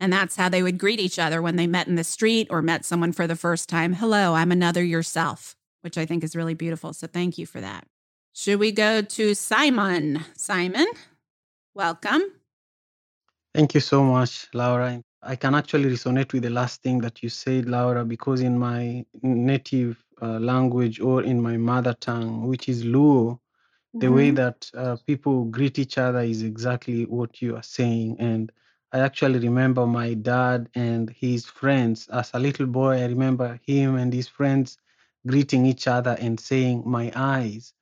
And 0.00 0.10
that's 0.10 0.36
how 0.36 0.48
they 0.48 0.62
would 0.62 0.78
greet 0.78 0.98
each 0.98 1.18
other 1.18 1.42
when 1.42 1.56
they 1.56 1.66
met 1.66 1.88
in 1.88 1.96
the 1.96 2.04
street 2.04 2.46
or 2.48 2.62
met 2.62 2.86
someone 2.86 3.12
for 3.12 3.26
the 3.26 3.36
first 3.36 3.68
time. 3.68 3.92
Hello, 3.92 4.32
I'm 4.32 4.50
another 4.50 4.82
yourself, 4.82 5.56
which 5.82 5.98
I 5.98 6.06
think 6.06 6.24
is 6.24 6.34
really 6.34 6.54
beautiful. 6.54 6.94
So 6.94 7.06
thank 7.06 7.36
you 7.36 7.44
for 7.44 7.60
that. 7.60 7.86
Should 8.34 8.60
we 8.60 8.72
go 8.72 9.02
to 9.02 9.34
Simon? 9.34 10.24
Simon, 10.34 10.86
welcome. 11.74 12.22
Thank 13.54 13.74
you 13.74 13.80
so 13.80 14.02
much, 14.02 14.48
Laura. 14.54 15.02
I 15.22 15.36
can 15.36 15.54
actually 15.54 15.90
resonate 15.90 16.32
with 16.32 16.44
the 16.44 16.48
last 16.48 16.82
thing 16.82 17.02
that 17.02 17.22
you 17.22 17.28
said, 17.28 17.68
Laura, 17.68 18.06
because 18.06 18.40
in 18.40 18.58
my 18.58 19.04
native 19.22 20.02
uh, 20.22 20.38
language 20.38 20.98
or 20.98 21.22
in 21.22 21.42
my 21.42 21.58
mother 21.58 21.92
tongue, 22.00 22.48
which 22.48 22.70
is 22.70 22.84
Luo, 22.84 23.32
mm-hmm. 23.32 23.98
the 23.98 24.10
way 24.10 24.28
mm-hmm. 24.28 24.36
that 24.36 24.70
uh, 24.74 24.96
people 25.06 25.44
greet 25.44 25.78
each 25.78 25.98
other 25.98 26.20
is 26.20 26.42
exactly 26.42 27.04
what 27.04 27.42
you 27.42 27.54
are 27.54 27.62
saying. 27.62 28.16
And 28.18 28.50
I 28.92 29.00
actually 29.00 29.40
remember 29.40 29.86
my 29.86 30.14
dad 30.14 30.70
and 30.74 31.10
his 31.10 31.44
friends. 31.44 32.08
As 32.08 32.30
a 32.32 32.38
little 32.38 32.66
boy, 32.66 33.02
I 33.02 33.04
remember 33.04 33.60
him 33.66 33.96
and 33.96 34.10
his 34.10 34.26
friends 34.26 34.78
greeting 35.26 35.66
each 35.66 35.86
other 35.86 36.16
and 36.18 36.40
saying, 36.40 36.84
My 36.86 37.12
eyes 37.14 37.74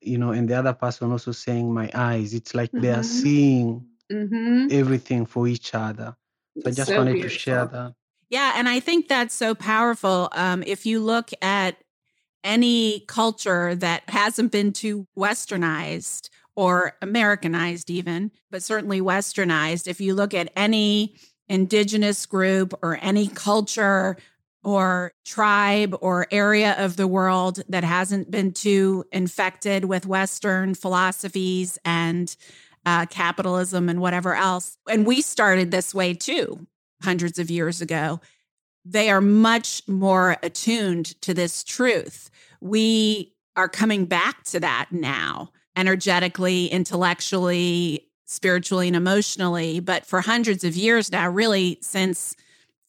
you 0.00 0.18
know, 0.18 0.30
and 0.30 0.48
the 0.48 0.54
other 0.54 0.72
person 0.72 1.10
also 1.10 1.32
saying 1.32 1.72
my 1.72 1.90
eyes. 1.94 2.34
It's 2.34 2.54
like 2.54 2.70
mm-hmm. 2.70 2.80
they 2.80 2.90
are 2.90 2.96
mm-hmm. 2.96 3.02
seeing 3.02 3.86
mm-hmm. 4.10 4.68
everything 4.70 5.26
for 5.26 5.48
each 5.48 5.74
other. 5.74 6.16
So 6.60 6.70
I 6.70 6.72
just 6.72 6.88
so 6.88 6.96
wanted 6.96 7.14
beautiful. 7.14 7.34
to 7.34 7.38
share 7.38 7.66
that. 7.66 7.94
Yeah, 8.30 8.52
and 8.56 8.68
I 8.68 8.80
think 8.80 9.08
that's 9.08 9.34
so 9.34 9.54
powerful. 9.54 10.28
Um, 10.32 10.62
if 10.66 10.84
you 10.84 11.00
look 11.00 11.30
at 11.40 11.76
any 12.44 13.00
culture 13.08 13.74
that 13.74 14.02
hasn't 14.08 14.52
been 14.52 14.72
too 14.72 15.06
westernized 15.18 16.28
or 16.54 16.96
Americanized, 17.00 17.90
even, 17.90 18.30
but 18.50 18.62
certainly 18.62 19.00
westernized, 19.00 19.88
if 19.88 20.00
you 20.00 20.14
look 20.14 20.34
at 20.34 20.52
any 20.56 21.14
indigenous 21.48 22.26
group 22.26 22.74
or 22.82 22.98
any 23.00 23.28
culture 23.28 24.16
or 24.64 25.12
tribe 25.24 25.96
or 26.00 26.26
area 26.30 26.74
of 26.78 26.96
the 26.96 27.06
world 27.06 27.62
that 27.68 27.84
hasn't 27.84 28.30
been 28.30 28.52
too 28.52 29.04
infected 29.12 29.84
with 29.84 30.06
Western 30.06 30.74
philosophies 30.74 31.78
and 31.84 32.36
uh, 32.84 33.06
capitalism 33.06 33.88
and 33.88 34.00
whatever 34.00 34.34
else. 34.34 34.76
And 34.88 35.06
we 35.06 35.20
started 35.20 35.70
this 35.70 35.94
way 35.94 36.14
too, 36.14 36.66
hundreds 37.02 37.38
of 37.38 37.50
years 37.50 37.80
ago. 37.80 38.20
They 38.84 39.10
are 39.10 39.20
much 39.20 39.82
more 39.86 40.36
attuned 40.42 41.20
to 41.22 41.34
this 41.34 41.62
truth. 41.62 42.30
We 42.60 43.34
are 43.56 43.68
coming 43.68 44.06
back 44.06 44.44
to 44.44 44.60
that 44.60 44.88
now, 44.90 45.50
energetically, 45.76 46.66
intellectually, 46.66 48.08
spiritually, 48.24 48.86
and 48.86 48.96
emotionally. 48.96 49.80
But 49.80 50.06
for 50.06 50.20
hundreds 50.20 50.64
of 50.64 50.76
years 50.76 51.12
now, 51.12 51.28
really 51.28 51.78
since 51.82 52.36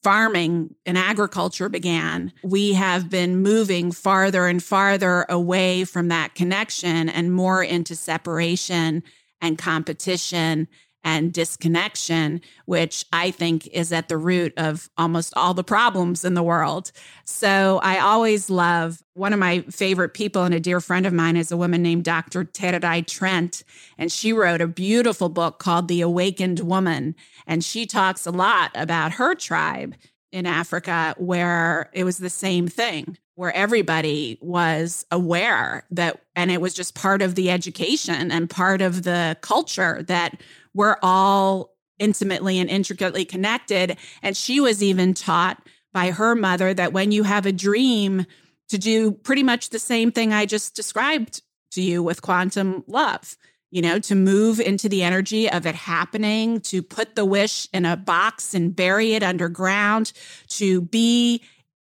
farming 0.03 0.75
and 0.85 0.97
agriculture 0.97 1.69
began, 1.69 2.31
we 2.43 2.73
have 2.73 3.09
been 3.09 3.41
moving 3.41 3.91
farther 3.91 4.47
and 4.47 4.63
farther 4.63 5.25
away 5.29 5.83
from 5.83 6.07
that 6.07 6.35
connection 6.35 7.09
and 7.09 7.33
more 7.33 7.63
into 7.63 7.95
separation 7.95 9.03
and 9.41 9.57
competition 9.57 10.67
and 11.03 11.31
disconnection, 11.31 12.41
which 12.65 13.05
I 13.13 13.31
think 13.31 13.67
is 13.67 13.91
at 13.91 14.09
the 14.09 14.17
root 14.17 14.53
of 14.57 14.89
almost 14.97 15.33
all 15.35 15.53
the 15.53 15.63
problems 15.63 16.25
in 16.25 16.33
the 16.33 16.43
world. 16.43 16.91
So 17.25 17.79
I 17.83 17.99
always 17.99 18.49
love 18.49 19.01
one 19.13 19.33
of 19.33 19.39
my 19.39 19.61
favorite 19.69 20.13
people 20.13 20.43
and 20.43 20.53
a 20.53 20.59
dear 20.59 20.81
friend 20.81 21.05
of 21.05 21.13
mine 21.13 21.37
is 21.37 21.51
a 21.51 21.57
woman 21.57 21.81
named 21.81 22.03
Dr. 22.03 22.43
Tererai 22.45 23.05
Trent. 23.05 23.63
And 23.97 24.11
she 24.11 24.33
wrote 24.33 24.61
a 24.61 24.67
beautiful 24.67 25.29
book 25.29 25.59
called 25.59 25.87
The 25.87 26.01
Awakened 26.01 26.59
Woman. 26.59 27.15
And 27.47 27.63
she 27.63 27.85
talks 27.85 28.25
a 28.25 28.31
lot 28.31 28.71
about 28.75 29.13
her 29.13 29.35
tribe 29.35 29.95
in 30.31 30.45
Africa 30.45 31.15
where 31.17 31.89
it 31.93 32.03
was 32.03 32.17
the 32.17 32.29
same 32.29 32.67
thing 32.67 33.17
where 33.39 33.55
everybody 33.55 34.37
was 34.41 35.05
aware 35.11 35.85
that 35.89 36.21
and 36.35 36.51
it 36.51 36.59
was 36.59 36.73
just 36.73 36.93
part 36.93 37.21
of 37.21 37.35
the 37.35 37.49
education 37.49 38.31
and 38.31 38.49
part 38.49 38.81
of 38.81 39.03
the 39.03 39.37
culture 39.39 40.03
that 40.03 40.41
we're 40.73 40.97
all 41.01 41.75
intimately 41.97 42.59
and 42.59 42.69
intricately 42.69 43.25
connected. 43.25 43.97
And 44.21 44.35
she 44.35 44.59
was 44.59 44.81
even 44.81 45.13
taught 45.13 45.61
by 45.91 46.11
her 46.11 46.35
mother 46.35 46.73
that 46.73 46.93
when 46.93 47.11
you 47.11 47.23
have 47.23 47.45
a 47.45 47.51
dream, 47.51 48.25
to 48.69 48.77
do 48.77 49.11
pretty 49.11 49.43
much 49.43 49.69
the 49.69 49.79
same 49.79 50.11
thing 50.11 50.31
I 50.31 50.45
just 50.45 50.75
described 50.75 51.41
to 51.71 51.81
you 51.81 52.01
with 52.01 52.21
quantum 52.21 52.83
love, 52.87 53.35
you 53.71 53.81
know, 53.81 53.99
to 53.99 54.15
move 54.15 54.59
into 54.59 54.87
the 54.87 55.03
energy 55.03 55.49
of 55.49 55.65
it 55.65 55.75
happening, 55.75 56.61
to 56.61 56.81
put 56.81 57.15
the 57.15 57.25
wish 57.25 57.67
in 57.73 57.85
a 57.85 57.97
box 57.97 58.53
and 58.53 58.75
bury 58.75 59.13
it 59.13 59.23
underground, 59.23 60.13
to 60.49 60.81
be 60.81 61.43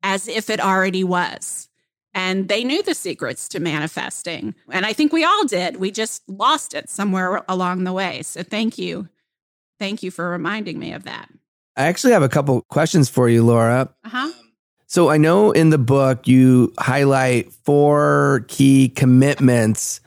as 0.03 0.29
if 0.29 0.49
it 0.49 0.61
already 0.61 1.05
was. 1.05 1.69
And 2.13 2.49
they 2.49 2.65
knew 2.65 2.83
the 2.83 2.95
secrets 2.95 3.49
to 3.51 3.61
manifesting. 3.61 4.55
And 4.71 4.85
I 4.85 4.93
think 4.93 5.13
we 5.13 5.25
all 5.25 5.45
did. 5.45 5.77
We 5.77 5.91
just 5.91 6.29
lost 6.29 6.75
it 6.75 6.89
somewhere 6.89 7.43
along 7.49 7.85
the 7.85 7.93
way. 7.93 8.23
So 8.23 8.43
thank 8.43 8.79
you. 8.79 9.09
Thank 9.79 10.03
you 10.03 10.11
for 10.11 10.29
reminding 10.29 10.79
me 10.79 10.93
of 10.93 11.05
that. 11.05 11.29
I 11.77 11.85
actually 11.85 12.13
have 12.13 12.23
a 12.23 12.29
couple 12.29 12.63
questions 12.63 13.09
for 13.09 13.29
you, 13.29 13.45
Laura. 13.45 13.95
Uh-huh. 14.05 14.33
So 14.87 15.09
I 15.09 15.19
know 15.19 15.53
in 15.53 15.71
the 15.71 15.79
book 15.79 16.27
you 16.27 16.73
highlight 16.79 17.53
four 17.53 18.45
key 18.49 18.89
commitments 18.89 20.01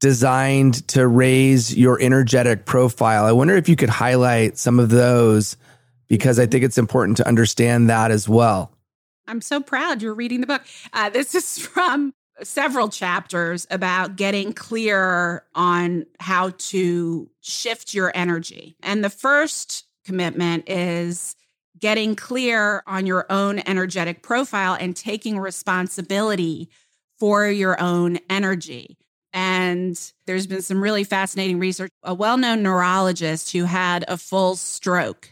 designed 0.00 0.86
to 0.88 1.06
raise 1.06 1.76
your 1.76 2.00
energetic 2.00 2.66
profile. 2.66 3.24
I 3.24 3.32
wonder 3.32 3.56
if 3.56 3.68
you 3.68 3.76
could 3.76 3.88
highlight 3.88 4.58
some 4.58 4.80
of 4.80 4.90
those 4.90 5.56
because 6.08 6.38
I 6.38 6.46
think 6.46 6.64
it's 6.64 6.76
important 6.76 7.16
to 7.18 7.26
understand 7.26 7.88
that 7.88 8.10
as 8.10 8.28
well. 8.28 8.75
I'm 9.28 9.40
so 9.40 9.60
proud 9.60 10.02
you're 10.02 10.14
reading 10.14 10.40
the 10.40 10.46
book. 10.46 10.62
Uh, 10.92 11.10
this 11.10 11.34
is 11.34 11.58
from 11.66 12.12
several 12.42 12.88
chapters 12.88 13.66
about 13.70 14.16
getting 14.16 14.52
clear 14.52 15.44
on 15.54 16.06
how 16.20 16.52
to 16.58 17.30
shift 17.40 17.94
your 17.94 18.12
energy. 18.14 18.76
And 18.82 19.02
the 19.02 19.10
first 19.10 19.86
commitment 20.04 20.68
is 20.68 21.34
getting 21.78 22.14
clear 22.14 22.82
on 22.86 23.06
your 23.06 23.26
own 23.30 23.60
energetic 23.66 24.22
profile 24.22 24.76
and 24.78 24.94
taking 24.94 25.38
responsibility 25.38 26.68
for 27.18 27.46
your 27.46 27.80
own 27.80 28.18
energy. 28.28 28.98
And 29.32 29.98
there's 30.26 30.46
been 30.46 30.62
some 30.62 30.82
really 30.82 31.04
fascinating 31.04 31.58
research. 31.58 31.90
A 32.02 32.14
well 32.14 32.38
known 32.38 32.62
neurologist 32.62 33.52
who 33.52 33.64
had 33.64 34.04
a 34.08 34.16
full 34.16 34.56
stroke 34.56 35.30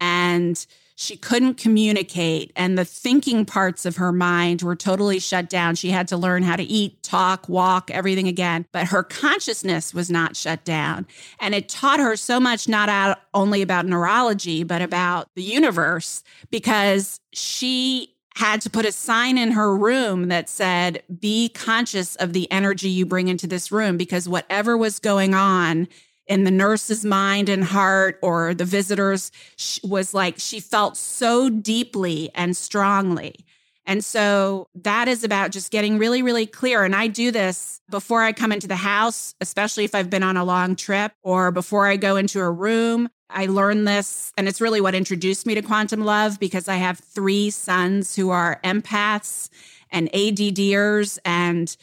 and 0.00 0.64
she 1.00 1.16
couldn't 1.16 1.54
communicate, 1.54 2.50
and 2.56 2.76
the 2.76 2.84
thinking 2.84 3.44
parts 3.44 3.86
of 3.86 3.98
her 3.98 4.10
mind 4.10 4.62
were 4.62 4.74
totally 4.74 5.20
shut 5.20 5.48
down. 5.48 5.76
She 5.76 5.90
had 5.90 6.08
to 6.08 6.16
learn 6.16 6.42
how 6.42 6.56
to 6.56 6.64
eat, 6.64 7.04
talk, 7.04 7.48
walk, 7.48 7.88
everything 7.92 8.26
again, 8.26 8.66
but 8.72 8.88
her 8.88 9.04
consciousness 9.04 9.94
was 9.94 10.10
not 10.10 10.34
shut 10.34 10.64
down. 10.64 11.06
And 11.38 11.54
it 11.54 11.68
taught 11.68 12.00
her 12.00 12.16
so 12.16 12.40
much, 12.40 12.66
not 12.66 13.16
only 13.32 13.62
about 13.62 13.86
neurology, 13.86 14.64
but 14.64 14.82
about 14.82 15.28
the 15.36 15.42
universe, 15.44 16.24
because 16.50 17.20
she 17.32 18.12
had 18.34 18.60
to 18.62 18.70
put 18.70 18.84
a 18.84 18.90
sign 18.90 19.38
in 19.38 19.52
her 19.52 19.76
room 19.76 20.26
that 20.28 20.48
said, 20.48 21.04
Be 21.20 21.48
conscious 21.48 22.16
of 22.16 22.32
the 22.32 22.50
energy 22.50 22.88
you 22.88 23.06
bring 23.06 23.28
into 23.28 23.46
this 23.46 23.70
room, 23.70 23.98
because 23.98 24.28
whatever 24.28 24.76
was 24.76 24.98
going 24.98 25.32
on 25.32 25.86
in 26.28 26.44
the 26.44 26.50
nurse's 26.50 27.04
mind 27.04 27.48
and 27.48 27.64
heart 27.64 28.18
or 28.22 28.54
the 28.54 28.64
visitors 28.64 29.32
was 29.82 30.14
like 30.14 30.34
she 30.38 30.60
felt 30.60 30.96
so 30.96 31.48
deeply 31.48 32.30
and 32.34 32.56
strongly. 32.56 33.34
And 33.86 34.04
so 34.04 34.68
that 34.74 35.08
is 35.08 35.24
about 35.24 35.50
just 35.50 35.70
getting 35.70 35.96
really, 35.96 36.20
really 36.20 36.44
clear. 36.44 36.84
And 36.84 36.94
I 36.94 37.06
do 37.06 37.30
this 37.30 37.80
before 37.88 38.22
I 38.22 38.34
come 38.34 38.52
into 38.52 38.68
the 38.68 38.76
house, 38.76 39.34
especially 39.40 39.84
if 39.84 39.94
I've 39.94 40.10
been 40.10 40.22
on 40.22 40.36
a 40.36 40.44
long 40.44 40.76
trip 40.76 41.12
or 41.22 41.50
before 41.50 41.86
I 41.86 41.96
go 41.96 42.16
into 42.16 42.40
a 42.40 42.50
room. 42.50 43.08
I 43.30 43.46
learned 43.46 43.88
this, 43.88 44.32
and 44.36 44.46
it's 44.46 44.60
really 44.60 44.82
what 44.82 44.94
introduced 44.94 45.46
me 45.46 45.54
to 45.54 45.62
quantum 45.62 46.04
love 46.04 46.38
because 46.38 46.68
I 46.68 46.76
have 46.76 46.98
three 46.98 47.48
sons 47.48 48.14
who 48.14 48.28
are 48.28 48.60
empaths 48.62 49.48
and 49.90 50.12
ADDers 50.12 51.18
and 51.24 51.74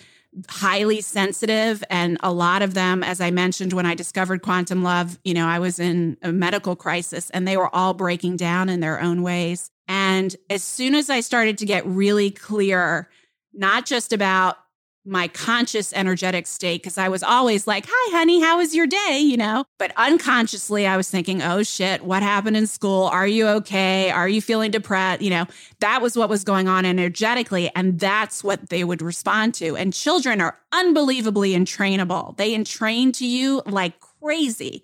highly 0.49 1.01
sensitive 1.01 1.83
and 1.89 2.17
a 2.21 2.31
lot 2.31 2.61
of 2.61 2.73
them 2.73 3.03
as 3.03 3.21
i 3.21 3.31
mentioned 3.31 3.71
when 3.71 3.86
i 3.86 3.95
discovered 3.95 4.41
quantum 4.41 4.83
love 4.83 5.17
you 5.23 5.33
know 5.33 5.47
i 5.47 5.59
was 5.59 5.79
in 5.79 6.17
a 6.21 6.31
medical 6.31 6.75
crisis 6.75 7.29
and 7.29 7.47
they 7.47 7.57
were 7.57 7.73
all 7.73 7.93
breaking 7.93 8.38
down 8.38 8.69
in 8.69 8.79
their 8.79 9.01
own 9.01 9.21
ways. 9.21 9.71
And 9.88 10.36
as 10.49 10.63
soon 10.63 10.95
as 10.95 11.09
i 11.09 11.19
started 11.19 11.57
to 11.59 11.65
get 11.65 11.86
really 11.86 12.31
clear 12.31 13.09
not 13.53 13.86
just 13.86 14.13
about 14.13 14.57
my 15.06 15.28
conscious 15.28 15.93
energetic 15.93 16.47
state 16.47 16.82
because 16.82 16.97
I 16.97 17.10
was 17.10 17.24
always 17.24 17.68
like, 17.68 17.86
Hi, 17.88 18.18
honey, 18.18 18.41
how 18.41 18.58
was 18.58 18.76
your 18.76 18.88
day? 18.88 19.20
You 19.20 19.38
know, 19.38 19.66
but 19.78 19.91
unconsciously, 19.97 20.88
I 20.88 20.97
was 20.97 21.10
thinking, 21.10 21.41
Oh 21.41 21.64
shit, 21.64 22.03
what 22.03 22.24
happened 22.24 22.58
in 22.58 22.68
school? 22.68 23.03
Are 23.06 23.28
you 23.28 23.47
okay? 23.47 24.10
Are 24.12 24.28
you 24.28 24.41
feeling 24.41 24.72
depressed? 24.72 25.22
You 25.22 25.30
know, 25.30 25.45
that 25.80 26.01
was 26.01 26.18
what 26.18 26.30
was 26.30 26.43
going 26.43 26.68
on 26.68 26.86
energetically. 26.86 27.72
And 27.76 27.99
that's 27.99 28.43
what 28.43 28.70
they 28.70 28.84
would 28.84 29.01
respond 29.01 29.53
to. 29.56 29.76
And 29.76 29.93
children 29.93 30.41
are 30.41 30.58
unbelievably 30.72 31.53
entrainable, 31.53 32.36
they 32.38 32.53
entrain 32.53 33.12
to 33.14 33.26
you 33.26 33.62
like 33.66 33.99
crazy. 33.99 34.84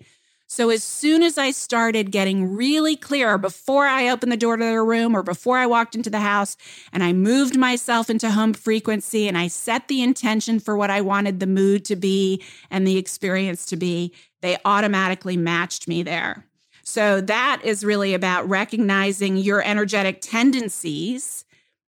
So 0.54 0.68
as 0.68 0.84
soon 0.84 1.22
as 1.22 1.38
I 1.38 1.50
started 1.50 2.12
getting 2.12 2.54
really 2.54 2.94
clear 2.94 3.38
before 3.38 3.86
I 3.86 4.10
opened 4.10 4.32
the 4.32 4.36
door 4.36 4.58
to 4.58 4.62
their 4.62 4.84
room 4.84 5.16
or 5.16 5.22
before 5.22 5.56
I 5.56 5.64
walked 5.64 5.94
into 5.94 6.10
the 6.10 6.20
house 6.20 6.58
and 6.92 7.02
I 7.02 7.14
moved 7.14 7.56
myself 7.56 8.10
into 8.10 8.30
home 8.30 8.52
frequency 8.52 9.26
and 9.26 9.38
I 9.38 9.48
set 9.48 9.88
the 9.88 10.02
intention 10.02 10.60
for 10.60 10.76
what 10.76 10.90
I 10.90 11.00
wanted 11.00 11.40
the 11.40 11.46
mood 11.46 11.86
to 11.86 11.96
be 11.96 12.42
and 12.70 12.86
the 12.86 12.98
experience 12.98 13.64
to 13.64 13.78
be, 13.78 14.12
they 14.42 14.58
automatically 14.66 15.38
matched 15.38 15.88
me 15.88 16.02
there. 16.02 16.44
So 16.84 17.22
that 17.22 17.62
is 17.64 17.82
really 17.82 18.12
about 18.12 18.46
recognizing 18.46 19.38
your 19.38 19.62
energetic 19.64 20.20
tendencies 20.20 21.46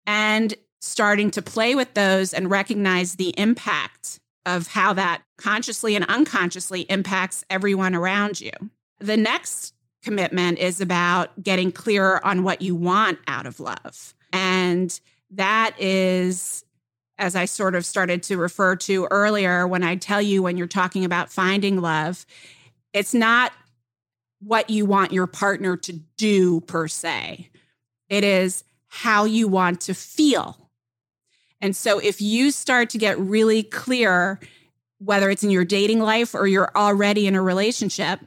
and 0.07 0.53
starting 0.78 1.30
to 1.30 1.40
play 1.40 1.74
with 1.74 1.94
those 1.94 2.34
and 2.34 2.50
recognize 2.50 3.14
the 3.14 3.32
impact 3.38 4.20
of 4.44 4.66
how 4.66 4.92
that 4.92 5.22
consciously 5.43 5.97
and 5.97 6.05
unconsciously 6.07 6.82
impacts 6.82 7.45
everyone 7.51 7.95
around 7.95 8.40
you. 8.40 8.53
The 8.99 9.16
next 9.16 9.74
commitment 10.03 10.59
is 10.59 10.80
about 10.80 11.43
getting 11.43 11.72
clearer 11.72 12.24
on 12.24 12.43
what 12.43 12.62
you 12.62 12.74
want 12.74 13.18
out 13.26 13.47
of 13.47 13.61
love. 13.61 14.14
And 14.32 14.99
that 15.30 15.74
is, 15.78 16.64
as 17.18 17.36
I 17.36 17.45
sort 17.45 17.74
of 17.74 17.86
started 17.86 18.22
to 18.24 18.36
refer 18.36 18.76
to 18.76 19.07
earlier, 19.11 19.66
when 19.66 19.82
I 19.82 19.97
tell 19.97 20.22
you 20.22 20.43
when 20.43 20.57
you're 20.57 20.66
talking 20.66 21.05
about 21.05 21.30
finding 21.30 21.80
love, 21.80 22.26
it's 22.93 23.14
not 23.14 23.53
what 24.40 24.70
you 24.70 24.84
want 24.84 25.12
your 25.12 25.26
partner 25.26 25.76
to 25.76 25.93
do 26.16 26.61
per 26.62 26.88
se, 26.88 27.49
it 28.09 28.24
is 28.24 28.64
how 28.88 29.24
you 29.24 29.49
want 29.49 29.80
to 29.82 29.95
feel 29.95 30.62
and 31.62 31.76
so 31.76 32.01
if 32.01 32.20
you 32.20 32.51
start 32.51 32.90
to 32.90 32.99
get 32.99 33.18
really 33.18 33.62
clear, 33.62 34.40
whether 35.05 35.30
it's 35.30 35.42
in 35.42 35.50
your 35.50 35.64
dating 35.64 35.98
life 35.98 36.34
or 36.34 36.46
you're 36.46 36.70
already 36.76 37.26
in 37.26 37.34
a 37.34 37.42
relationship, 37.42 38.20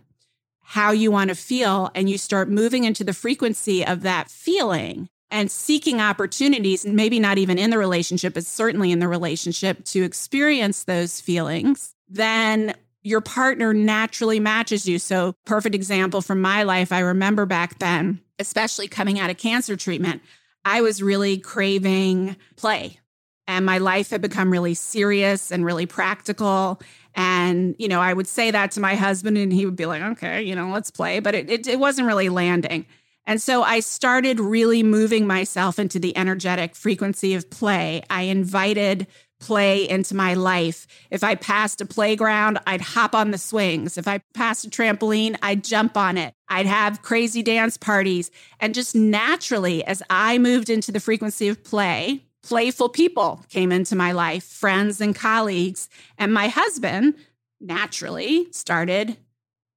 how 0.61 0.91
you 0.91 1.11
want 1.11 1.29
to 1.29 1.35
feel, 1.35 1.91
and 1.95 2.09
you 2.09 2.17
start 2.17 2.49
moving 2.49 2.83
into 2.83 3.03
the 3.03 3.13
frequency 3.13 3.85
of 3.85 4.01
that 4.01 4.29
feeling 4.29 5.07
and 5.31 5.49
seeking 5.49 6.01
opportunities, 6.01 6.85
maybe 6.85 7.19
not 7.19 7.37
even 7.37 7.57
in 7.57 7.69
the 7.69 7.77
relationship, 7.77 8.33
but 8.33 8.45
certainly 8.45 8.91
in 8.91 8.99
the 8.99 9.07
relationship 9.07 9.83
to 9.85 10.03
experience 10.03 10.83
those 10.83 11.21
feelings, 11.21 11.95
then 12.09 12.73
your 13.03 13.21
partner 13.21 13.73
naturally 13.73 14.39
matches 14.39 14.87
you. 14.87 14.99
So, 14.99 15.35
perfect 15.45 15.75
example 15.75 16.21
from 16.21 16.41
my 16.41 16.63
life. 16.63 16.91
I 16.91 16.99
remember 16.99 17.45
back 17.45 17.79
then, 17.79 18.19
especially 18.39 18.87
coming 18.87 19.19
out 19.19 19.29
of 19.29 19.37
cancer 19.37 19.75
treatment, 19.75 20.21
I 20.63 20.81
was 20.81 21.01
really 21.01 21.37
craving 21.37 22.35
play 22.55 22.99
and 23.47 23.65
my 23.65 23.77
life 23.77 24.09
had 24.09 24.21
become 24.21 24.51
really 24.51 24.73
serious 24.73 25.51
and 25.51 25.65
really 25.65 25.85
practical. 25.85 26.81
And 27.15 27.75
you 27.79 27.87
know 27.87 28.01
i 28.01 28.13
would 28.13 28.27
say 28.27 28.51
that 28.51 28.71
to 28.71 28.79
my 28.81 28.95
husband 28.95 29.37
and 29.37 29.53
he 29.53 29.65
would 29.65 29.77
be 29.77 29.85
like 29.85 30.01
okay 30.01 30.43
you 30.43 30.55
know 30.55 30.69
let's 30.69 30.91
play. 30.91 31.19
But 31.19 31.35
it, 31.35 31.49
it, 31.49 31.67
it 31.67 31.79
wasn't 31.79 32.07
really 32.07 32.29
landing. 32.29 32.85
And 33.25 33.41
so 33.41 33.63
i 33.63 33.79
started 33.79 34.39
really 34.39 34.83
moving 34.83 35.25
myself 35.25 35.79
into 35.79 35.97
the 35.97 36.15
energetic 36.17 36.75
frequency 36.75 37.33
of 37.33 37.49
play. 37.49 38.03
I 38.09 38.23
invited 38.23 39.07
play 39.39 39.87
into 39.87 40.13
my 40.13 40.33
life. 40.33 40.87
If 41.09 41.23
i 41.23 41.35
passed 41.35 41.79
a 41.79 41.85
playground 41.85 42.59
i'd 42.67 42.81
hop 42.81 43.15
on 43.15 43.31
the 43.31 43.37
swings. 43.37 43.97
If 43.97 44.09
i 44.09 44.19
passed 44.33 44.65
a 44.65 44.69
trampoline 44.69 45.37
i'd 45.41 45.63
jump 45.63 45.95
on 45.95 46.17
it. 46.17 46.33
I'd 46.49 46.65
have 46.65 47.01
crazy 47.01 47.43
dance 47.43 47.77
parties. 47.77 48.29
And 48.59 48.75
just 48.75 48.93
naturally 48.93 49.85
as 49.85 50.03
i 50.09 50.37
moved 50.37 50.69
into 50.69 50.91
the 50.91 50.99
frequency 50.99 51.47
of 51.47 51.63
play 51.63 52.24
playful 52.45 52.89
people 52.89 53.43
came 53.49 53.71
into 53.71 53.95
my 53.95 54.11
life, 54.11 54.43
friends 54.43 55.01
and 55.01 55.15
colleagues. 55.15 55.89
And 56.17 56.33
my 56.33 56.47
husband 56.47 57.15
naturally 57.59 58.47
started 58.51 59.17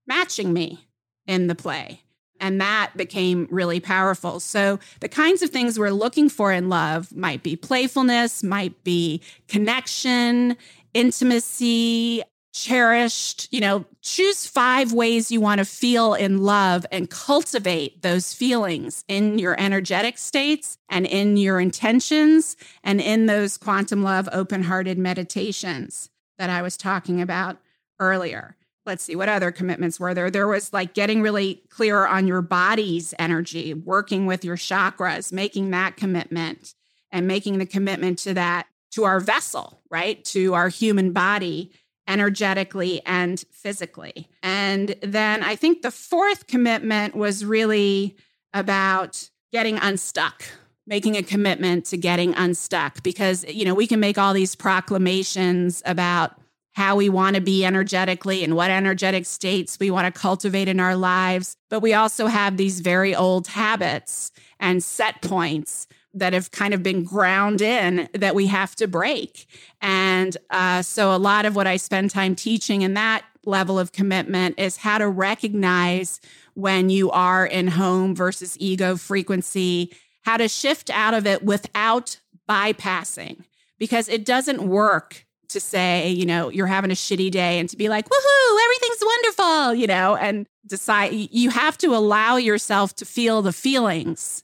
matching 0.06 0.52
me 0.52 0.86
in 1.26 1.46
the 1.46 1.54
play. 1.54 2.02
And 2.40 2.60
that 2.60 2.92
became 2.96 3.48
really 3.50 3.80
powerful. 3.80 4.38
So, 4.38 4.78
the 5.00 5.08
kinds 5.08 5.42
of 5.42 5.50
things 5.50 5.76
we're 5.76 5.90
looking 5.90 6.28
for 6.28 6.52
in 6.52 6.68
love 6.68 7.14
might 7.16 7.42
be 7.42 7.56
playfulness, 7.56 8.44
might 8.44 8.84
be 8.84 9.22
connection, 9.48 10.56
intimacy, 10.94 12.22
cherished, 12.58 13.46
you 13.52 13.60
know, 13.60 13.84
choose 14.02 14.46
five 14.46 14.92
ways 14.92 15.30
you 15.30 15.40
want 15.40 15.60
to 15.60 15.64
feel 15.64 16.14
in 16.14 16.38
love 16.38 16.84
and 16.90 17.08
cultivate 17.08 18.02
those 18.02 18.34
feelings 18.34 19.04
in 19.06 19.38
your 19.38 19.58
energetic 19.60 20.18
states 20.18 20.76
and 20.88 21.06
in 21.06 21.36
your 21.36 21.60
intentions 21.60 22.56
and 22.82 23.00
in 23.00 23.26
those 23.26 23.56
quantum 23.56 24.02
love 24.02 24.28
open 24.32 24.64
hearted 24.64 24.98
meditations 24.98 26.10
that 26.36 26.50
I 26.50 26.62
was 26.62 26.76
talking 26.76 27.22
about 27.22 27.58
earlier. 28.00 28.56
Let's 28.84 29.04
see, 29.04 29.14
what 29.14 29.28
other 29.28 29.52
commitments 29.52 30.00
were 30.00 30.14
there? 30.14 30.30
There 30.30 30.48
was 30.48 30.72
like 30.72 30.94
getting 30.94 31.22
really 31.22 31.62
clear 31.68 32.06
on 32.06 32.26
your 32.26 32.42
body's 32.42 33.14
energy, 33.20 33.72
working 33.72 34.26
with 34.26 34.44
your 34.44 34.56
chakras, 34.56 35.32
making 35.32 35.70
that 35.70 35.96
commitment 35.96 36.74
and 37.12 37.28
making 37.28 37.58
the 37.58 37.66
commitment 37.66 38.18
to 38.20 38.34
that, 38.34 38.66
to 38.92 39.04
our 39.04 39.20
vessel, 39.20 39.80
right? 39.90 40.24
To 40.24 40.54
our 40.54 40.68
human 40.68 41.12
body 41.12 41.70
energetically 42.08 43.02
and 43.06 43.44
physically. 43.52 44.28
And 44.42 44.96
then 45.02 45.42
I 45.42 45.54
think 45.54 45.82
the 45.82 45.90
fourth 45.90 46.46
commitment 46.46 47.14
was 47.14 47.44
really 47.44 48.16
about 48.54 49.28
getting 49.52 49.78
unstuck, 49.78 50.44
making 50.86 51.16
a 51.16 51.22
commitment 51.22 51.84
to 51.86 51.96
getting 51.96 52.34
unstuck 52.34 53.02
because, 53.02 53.44
you 53.44 53.64
know, 53.64 53.74
we 53.74 53.86
can 53.86 54.00
make 54.00 54.18
all 54.18 54.32
these 54.32 54.54
proclamations 54.54 55.82
about 55.84 56.40
how 56.72 56.96
we 56.96 57.08
want 57.08 57.34
to 57.34 57.42
be 57.42 57.64
energetically 57.64 58.44
and 58.44 58.54
what 58.54 58.70
energetic 58.70 59.26
states 59.26 59.78
we 59.80 59.90
want 59.90 60.12
to 60.12 60.20
cultivate 60.20 60.68
in 60.68 60.78
our 60.78 60.94
lives. 60.94 61.56
But 61.70 61.80
we 61.80 61.92
also 61.92 62.26
have 62.26 62.56
these 62.56 62.80
very 62.80 63.14
old 63.14 63.48
habits 63.48 64.30
and 64.60 64.82
set 64.82 65.20
points 65.20 65.88
that 66.14 66.32
have 66.32 66.50
kind 66.50 66.74
of 66.74 66.82
been 66.82 67.04
ground 67.04 67.60
in 67.60 68.08
that 68.12 68.34
we 68.34 68.46
have 68.46 68.74
to 68.76 68.88
break. 68.88 69.46
And 69.80 70.36
uh, 70.50 70.82
so, 70.82 71.14
a 71.14 71.18
lot 71.18 71.46
of 71.46 71.54
what 71.54 71.66
I 71.66 71.76
spend 71.76 72.10
time 72.10 72.34
teaching 72.34 72.82
in 72.82 72.94
that 72.94 73.24
level 73.44 73.78
of 73.78 73.92
commitment 73.92 74.58
is 74.58 74.78
how 74.78 74.98
to 74.98 75.08
recognize 75.08 76.20
when 76.54 76.90
you 76.90 77.10
are 77.10 77.46
in 77.46 77.68
home 77.68 78.14
versus 78.14 78.56
ego 78.58 78.96
frequency, 78.96 79.92
how 80.22 80.36
to 80.36 80.48
shift 80.48 80.90
out 80.90 81.14
of 81.14 81.26
it 81.26 81.42
without 81.42 82.18
bypassing, 82.48 83.44
because 83.78 84.08
it 84.08 84.24
doesn't 84.24 84.62
work 84.62 85.24
to 85.48 85.60
say, 85.60 86.10
you 86.10 86.26
know, 86.26 86.50
you're 86.50 86.66
having 86.66 86.90
a 86.90 86.94
shitty 86.94 87.30
day 87.30 87.58
and 87.58 87.68
to 87.70 87.76
be 87.76 87.88
like, 87.88 88.06
woohoo, 88.06 88.64
everything's 88.64 89.02
wonderful, 89.02 89.74
you 89.74 89.86
know, 89.86 90.16
and 90.16 90.46
decide 90.66 91.12
you 91.12 91.50
have 91.50 91.78
to 91.78 91.94
allow 91.94 92.36
yourself 92.36 92.94
to 92.96 93.04
feel 93.04 93.40
the 93.40 93.52
feelings 93.52 94.42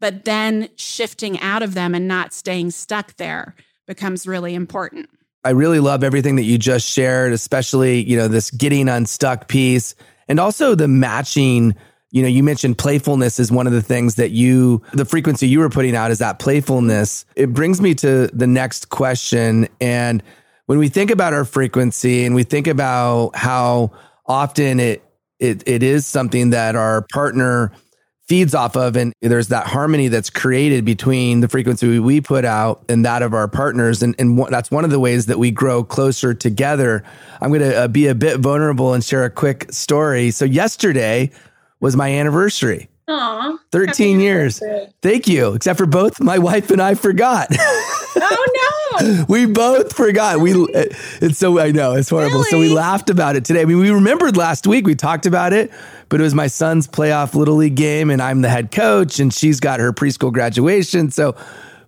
but 0.00 0.24
then 0.24 0.68
shifting 0.76 1.40
out 1.40 1.62
of 1.62 1.74
them 1.74 1.94
and 1.94 2.06
not 2.06 2.32
staying 2.32 2.70
stuck 2.70 3.16
there 3.16 3.54
becomes 3.86 4.26
really 4.26 4.54
important. 4.54 5.08
I 5.44 5.50
really 5.50 5.80
love 5.80 6.04
everything 6.04 6.36
that 6.36 6.42
you 6.42 6.58
just 6.58 6.86
shared, 6.86 7.32
especially, 7.32 8.02
you 8.02 8.16
know, 8.16 8.28
this 8.28 8.50
getting 8.50 8.88
unstuck 8.88 9.48
piece 9.48 9.94
and 10.28 10.38
also 10.38 10.74
the 10.74 10.88
matching. 10.88 11.74
You 12.10 12.22
know, 12.22 12.28
you 12.28 12.42
mentioned 12.42 12.78
playfulness 12.78 13.38
is 13.38 13.52
one 13.52 13.66
of 13.66 13.72
the 13.72 13.82
things 13.82 14.16
that 14.16 14.30
you, 14.30 14.82
the 14.92 15.04
frequency 15.04 15.48
you 15.48 15.60
were 15.60 15.70
putting 15.70 15.94
out 15.94 16.10
is 16.10 16.18
that 16.18 16.38
playfulness. 16.38 17.24
It 17.36 17.52
brings 17.52 17.80
me 17.80 17.94
to 17.96 18.26
the 18.28 18.46
next 18.46 18.88
question. 18.90 19.68
And 19.80 20.22
when 20.66 20.78
we 20.78 20.88
think 20.88 21.10
about 21.10 21.32
our 21.32 21.44
frequency 21.44 22.24
and 22.24 22.34
we 22.34 22.42
think 22.42 22.66
about 22.66 23.34
how 23.34 23.92
often 24.26 24.80
it, 24.80 25.02
it, 25.38 25.66
it 25.66 25.82
is 25.82 26.06
something 26.06 26.50
that 26.50 26.76
our 26.76 27.06
partner 27.12 27.72
feeds 28.28 28.54
off 28.54 28.76
of. 28.76 28.94
And 28.96 29.12
there's 29.22 29.48
that 29.48 29.66
harmony 29.66 30.08
that's 30.08 30.30
created 30.30 30.84
between 30.84 31.40
the 31.40 31.48
frequency 31.48 31.98
we 31.98 32.20
put 32.20 32.44
out 32.44 32.84
and 32.88 33.04
that 33.04 33.22
of 33.22 33.32
our 33.32 33.48
partners. 33.48 34.02
And, 34.02 34.14
and 34.18 34.38
that's 34.50 34.70
one 34.70 34.84
of 34.84 34.90
the 34.90 35.00
ways 35.00 35.26
that 35.26 35.38
we 35.38 35.50
grow 35.50 35.82
closer 35.82 36.34
together. 36.34 37.02
I'm 37.40 37.48
going 37.50 37.62
to 37.62 37.76
uh, 37.76 37.88
be 37.88 38.06
a 38.06 38.14
bit 38.14 38.38
vulnerable 38.38 38.92
and 38.94 39.02
share 39.02 39.24
a 39.24 39.30
quick 39.30 39.72
story. 39.72 40.30
So, 40.30 40.44
yesterday 40.44 41.30
was 41.80 41.96
my 41.96 42.10
anniversary. 42.10 42.88
Aww. 43.08 43.58
13 43.72 44.20
years. 44.20 44.62
Thank 45.00 45.26
you. 45.28 45.54
Except 45.54 45.78
for 45.78 45.86
both 45.86 46.20
my 46.20 46.38
wife 46.38 46.70
and 46.70 46.82
I 46.82 46.94
forgot. 46.94 47.48
oh 47.52 48.57
we 49.28 49.46
both 49.46 49.94
forgot. 49.94 50.40
We 50.40 50.52
uh, 50.52 50.84
it's 51.20 51.38
so 51.38 51.58
I 51.58 51.70
know, 51.70 51.94
it's 51.94 52.10
horrible. 52.10 52.38
Really? 52.38 52.50
So 52.50 52.58
we 52.58 52.68
laughed 52.68 53.10
about 53.10 53.36
it 53.36 53.44
today. 53.44 53.62
I 53.62 53.64
mean, 53.64 53.78
we 53.78 53.90
remembered 53.90 54.36
last 54.36 54.66
week 54.66 54.86
we 54.86 54.94
talked 54.94 55.26
about 55.26 55.52
it, 55.52 55.70
but 56.08 56.20
it 56.20 56.22
was 56.22 56.34
my 56.34 56.46
son's 56.46 56.86
playoff 56.86 57.34
little 57.34 57.56
league 57.56 57.76
game 57.76 58.10
and 58.10 58.22
I'm 58.22 58.42
the 58.42 58.48
head 58.48 58.70
coach 58.70 59.18
and 59.18 59.32
she's 59.32 59.60
got 59.60 59.80
her 59.80 59.92
preschool 59.92 60.32
graduation, 60.32 61.10
so 61.10 61.36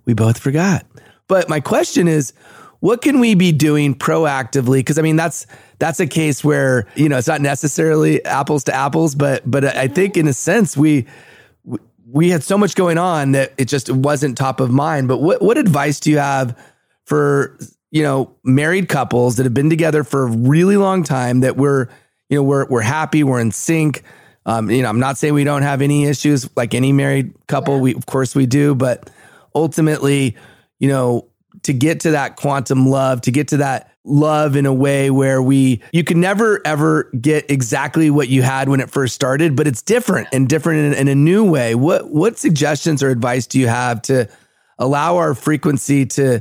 we 0.04 0.14
both 0.14 0.38
forgot. 0.38 0.86
But 1.28 1.48
my 1.48 1.60
question 1.60 2.08
is 2.08 2.32
what 2.80 3.02
can 3.02 3.20
we 3.20 3.34
be 3.34 3.52
doing 3.52 3.94
proactively 3.94 4.78
because 4.78 4.98
i 4.98 5.02
mean 5.02 5.16
that's 5.16 5.46
that's 5.78 6.00
a 6.00 6.06
case 6.06 6.42
where 6.42 6.86
you 6.96 7.08
know 7.08 7.18
it's 7.18 7.28
not 7.28 7.40
necessarily 7.40 8.24
apples 8.24 8.64
to 8.64 8.74
apples 8.74 9.14
but 9.14 9.48
but 9.48 9.64
i 9.64 9.86
think 9.86 10.16
in 10.16 10.26
a 10.26 10.32
sense 10.32 10.76
we 10.76 11.06
we 12.12 12.30
had 12.30 12.42
so 12.42 12.58
much 12.58 12.74
going 12.74 12.98
on 12.98 13.32
that 13.32 13.52
it 13.56 13.66
just 13.66 13.90
wasn't 13.90 14.36
top 14.36 14.60
of 14.60 14.70
mind 14.70 15.06
but 15.06 15.18
what 15.18 15.40
what 15.40 15.56
advice 15.56 16.00
do 16.00 16.10
you 16.10 16.18
have 16.18 16.58
for 17.10 17.58
you 17.90 18.02
know 18.02 18.34
married 18.42 18.88
couples 18.88 19.36
that 19.36 19.44
have 19.44 19.52
been 19.52 19.68
together 19.68 20.02
for 20.02 20.22
a 20.22 20.30
really 20.30 20.76
long 20.76 21.02
time 21.02 21.40
that 21.40 21.56
we're 21.56 21.88
you 22.28 22.36
know 22.36 22.42
we're 22.42 22.66
we're 22.68 22.80
happy 22.80 23.22
we're 23.22 23.40
in 23.40 23.50
sync 23.50 24.02
um, 24.46 24.70
you 24.70 24.80
know 24.80 24.88
i'm 24.88 25.00
not 25.00 25.18
saying 25.18 25.34
we 25.34 25.44
don't 25.44 25.62
have 25.62 25.82
any 25.82 26.04
issues 26.04 26.48
like 26.56 26.72
any 26.72 26.92
married 26.92 27.34
couple 27.48 27.74
yeah. 27.74 27.80
we 27.80 27.94
of 27.94 28.06
course 28.06 28.34
we 28.34 28.46
do 28.46 28.74
but 28.74 29.10
ultimately 29.54 30.36
you 30.78 30.88
know 30.88 31.30
to 31.62 31.72
get 31.72 32.00
to 32.00 32.12
that 32.12 32.36
quantum 32.36 32.86
love, 32.86 33.20
to 33.22 33.30
get 33.30 33.48
to 33.48 33.58
that 33.58 33.92
love 34.04 34.56
in 34.56 34.66
a 34.66 34.72
way 34.72 35.10
where 35.10 35.42
we, 35.42 35.82
you 35.92 36.02
can 36.04 36.20
never 36.20 36.60
ever 36.64 37.10
get 37.20 37.50
exactly 37.50 38.10
what 38.10 38.28
you 38.28 38.42
had 38.42 38.68
when 38.68 38.80
it 38.80 38.90
first 38.90 39.14
started, 39.14 39.54
but 39.56 39.66
it's 39.66 39.82
different 39.82 40.28
and 40.32 40.48
different 40.48 40.94
in, 40.94 40.94
in 40.94 41.08
a 41.08 41.14
new 41.14 41.48
way. 41.48 41.74
What, 41.74 42.10
what 42.10 42.38
suggestions 42.38 43.02
or 43.02 43.10
advice 43.10 43.46
do 43.46 43.58
you 43.60 43.68
have 43.68 44.00
to 44.02 44.28
allow 44.78 45.16
our 45.16 45.34
frequency 45.34 46.06
to, 46.06 46.40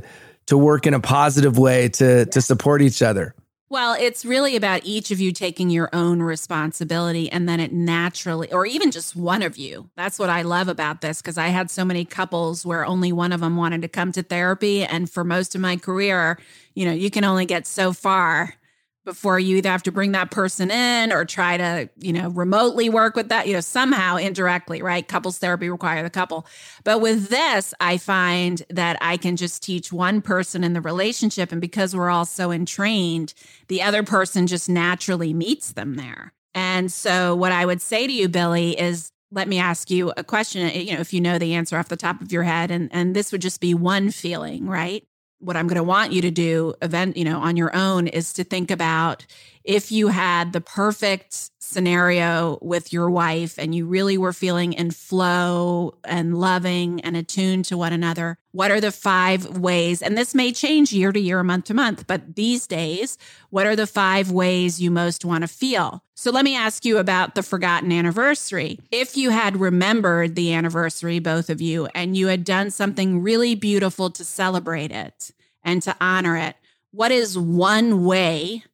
to 0.50 0.58
work 0.58 0.86
in 0.86 0.94
a 0.94 1.00
positive 1.00 1.58
way 1.58 1.88
to, 1.88 2.26
to 2.26 2.42
support 2.42 2.82
each 2.82 3.02
other? 3.02 3.34
Well, 3.70 3.96
it's 3.98 4.24
really 4.24 4.56
about 4.56 4.80
each 4.84 5.12
of 5.12 5.20
you 5.20 5.30
taking 5.30 5.70
your 5.70 5.88
own 5.92 6.20
responsibility 6.20 7.30
and 7.30 7.48
then 7.48 7.60
it 7.60 7.72
naturally, 7.72 8.52
or 8.52 8.66
even 8.66 8.90
just 8.90 9.14
one 9.14 9.42
of 9.42 9.56
you. 9.56 9.88
That's 9.94 10.18
what 10.18 10.28
I 10.28 10.42
love 10.42 10.66
about 10.66 11.02
this 11.02 11.22
because 11.22 11.38
I 11.38 11.48
had 11.48 11.70
so 11.70 11.84
many 11.84 12.04
couples 12.04 12.66
where 12.66 12.84
only 12.84 13.12
one 13.12 13.32
of 13.32 13.40
them 13.40 13.56
wanted 13.56 13.82
to 13.82 13.88
come 13.88 14.10
to 14.12 14.24
therapy. 14.24 14.82
And 14.82 15.08
for 15.08 15.22
most 15.22 15.54
of 15.54 15.60
my 15.60 15.76
career, 15.76 16.36
you 16.74 16.84
know, 16.84 16.92
you 16.92 17.12
can 17.12 17.22
only 17.22 17.46
get 17.46 17.64
so 17.64 17.92
far 17.92 18.56
before 19.04 19.38
you 19.38 19.56
either 19.56 19.70
have 19.70 19.82
to 19.84 19.92
bring 19.92 20.12
that 20.12 20.30
person 20.30 20.70
in 20.70 21.12
or 21.12 21.24
try 21.24 21.56
to, 21.56 21.88
you 21.96 22.12
know, 22.12 22.28
remotely 22.28 22.88
work 22.88 23.16
with 23.16 23.28
that, 23.30 23.46
you 23.46 23.54
know, 23.54 23.60
somehow 23.60 24.16
indirectly, 24.16 24.82
right? 24.82 25.06
Couples 25.08 25.38
therapy 25.38 25.70
require 25.70 26.02
the 26.02 26.10
couple. 26.10 26.46
But 26.84 27.00
with 27.00 27.28
this, 27.28 27.72
I 27.80 27.96
find 27.96 28.62
that 28.68 28.98
I 29.00 29.16
can 29.16 29.36
just 29.36 29.62
teach 29.62 29.92
one 29.92 30.20
person 30.20 30.62
in 30.62 30.74
the 30.74 30.80
relationship. 30.80 31.50
And 31.50 31.60
because 31.60 31.96
we're 31.96 32.10
all 32.10 32.26
so 32.26 32.50
entrained, 32.50 33.32
the 33.68 33.82
other 33.82 34.02
person 34.02 34.46
just 34.46 34.68
naturally 34.68 35.32
meets 35.32 35.72
them 35.72 35.94
there. 35.94 36.32
And 36.54 36.92
so 36.92 37.34
what 37.34 37.52
I 37.52 37.64
would 37.64 37.80
say 37.80 38.06
to 38.06 38.12
you, 38.12 38.28
Billy, 38.28 38.78
is 38.78 39.12
let 39.32 39.48
me 39.48 39.58
ask 39.58 39.90
you 39.90 40.12
a 40.16 40.24
question, 40.24 40.68
you 40.74 40.94
know, 40.94 41.00
if 41.00 41.12
you 41.12 41.20
know 41.20 41.38
the 41.38 41.54
answer 41.54 41.76
off 41.76 41.88
the 41.88 41.96
top 41.96 42.20
of 42.20 42.32
your 42.32 42.42
head. 42.42 42.70
And, 42.70 42.88
and 42.92 43.14
this 43.14 43.32
would 43.32 43.40
just 43.40 43.60
be 43.60 43.74
one 43.74 44.10
feeling, 44.10 44.66
right? 44.66 45.04
What 45.40 45.56
I'm 45.56 45.66
going 45.66 45.76
to 45.76 45.82
want 45.82 46.12
you 46.12 46.22
to 46.22 46.30
do 46.30 46.74
event, 46.82 47.16
you 47.16 47.24
know, 47.24 47.40
on 47.40 47.56
your 47.56 47.74
own 47.74 48.06
is 48.06 48.32
to 48.34 48.44
think 48.44 48.70
about 48.70 49.26
if 49.64 49.90
you 49.90 50.08
had 50.08 50.52
the 50.52 50.60
perfect 50.60 51.49
scenario 51.70 52.58
with 52.60 52.92
your 52.92 53.08
wife 53.10 53.58
and 53.58 53.74
you 53.74 53.86
really 53.86 54.18
were 54.18 54.32
feeling 54.32 54.72
in 54.72 54.90
flow 54.90 55.94
and 56.04 56.38
loving 56.38 57.00
and 57.00 57.16
attuned 57.16 57.64
to 57.66 57.76
one 57.76 57.92
another, 57.92 58.36
what 58.52 58.70
are 58.70 58.80
the 58.80 58.92
five 58.92 59.58
ways? 59.58 60.02
And 60.02 60.18
this 60.18 60.34
may 60.34 60.52
change 60.52 60.92
year 60.92 61.12
to 61.12 61.20
year, 61.20 61.42
month 61.42 61.66
to 61.66 61.74
month, 61.74 62.06
but 62.06 62.34
these 62.34 62.66
days, 62.66 63.16
what 63.50 63.66
are 63.66 63.76
the 63.76 63.86
five 63.86 64.30
ways 64.30 64.80
you 64.80 64.90
most 64.90 65.24
want 65.24 65.42
to 65.42 65.48
feel? 65.48 66.02
So 66.14 66.30
let 66.30 66.44
me 66.44 66.56
ask 66.56 66.84
you 66.84 66.98
about 66.98 67.34
the 67.34 67.42
forgotten 67.42 67.92
anniversary. 67.92 68.78
If 68.90 69.16
you 69.16 69.30
had 69.30 69.58
remembered 69.58 70.34
the 70.34 70.52
anniversary, 70.52 71.18
both 71.18 71.48
of 71.48 71.60
you, 71.60 71.86
and 71.94 72.16
you 72.16 72.26
had 72.26 72.44
done 72.44 72.70
something 72.70 73.22
really 73.22 73.54
beautiful 73.54 74.10
to 74.10 74.24
celebrate 74.24 74.90
it 74.90 75.30
and 75.62 75.82
to 75.82 75.96
honor 76.00 76.36
it, 76.36 76.56
what 76.92 77.12
is 77.12 77.38
one 77.38 78.04
way 78.04 78.64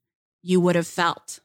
you 0.43 0.61
would 0.61 0.75
have 0.75 0.87
felt? 0.87 1.41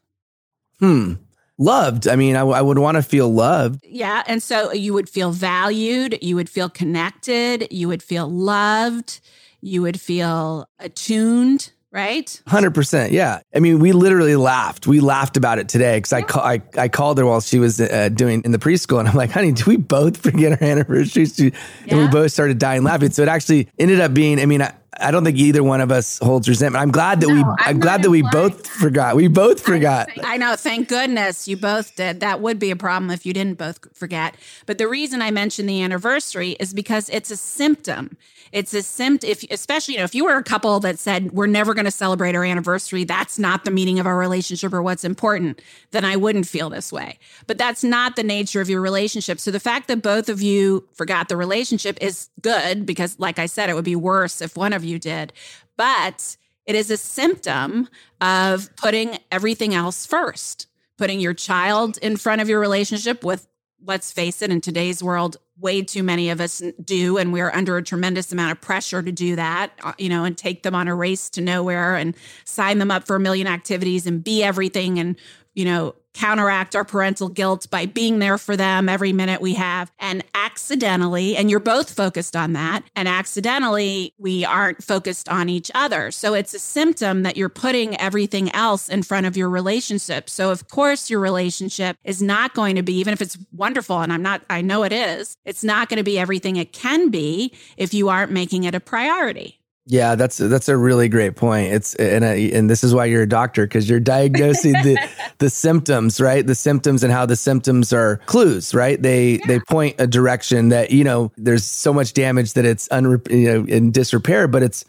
Hmm. 0.78 1.14
Loved. 1.62 2.08
I 2.08 2.16
mean, 2.16 2.34
I, 2.36 2.40
w- 2.40 2.56
I 2.56 2.60
would 2.60 2.78
want 2.78 2.96
to 2.96 3.02
feel 3.02 3.32
loved. 3.32 3.84
Yeah. 3.84 4.22
And 4.26 4.42
so 4.42 4.72
you 4.72 4.94
would 4.94 5.08
feel 5.08 5.30
valued, 5.30 6.18
you 6.20 6.34
would 6.36 6.50
feel 6.50 6.68
connected, 6.68 7.68
you 7.70 7.88
would 7.88 8.02
feel 8.02 8.28
loved, 8.28 9.20
you 9.60 9.82
would 9.82 10.00
feel 10.00 10.68
attuned 10.78 11.72
right? 11.92 12.42
100%. 12.48 13.10
Yeah. 13.10 13.40
I 13.54 13.60
mean, 13.60 13.78
we 13.78 13.92
literally 13.92 14.34
laughed. 14.34 14.86
We 14.86 15.00
laughed 15.00 15.36
about 15.36 15.58
it 15.58 15.68
today 15.68 15.98
because 15.98 16.12
I, 16.14 16.22
ca- 16.22 16.40
I, 16.40 16.62
I 16.78 16.88
called 16.88 17.18
her 17.18 17.26
while 17.26 17.42
she 17.42 17.58
was 17.58 17.80
uh, 17.80 18.08
doing 18.08 18.42
in 18.44 18.50
the 18.52 18.58
preschool. 18.58 18.98
And 18.98 19.08
I'm 19.08 19.14
like, 19.14 19.30
honey, 19.30 19.52
do 19.52 19.64
we 19.66 19.76
both 19.76 20.16
forget 20.16 20.52
our 20.52 20.68
anniversaries? 20.68 21.38
And 21.38 21.52
yeah. 21.84 21.98
we 21.98 22.08
both 22.08 22.32
started 22.32 22.58
dying 22.58 22.82
laughing. 22.82 23.10
So 23.10 23.22
it 23.22 23.28
actually 23.28 23.68
ended 23.78 24.00
up 24.00 24.14
being, 24.14 24.40
I 24.40 24.46
mean, 24.46 24.62
I, 24.62 24.72
I 25.02 25.10
don't 25.10 25.24
think 25.24 25.38
either 25.38 25.62
one 25.62 25.80
of 25.80 25.90
us 25.90 26.18
holds 26.18 26.48
resentment. 26.48 26.82
I'm 26.82 26.90
glad 26.90 27.20
that 27.20 27.28
no, 27.28 27.34
we. 27.34 27.40
I'm, 27.40 27.56
I'm 27.58 27.80
glad 27.80 28.02
that 28.02 28.10
we 28.10 28.22
both 28.22 28.66
forgot. 28.66 29.16
We 29.16 29.28
both 29.28 29.60
forgot. 29.60 30.08
I 30.22 30.36
know. 30.36 30.56
Thank 30.56 30.88
goodness 30.88 31.48
you 31.48 31.56
both 31.56 31.96
did. 31.96 32.20
That 32.20 32.40
would 32.40 32.58
be 32.58 32.70
a 32.70 32.76
problem 32.76 33.10
if 33.10 33.26
you 33.26 33.32
didn't 33.32 33.58
both 33.58 33.94
forget. 33.96 34.36
But 34.66 34.78
the 34.78 34.88
reason 34.88 35.22
I 35.22 35.30
mentioned 35.30 35.68
the 35.68 35.82
anniversary 35.82 36.52
is 36.60 36.72
because 36.72 37.08
it's 37.08 37.30
a 37.30 37.36
symptom. 37.36 38.16
It's 38.52 38.74
a 38.74 38.82
symptom. 38.82 39.28
If 39.28 39.44
especially 39.50 39.94
you 39.94 39.98
know 39.98 40.04
if 40.04 40.14
you 40.14 40.24
were 40.24 40.36
a 40.36 40.42
couple 40.42 40.78
that 40.80 40.98
said 40.98 41.32
we're 41.32 41.46
never 41.46 41.74
going 41.74 41.86
to 41.86 41.90
celebrate 41.90 42.34
our 42.34 42.44
anniversary, 42.44 43.04
that's 43.04 43.38
not 43.38 43.64
the 43.64 43.70
meaning 43.70 43.98
of 43.98 44.06
our 44.06 44.18
relationship 44.18 44.72
or 44.72 44.82
what's 44.82 45.04
important. 45.04 45.62
Then 45.90 46.04
I 46.04 46.16
wouldn't 46.16 46.46
feel 46.46 46.70
this 46.70 46.92
way. 46.92 47.18
But 47.46 47.58
that's 47.58 47.82
not 47.82 48.16
the 48.16 48.22
nature 48.22 48.60
of 48.60 48.68
your 48.68 48.82
relationship. 48.82 49.40
So 49.40 49.50
the 49.50 49.60
fact 49.60 49.88
that 49.88 50.02
both 50.02 50.28
of 50.28 50.42
you 50.42 50.86
forgot 50.92 51.28
the 51.28 51.36
relationship 51.36 51.98
is 52.00 52.28
good 52.42 52.84
because, 52.84 53.18
like 53.18 53.38
I 53.38 53.46
said, 53.46 53.70
it 53.70 53.74
would 53.74 53.84
be 53.84 53.96
worse 53.96 54.42
if 54.42 54.56
one 54.56 54.72
of 54.72 54.84
you 54.84 54.98
did. 54.98 55.32
But 55.76 56.36
it 56.66 56.74
is 56.74 56.90
a 56.90 56.96
symptom 56.96 57.88
of 58.20 58.74
putting 58.76 59.18
everything 59.30 59.74
else 59.74 60.06
first, 60.06 60.66
putting 60.98 61.20
your 61.20 61.34
child 61.34 61.98
in 61.98 62.16
front 62.16 62.40
of 62.40 62.48
your 62.48 62.60
relationship 62.60 63.24
with 63.24 63.48
let's 63.84 64.12
face 64.12 64.42
it, 64.42 64.50
in 64.50 64.60
today's 64.60 65.02
world, 65.02 65.36
way 65.58 65.82
too 65.82 66.02
many 66.02 66.30
of 66.30 66.40
us 66.40 66.62
do. 66.84 67.18
And 67.18 67.32
we're 67.32 67.50
under 67.50 67.76
a 67.76 67.82
tremendous 67.82 68.32
amount 68.32 68.52
of 68.52 68.60
pressure 68.60 69.02
to 69.02 69.12
do 69.12 69.36
that, 69.36 69.72
uh, 69.82 69.92
you 69.98 70.08
know, 70.08 70.24
and 70.24 70.36
take 70.36 70.62
them 70.62 70.74
on 70.74 70.88
a 70.88 70.94
race 70.94 71.30
to 71.30 71.40
nowhere 71.40 71.96
and 71.96 72.14
sign 72.44 72.78
them 72.78 72.90
up 72.90 73.06
for 73.06 73.16
a 73.16 73.20
million 73.20 73.46
activities 73.46 74.06
and 74.06 74.22
be 74.22 74.42
everything 74.42 74.98
and, 74.98 75.16
you 75.54 75.64
know, 75.64 75.94
counteract 76.14 76.76
our 76.76 76.84
parental 76.84 77.28
guilt 77.28 77.68
by 77.70 77.86
being 77.86 78.18
there 78.18 78.38
for 78.38 78.56
them 78.56 78.88
every 78.88 79.12
minute 79.12 79.40
we 79.40 79.54
have. 79.54 79.90
And 79.98 80.22
accidentally, 80.34 81.36
and 81.36 81.50
you're 81.50 81.60
both 81.60 81.92
focused 81.92 82.36
on 82.36 82.52
that, 82.52 82.82
and 82.94 83.08
accidentally, 83.08 84.14
we 84.18 84.44
aren't 84.44 84.82
focused 84.82 85.28
on 85.28 85.48
each 85.48 85.70
other. 85.74 86.10
So 86.10 86.34
it's 86.34 86.54
a 86.54 86.58
symptom 86.58 87.22
that 87.22 87.36
you're 87.36 87.48
putting 87.48 87.98
everything 88.00 88.54
else 88.54 88.88
in 88.88 89.02
front 89.02 89.26
of 89.26 89.36
your 89.36 89.48
relationship. 89.48 90.28
So, 90.28 90.50
of 90.50 90.68
course, 90.68 91.10
your 91.10 91.20
relationship 91.20 91.96
is 92.04 92.22
not 92.22 92.54
going 92.54 92.76
to 92.76 92.82
be, 92.82 92.94
even 92.94 93.12
if 93.12 93.22
it's 93.22 93.38
wonderful, 93.52 94.00
and 94.00 94.12
I'm 94.12 94.22
not, 94.22 94.42
I 94.50 94.60
know 94.60 94.82
it 94.82 94.92
is, 94.92 95.36
it's 95.44 95.64
not 95.64 95.88
going 95.88 95.98
to 95.98 96.04
be 96.04 96.18
everything 96.18 96.56
it 96.56 96.72
can 96.72 97.10
be 97.10 97.52
if 97.76 97.94
you 97.94 98.08
aren't 98.08 98.32
making 98.32 98.64
it 98.64 98.74
a 98.74 98.80
priority. 98.80 99.61
Yeah, 99.86 100.14
that's 100.14 100.36
that's 100.36 100.68
a 100.68 100.76
really 100.76 101.08
great 101.08 101.34
point. 101.34 101.72
It's 101.72 101.94
and 101.96 102.24
I, 102.24 102.34
and 102.34 102.70
this 102.70 102.84
is 102.84 102.94
why 102.94 103.06
you're 103.06 103.22
a 103.22 103.28
doctor 103.28 103.64
because 103.64 103.90
you're 103.90 103.98
diagnosing 103.98 104.74
the 104.74 104.96
the 105.38 105.50
symptoms, 105.50 106.20
right? 106.20 106.46
The 106.46 106.54
symptoms 106.54 107.02
and 107.02 107.12
how 107.12 107.26
the 107.26 107.34
symptoms 107.34 107.92
are 107.92 108.18
clues, 108.26 108.74
right? 108.74 109.02
They 109.02 109.32
yeah. 109.32 109.46
they 109.48 109.60
point 109.60 109.96
a 109.98 110.06
direction 110.06 110.68
that 110.68 110.92
you 110.92 111.02
know 111.02 111.32
there's 111.36 111.64
so 111.64 111.92
much 111.92 112.12
damage 112.12 112.52
that 112.52 112.64
it's 112.64 112.88
un 112.92 113.20
you 113.28 113.52
know 113.52 113.64
in 113.66 113.90
disrepair, 113.90 114.46
but 114.46 114.62
it's 114.62 114.84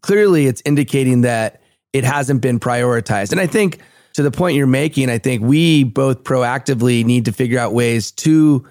clearly 0.00 0.46
it's 0.46 0.62
indicating 0.64 1.20
that 1.22 1.60
it 1.92 2.04
hasn't 2.04 2.40
been 2.40 2.58
prioritized. 2.58 3.32
And 3.32 3.40
I 3.40 3.46
think 3.46 3.80
to 4.14 4.22
the 4.22 4.30
point 4.30 4.56
you're 4.56 4.66
making, 4.66 5.10
I 5.10 5.18
think 5.18 5.42
we 5.42 5.84
both 5.84 6.24
proactively 6.24 7.04
need 7.04 7.26
to 7.26 7.32
figure 7.32 7.58
out 7.58 7.74
ways 7.74 8.10
to 8.12 8.66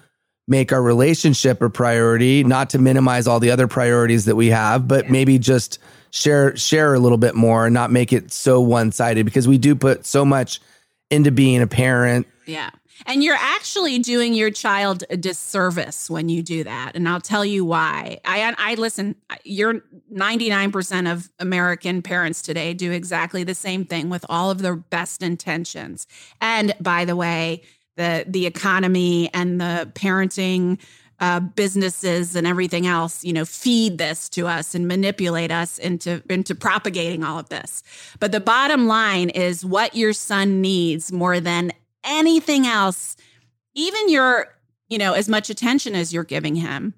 make 0.48 0.72
our 0.72 0.82
relationship 0.82 1.62
a 1.62 1.70
priority, 1.70 2.42
not 2.42 2.70
to 2.70 2.78
minimize 2.78 3.26
all 3.26 3.38
the 3.38 3.50
other 3.50 3.68
priorities 3.68 4.24
that 4.24 4.36
we 4.36 4.48
have, 4.48 4.88
but 4.88 5.10
maybe 5.10 5.38
just 5.38 5.78
share 6.10 6.56
share 6.56 6.94
a 6.94 6.98
little 6.98 7.18
bit 7.18 7.34
more 7.34 7.66
and 7.66 7.74
not 7.74 7.90
make 7.90 8.12
it 8.12 8.32
so 8.32 8.60
one-sided 8.60 9.24
because 9.24 9.46
we 9.46 9.58
do 9.58 9.74
put 9.74 10.06
so 10.06 10.24
much 10.24 10.60
into 11.10 11.30
being 11.30 11.60
a 11.60 11.66
parent. 11.66 12.26
Yeah. 12.46 12.70
And 13.06 13.22
you're 13.22 13.36
actually 13.38 13.98
doing 14.00 14.34
your 14.34 14.50
child 14.50 15.04
a 15.08 15.16
disservice 15.16 16.10
when 16.10 16.28
you 16.28 16.42
do 16.42 16.64
that. 16.64 16.92
And 16.94 17.08
I'll 17.08 17.20
tell 17.20 17.44
you 17.44 17.64
why. 17.64 18.18
I 18.24 18.54
I 18.58 18.74
listen, 18.74 19.14
you're 19.44 19.82
99% 20.12 21.10
of 21.10 21.30
American 21.38 22.02
parents 22.02 22.42
today 22.42 22.74
do 22.74 22.90
exactly 22.90 23.44
the 23.44 23.54
same 23.54 23.84
thing 23.84 24.10
with 24.10 24.24
all 24.28 24.50
of 24.50 24.62
their 24.62 24.76
best 24.76 25.22
intentions. 25.22 26.06
And 26.40 26.74
by 26.80 27.04
the 27.04 27.14
way, 27.14 27.62
the 27.98 28.24
the 28.26 28.46
economy 28.46 29.28
and 29.34 29.60
the 29.60 29.90
parenting 29.94 30.80
uh, 31.20 31.40
businesses 31.40 32.36
and 32.36 32.46
everything 32.46 32.86
else, 32.86 33.24
you 33.24 33.32
know, 33.32 33.44
feed 33.44 33.98
this 33.98 34.28
to 34.30 34.46
us 34.46 34.74
and 34.74 34.86
manipulate 34.86 35.50
us 35.50 35.78
into 35.78 36.22
into 36.30 36.54
propagating 36.54 37.24
all 37.24 37.38
of 37.38 37.48
this. 37.48 37.82
But 38.20 38.32
the 38.32 38.40
bottom 38.40 38.86
line 38.86 39.28
is 39.30 39.64
what 39.64 39.96
your 39.96 40.12
son 40.12 40.60
needs 40.60 41.12
more 41.12 41.40
than 41.40 41.72
anything 42.04 42.66
else, 42.66 43.16
even 43.74 44.08
your, 44.08 44.46
you 44.88 44.96
know, 44.96 45.12
as 45.12 45.28
much 45.28 45.50
attention 45.50 45.96
as 45.96 46.12
you're 46.12 46.24
giving 46.24 46.54
him, 46.54 46.94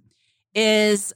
is 0.54 1.14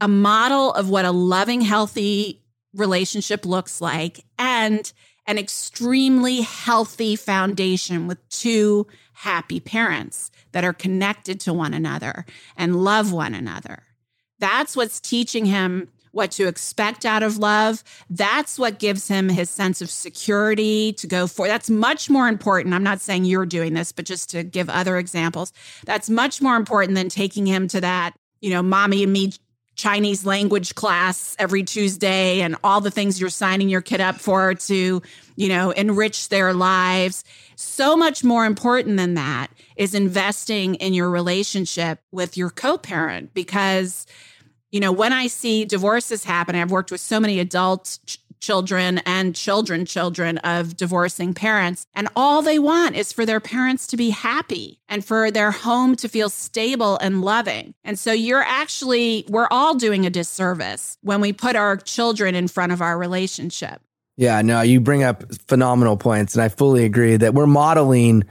a 0.00 0.08
model 0.08 0.72
of 0.72 0.88
what 0.88 1.04
a 1.04 1.12
loving, 1.12 1.60
healthy 1.60 2.42
relationship 2.74 3.44
looks 3.44 3.82
like 3.82 4.24
and 4.38 4.92
an 5.26 5.38
extremely 5.38 6.40
healthy 6.40 7.16
foundation 7.16 8.06
with 8.06 8.26
two 8.28 8.86
happy 9.12 9.60
parents 9.60 10.30
that 10.52 10.64
are 10.64 10.72
connected 10.72 11.38
to 11.40 11.52
one 11.52 11.74
another 11.74 12.24
and 12.56 12.82
love 12.82 13.12
one 13.12 13.34
another. 13.34 13.82
That's 14.38 14.74
what's 14.74 15.00
teaching 15.00 15.44
him 15.44 15.88
what 16.12 16.32
to 16.32 16.48
expect 16.48 17.04
out 17.04 17.22
of 17.22 17.38
love. 17.38 17.84
That's 18.08 18.58
what 18.58 18.78
gives 18.78 19.08
him 19.08 19.28
his 19.28 19.48
sense 19.48 19.80
of 19.80 19.90
security 19.90 20.92
to 20.94 21.06
go 21.06 21.26
for. 21.26 21.46
That's 21.46 21.70
much 21.70 22.10
more 22.10 22.28
important. 22.28 22.74
I'm 22.74 22.82
not 22.82 23.00
saying 23.00 23.24
you're 23.24 23.46
doing 23.46 23.74
this, 23.74 23.92
but 23.92 24.06
just 24.06 24.30
to 24.30 24.42
give 24.42 24.68
other 24.68 24.96
examples, 24.96 25.52
that's 25.84 26.10
much 26.10 26.42
more 26.42 26.56
important 26.56 26.96
than 26.96 27.08
taking 27.08 27.46
him 27.46 27.68
to 27.68 27.80
that, 27.80 28.14
you 28.40 28.50
know, 28.50 28.62
mommy 28.62 29.04
and 29.04 29.12
me 29.12 29.32
Chinese 29.80 30.26
language 30.26 30.74
class 30.74 31.34
every 31.38 31.62
Tuesday 31.62 32.42
and 32.42 32.54
all 32.62 32.82
the 32.82 32.90
things 32.90 33.18
you're 33.18 33.30
signing 33.30 33.70
your 33.70 33.80
kid 33.80 34.00
up 34.00 34.20
for 34.20 34.54
to, 34.54 35.00
you 35.36 35.48
know, 35.48 35.70
enrich 35.70 36.28
their 36.28 36.52
lives. 36.52 37.24
So 37.56 37.96
much 37.96 38.22
more 38.22 38.44
important 38.44 38.98
than 38.98 39.14
that 39.14 39.48
is 39.76 39.94
investing 39.94 40.74
in 40.74 40.92
your 40.92 41.08
relationship 41.08 41.98
with 42.12 42.36
your 42.36 42.50
co 42.50 42.76
parent 42.76 43.32
because, 43.32 44.06
you 44.70 44.80
know, 44.80 44.92
when 44.92 45.14
I 45.14 45.28
see 45.28 45.64
divorces 45.64 46.24
happen, 46.24 46.56
I've 46.56 46.70
worked 46.70 46.90
with 46.90 47.00
so 47.00 47.18
many 47.18 47.40
adult 47.40 47.98
children 48.40 48.98
and 49.06 49.34
children 49.34 49.84
children 49.84 50.38
of 50.38 50.76
divorcing 50.76 51.34
parents. 51.34 51.86
And 51.94 52.08
all 52.16 52.42
they 52.42 52.58
want 52.58 52.96
is 52.96 53.12
for 53.12 53.24
their 53.24 53.40
parents 53.40 53.86
to 53.88 53.96
be 53.96 54.10
happy 54.10 54.80
and 54.88 55.04
for 55.04 55.30
their 55.30 55.50
home 55.50 55.96
to 55.96 56.08
feel 56.08 56.28
stable 56.28 56.98
and 56.98 57.22
loving. 57.22 57.74
And 57.84 57.98
so 57.98 58.12
you're 58.12 58.42
actually 58.42 59.24
we're 59.28 59.48
all 59.50 59.74
doing 59.74 60.06
a 60.06 60.10
disservice 60.10 60.98
when 61.02 61.20
we 61.20 61.32
put 61.32 61.56
our 61.56 61.76
children 61.76 62.34
in 62.34 62.48
front 62.48 62.72
of 62.72 62.82
our 62.82 62.98
relationship. 62.98 63.80
Yeah 64.16 64.42
no 64.42 64.60
you 64.60 64.80
bring 64.80 65.02
up 65.02 65.24
phenomenal 65.48 65.96
points 65.96 66.34
and 66.34 66.42
i 66.42 66.48
fully 66.48 66.84
agree 66.84 67.16
that 67.16 67.32
we're 67.34 67.46
modeling 67.46 68.24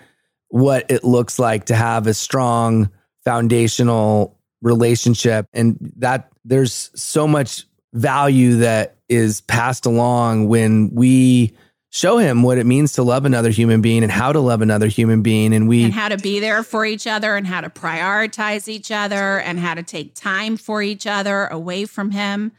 what 0.49 0.89
it 0.89 1.03
looks 1.03 1.39
like 1.39 1.65
to 1.65 1.75
have 1.75 2.07
a 2.07 2.13
strong 2.13 2.89
foundational 3.23 4.37
relationship 4.61 5.45
and 5.53 5.77
that 5.97 6.31
there's 6.45 6.91
so 6.95 7.27
much 7.27 7.65
value 7.93 8.57
that 8.57 8.97
is 9.09 9.41
passed 9.41 9.85
along 9.85 10.47
when 10.47 10.93
we 10.93 11.53
show 11.89 12.17
him 12.19 12.43
what 12.43 12.57
it 12.57 12.65
means 12.65 12.93
to 12.93 13.03
love 13.03 13.25
another 13.25 13.49
human 13.49 13.81
being 13.81 14.03
and 14.03 14.11
how 14.11 14.31
to 14.31 14.39
love 14.39 14.61
another 14.61 14.87
human 14.87 15.23
being 15.23 15.53
and 15.53 15.67
we 15.67 15.83
and 15.83 15.93
how 15.93 16.07
to 16.07 16.17
be 16.17 16.39
there 16.39 16.61
for 16.63 16.85
each 16.85 17.07
other 17.07 17.35
and 17.35 17.47
how 17.47 17.61
to 17.61 17.69
prioritize 17.69 18.67
each 18.67 18.91
other 18.91 19.39
and 19.39 19.59
how 19.59 19.73
to 19.73 19.81
take 19.81 20.13
time 20.13 20.55
for 20.55 20.83
each 20.83 21.07
other 21.07 21.47
away 21.47 21.85
from 21.85 22.11
him 22.11 22.51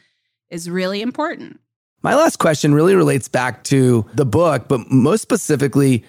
is 0.51 0.69
really 0.69 1.01
important. 1.01 1.61
My 2.03 2.15
last 2.17 2.39
question 2.39 2.75
really 2.75 2.95
relates 2.95 3.29
back 3.29 3.63
to 3.65 4.05
the 4.15 4.27
book 4.27 4.67
but 4.67 4.91
most 4.91 5.23
specifically 5.23 6.05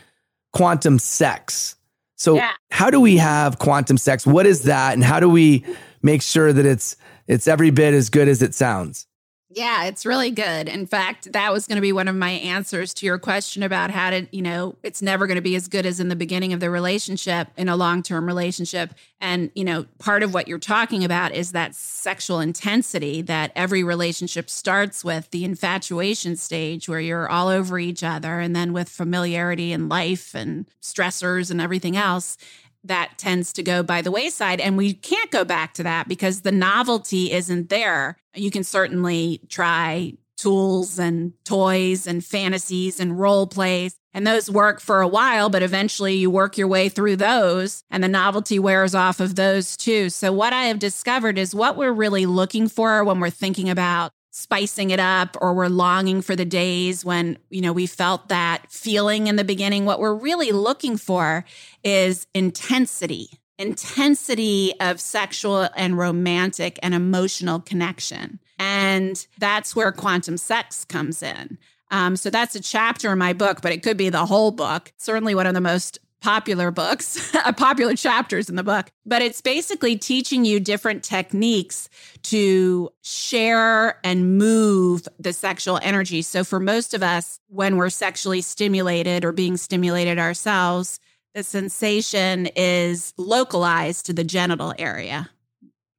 quantum 0.51 0.97
sex. 0.97 1.75
So 2.15 2.35
yeah. 2.35 2.51
how 2.71 2.89
do 2.89 2.99
we 2.99 3.17
have 3.17 3.59
quantum 3.59 3.97
sex? 3.97 4.25
What 4.25 4.47
is 4.47 4.63
that 4.63 4.93
and 4.93 5.03
how 5.03 5.19
do 5.19 5.29
we 5.29 5.63
make 6.01 6.23
sure 6.23 6.51
that 6.51 6.65
it's 6.65 6.95
it's 7.27 7.47
every 7.47 7.69
bit 7.69 7.93
as 7.93 8.09
good 8.09 8.27
as 8.27 8.41
it 8.41 8.55
sounds? 8.55 9.05
Yeah, 9.53 9.83
it's 9.85 10.05
really 10.05 10.31
good. 10.31 10.69
In 10.69 10.85
fact, 10.85 11.33
that 11.33 11.51
was 11.51 11.67
going 11.67 11.75
to 11.75 11.81
be 11.81 11.91
one 11.91 12.07
of 12.07 12.15
my 12.15 12.29
answers 12.29 12.93
to 12.95 13.05
your 13.05 13.19
question 13.19 13.63
about 13.63 13.91
how 13.91 14.11
to, 14.11 14.25
you 14.31 14.41
know, 14.41 14.77
it's 14.81 15.01
never 15.01 15.27
going 15.27 15.35
to 15.35 15.41
be 15.41 15.57
as 15.57 15.67
good 15.67 15.85
as 15.85 15.99
in 15.99 16.07
the 16.07 16.15
beginning 16.15 16.53
of 16.53 16.61
the 16.61 16.69
relationship 16.69 17.49
in 17.57 17.67
a 17.67 17.75
long 17.75 18.01
term 18.01 18.25
relationship. 18.25 18.93
And, 19.19 19.51
you 19.53 19.65
know, 19.65 19.87
part 19.99 20.23
of 20.23 20.33
what 20.33 20.47
you're 20.47 20.57
talking 20.57 21.03
about 21.03 21.33
is 21.33 21.51
that 21.51 21.75
sexual 21.75 22.39
intensity 22.39 23.21
that 23.23 23.51
every 23.53 23.83
relationship 23.83 24.49
starts 24.49 25.03
with 25.03 25.29
the 25.31 25.43
infatuation 25.43 26.37
stage 26.37 26.87
where 26.87 27.01
you're 27.01 27.29
all 27.29 27.49
over 27.49 27.77
each 27.77 28.05
other. 28.05 28.39
And 28.39 28.55
then 28.55 28.71
with 28.71 28.87
familiarity 28.87 29.73
and 29.73 29.89
life 29.89 30.33
and 30.33 30.65
stressors 30.81 31.51
and 31.51 31.59
everything 31.59 31.97
else, 31.97 32.37
that 32.83 33.17
tends 33.17 33.53
to 33.53 33.63
go 33.63 33.83
by 33.83 34.01
the 34.01 34.11
wayside. 34.11 34.59
And 34.59 34.77
we 34.77 34.93
can't 34.93 35.31
go 35.31 35.43
back 35.43 35.73
to 35.75 35.83
that 35.83 36.07
because 36.07 36.41
the 36.41 36.51
novelty 36.51 37.31
isn't 37.31 37.69
there. 37.69 38.17
You 38.33 38.51
can 38.51 38.63
certainly 38.63 39.41
try 39.49 40.13
tools 40.37 40.97
and 40.97 41.33
toys 41.45 42.07
and 42.07 42.25
fantasies 42.25 42.99
and 42.99 43.19
role 43.19 43.45
plays. 43.45 43.95
And 44.13 44.27
those 44.27 44.51
work 44.51 44.81
for 44.81 45.01
a 45.01 45.07
while, 45.07 45.49
but 45.49 45.63
eventually 45.63 46.15
you 46.15 46.29
work 46.29 46.57
your 46.57 46.67
way 46.67 46.89
through 46.89 47.15
those 47.15 47.83
and 47.89 48.03
the 48.03 48.09
novelty 48.09 48.59
wears 48.59 48.93
off 48.93 49.21
of 49.21 49.35
those 49.35 49.77
too. 49.77 50.09
So, 50.09 50.33
what 50.33 50.51
I 50.51 50.63
have 50.63 50.79
discovered 50.79 51.37
is 51.37 51.55
what 51.55 51.77
we're 51.77 51.93
really 51.93 52.25
looking 52.25 52.67
for 52.67 53.05
when 53.05 53.21
we're 53.21 53.29
thinking 53.29 53.69
about 53.69 54.11
spicing 54.31 54.89
it 54.89 54.99
up 54.99 55.37
or 55.41 55.53
we're 55.53 55.67
longing 55.67 56.21
for 56.21 56.35
the 56.35 56.45
days 56.45 57.03
when 57.03 57.37
you 57.49 57.61
know 57.61 57.73
we 57.73 57.85
felt 57.85 58.29
that 58.29 58.65
feeling 58.69 59.27
in 59.27 59.35
the 59.35 59.43
beginning 59.43 59.85
what 59.85 59.99
we're 59.99 60.15
really 60.15 60.51
looking 60.51 60.97
for 60.97 61.45
is 61.83 62.25
intensity 62.33 63.29
intensity 63.61 64.73
of 64.79 64.99
sexual 64.99 65.69
and 65.75 65.97
romantic 65.97 66.79
and 66.81 66.95
emotional 66.95 67.59
connection. 67.59 68.39
And 68.57 69.25
that's 69.37 69.75
where 69.75 69.91
quantum 69.91 70.37
sex 70.37 70.83
comes 70.83 71.21
in. 71.21 71.59
Um, 71.91 72.15
so 72.15 72.29
that's 72.29 72.55
a 72.55 72.61
chapter 72.61 73.11
in 73.11 73.19
my 73.19 73.33
book 73.33 73.61
but 73.61 73.71
it 73.71 73.83
could 73.83 73.97
be 73.97 74.09
the 74.09 74.25
whole 74.25 74.51
book. 74.51 74.91
Certainly 74.97 75.35
one 75.35 75.45
of 75.45 75.53
the 75.53 75.61
most 75.61 75.99
popular 76.21 76.71
books, 76.71 77.33
uh, 77.45 77.51
popular 77.51 77.95
chapters 77.95 78.49
in 78.49 78.55
the 78.55 78.63
book, 78.63 78.91
but 79.05 79.21
it's 79.21 79.41
basically 79.41 79.97
teaching 79.97 80.45
you 80.45 80.59
different 80.59 81.03
techniques 81.03 81.89
to 82.23 82.89
share 83.01 83.99
and 84.03 84.37
move 84.37 85.07
the 85.19 85.33
sexual 85.33 85.79
energy. 85.81 86.21
So 86.21 86.43
for 86.43 86.59
most 86.59 86.93
of 86.93 87.03
us, 87.03 87.39
when 87.47 87.77
we're 87.77 87.89
sexually 87.89 88.41
stimulated 88.41 89.25
or 89.25 89.31
being 89.31 89.57
stimulated 89.57 90.19
ourselves, 90.19 90.99
the 91.33 91.43
sensation 91.43 92.47
is 92.55 93.13
localized 93.17 94.05
to 94.07 94.13
the 94.13 94.23
genital 94.23 94.73
area, 94.77 95.29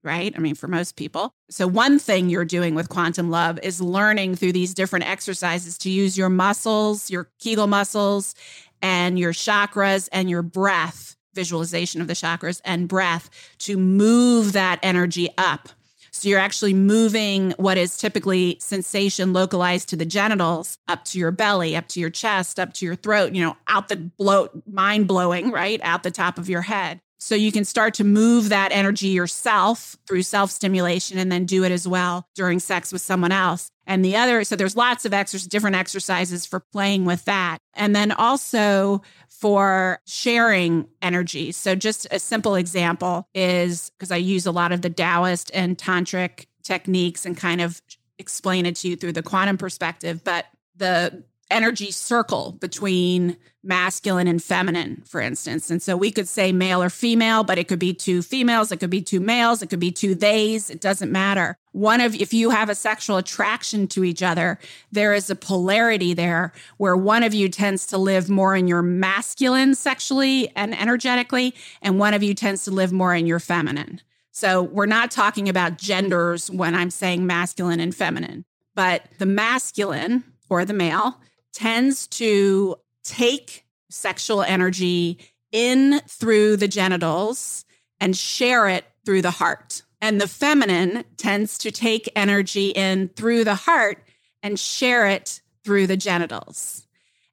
right? 0.05 0.33
I 0.37 0.39
mean, 0.39 0.55
for 0.55 0.69
most 0.69 0.97
people. 0.97 1.33
So, 1.49 1.67
one 1.67 1.99
thing 1.99 2.29
you're 2.29 2.45
doing 2.45 2.75
with 2.75 2.91
quantum 2.91 3.31
love 3.31 3.59
is 3.63 3.81
learning 3.81 4.35
through 4.35 4.53
these 4.53 4.75
different 4.75 5.09
exercises 5.09 5.79
to 5.79 5.91
use 5.91 6.19
your 6.19 6.29
muscles, 6.29 7.11
your 7.11 7.31
Kegel 7.39 7.67
muscles, 7.67 8.35
and 8.83 9.19
your 9.19 9.33
chakras 9.33 10.09
and 10.13 10.29
your 10.29 10.43
breath, 10.43 11.17
visualization 11.35 12.01
of 12.01 12.09
the 12.09 12.13
chakras 12.13 12.61
and 12.65 12.89
breath 12.89 13.31
to 13.59 13.79
move 13.79 14.53
that 14.53 14.79
energy 14.83 15.31
up 15.39 15.71
so 16.15 16.29
you're 16.29 16.39
actually 16.39 16.75
moving 16.75 17.53
what 17.57 17.79
is 17.79 17.97
typically 17.97 18.59
sensation 18.61 19.33
localized 19.33 19.89
to 19.89 19.97
the 19.97 20.05
genitals 20.05 20.79
up 20.87 21.05
to 21.07 21.19
your 21.19 21.31
belly, 21.31 21.75
up 21.75 21.89
to 21.89 22.01
your 22.01 22.11
chest, 22.11 22.61
up 22.61 22.75
to 22.75 22.85
your 22.85 22.97
throat, 22.97 23.35
you 23.35 23.43
know, 23.43 23.57
out 23.67 23.89
the 23.89 23.97
bloat, 23.97 24.53
mind 24.71 25.09
blowing, 25.09 25.51
right? 25.51 25.81
Out 25.83 26.03
the 26.03 26.11
top 26.13 26.39
of 26.39 26.51
your 26.51 26.63
head. 26.63 27.01
So 27.19 27.35
you 27.35 27.51
can 27.51 27.65
start 27.65 27.95
to 27.95 28.05
move 28.05 28.51
that 28.51 28.73
energy 28.73 29.09
yourself 29.09 29.97
through 30.07 30.23
self 30.23 30.51
stimulation 30.51 31.19
and 31.19 31.33
then 31.33 31.47
do 31.47 31.65
it 31.65 31.73
as 31.73 31.89
well 31.89 32.29
during 32.35 32.59
sex 32.59 32.93
with 32.93 33.03
someone 33.03 33.33
else. 33.33 33.72
And 33.87 34.05
the 34.05 34.17
other, 34.17 34.45
so 34.45 34.57
there's 34.57 34.77
lots 34.77 35.05
of 35.05 35.13
exercises, 35.13 35.49
different 35.49 35.77
exercises 35.77 36.47
for 36.47 36.61
playing 36.61 37.05
with 37.05 37.25
that. 37.25 37.59
And 37.75 37.97
then 37.97 38.13
also 38.13 39.03
for 39.29 40.01
sharing 40.07 40.87
energy. 41.01 41.51
So, 41.51 41.75
just 41.75 42.07
a 42.13 42.21
simple 42.21 42.55
example 42.55 43.27
is 43.35 43.91
because 43.91 44.13
I 44.13 44.17
use 44.17 44.47
a 44.47 44.53
lot 44.53 44.71
of 44.71 44.83
the 44.83 44.91
Taoist 44.91 45.51
and 45.53 45.77
Tantric 45.77 46.47
techniques 46.63 47.27
and 47.27 47.37
kind 47.37 47.61
of 47.61 47.83
explain 48.19 48.67
it 48.67 48.77
to 48.77 48.89
you 48.89 48.97
through 48.97 49.13
the 49.13 49.23
quantum 49.23 49.59
perspective, 49.59 50.23
but 50.23 50.47
the 50.77 51.25
energy 51.51 51.91
circle 51.91 52.53
between 52.61 53.37
masculine 53.63 54.27
and 54.27 54.43
feminine, 54.43 55.03
for 55.07 55.21
instance. 55.21 55.71
And 55.71 55.83
so 55.83 55.97
we 55.97 56.11
could 56.11 56.29
say 56.29 56.51
male 56.51 56.83
or 56.83 56.91
female, 56.91 57.45
but 57.45 57.59
it 57.59 57.69
could 57.69 57.79
be 57.79 57.93
two 57.93 58.23
females, 58.23 58.73
it 58.73 58.79
could 58.79 58.91
be 58.91 59.03
two 59.03 59.21
males, 59.21 59.63
it 59.63 59.69
could 59.69 59.81
be 59.81 59.93
two 59.93 60.15
theys, 60.15 60.71
it 60.71 60.81
doesn't 60.81 61.13
matter. 61.13 61.59
One 61.73 62.03
of, 62.03 62.15
if 62.15 62.35
you 62.35 62.51
have 62.51 62.69
a 62.69 62.75
sexual 62.75 63.17
attraction 63.17 63.89
to 63.89 64.05
each 64.05 64.23
other, 64.23 64.59
there 64.91 65.15
is 65.15 65.31
a 65.31 65.35
polarity 65.35 66.13
there 66.13 66.53
where 66.77 66.97
one 66.97 67.23
of 67.23 67.33
you 67.33 67.49
tends 67.49 67.87
to 67.89 67.99
live 67.99 68.29
more 68.29 68.55
in 68.55 68.69
your 68.69 68.83
masculine 68.83 69.75
sexually 69.75 70.53
and 70.55 70.79
energetically, 70.79 71.55
and 71.81 71.99
one 71.99 72.13
of 72.13 72.23
you 72.23 72.35
tends 72.35 72.65
to 72.65 72.71
live 72.71 72.93
more 72.93 73.15
in 73.15 73.27
your 73.27 73.41
feminine. 73.41 74.01
So 74.33 74.63
we're 74.63 74.87
not 74.87 75.11
talking 75.11 75.49
about 75.49 75.79
genders 75.79 76.51
when 76.51 76.75
I'm 76.75 76.91
saying 76.91 77.27
masculine 77.27 77.81
and 77.81 77.95
feminine, 77.95 78.45
but 78.75 79.05
the 79.19 79.27
masculine 79.27 80.25
or 80.51 80.65
the 80.65 80.75
male 80.75 81.21
tends 81.53 82.07
to 82.09 82.77
take 83.03 83.65
sexual 83.91 84.43
energy 84.43 85.19
in 85.53 86.01
through 86.07 86.57
the 86.57 86.69
genitals 86.69 87.65
and 88.01 88.17
share 88.17 88.69
it 88.69 88.85
through 89.05 89.23
the 89.23 89.31
heart. 89.31 89.83
And 90.03 90.21
the 90.21 90.29
feminine 90.29 91.05
tends 91.17 91.57
to 91.59 91.71
take 91.71 92.11
energy 92.15 92.69
in 92.69 93.09
through 93.09 93.45
the 93.45 93.55
heart 93.55 94.05
and 94.43 94.61
share 94.61 95.07
it 95.07 95.41
through 95.65 95.87
the 95.87 95.97
genitals. 95.97 96.87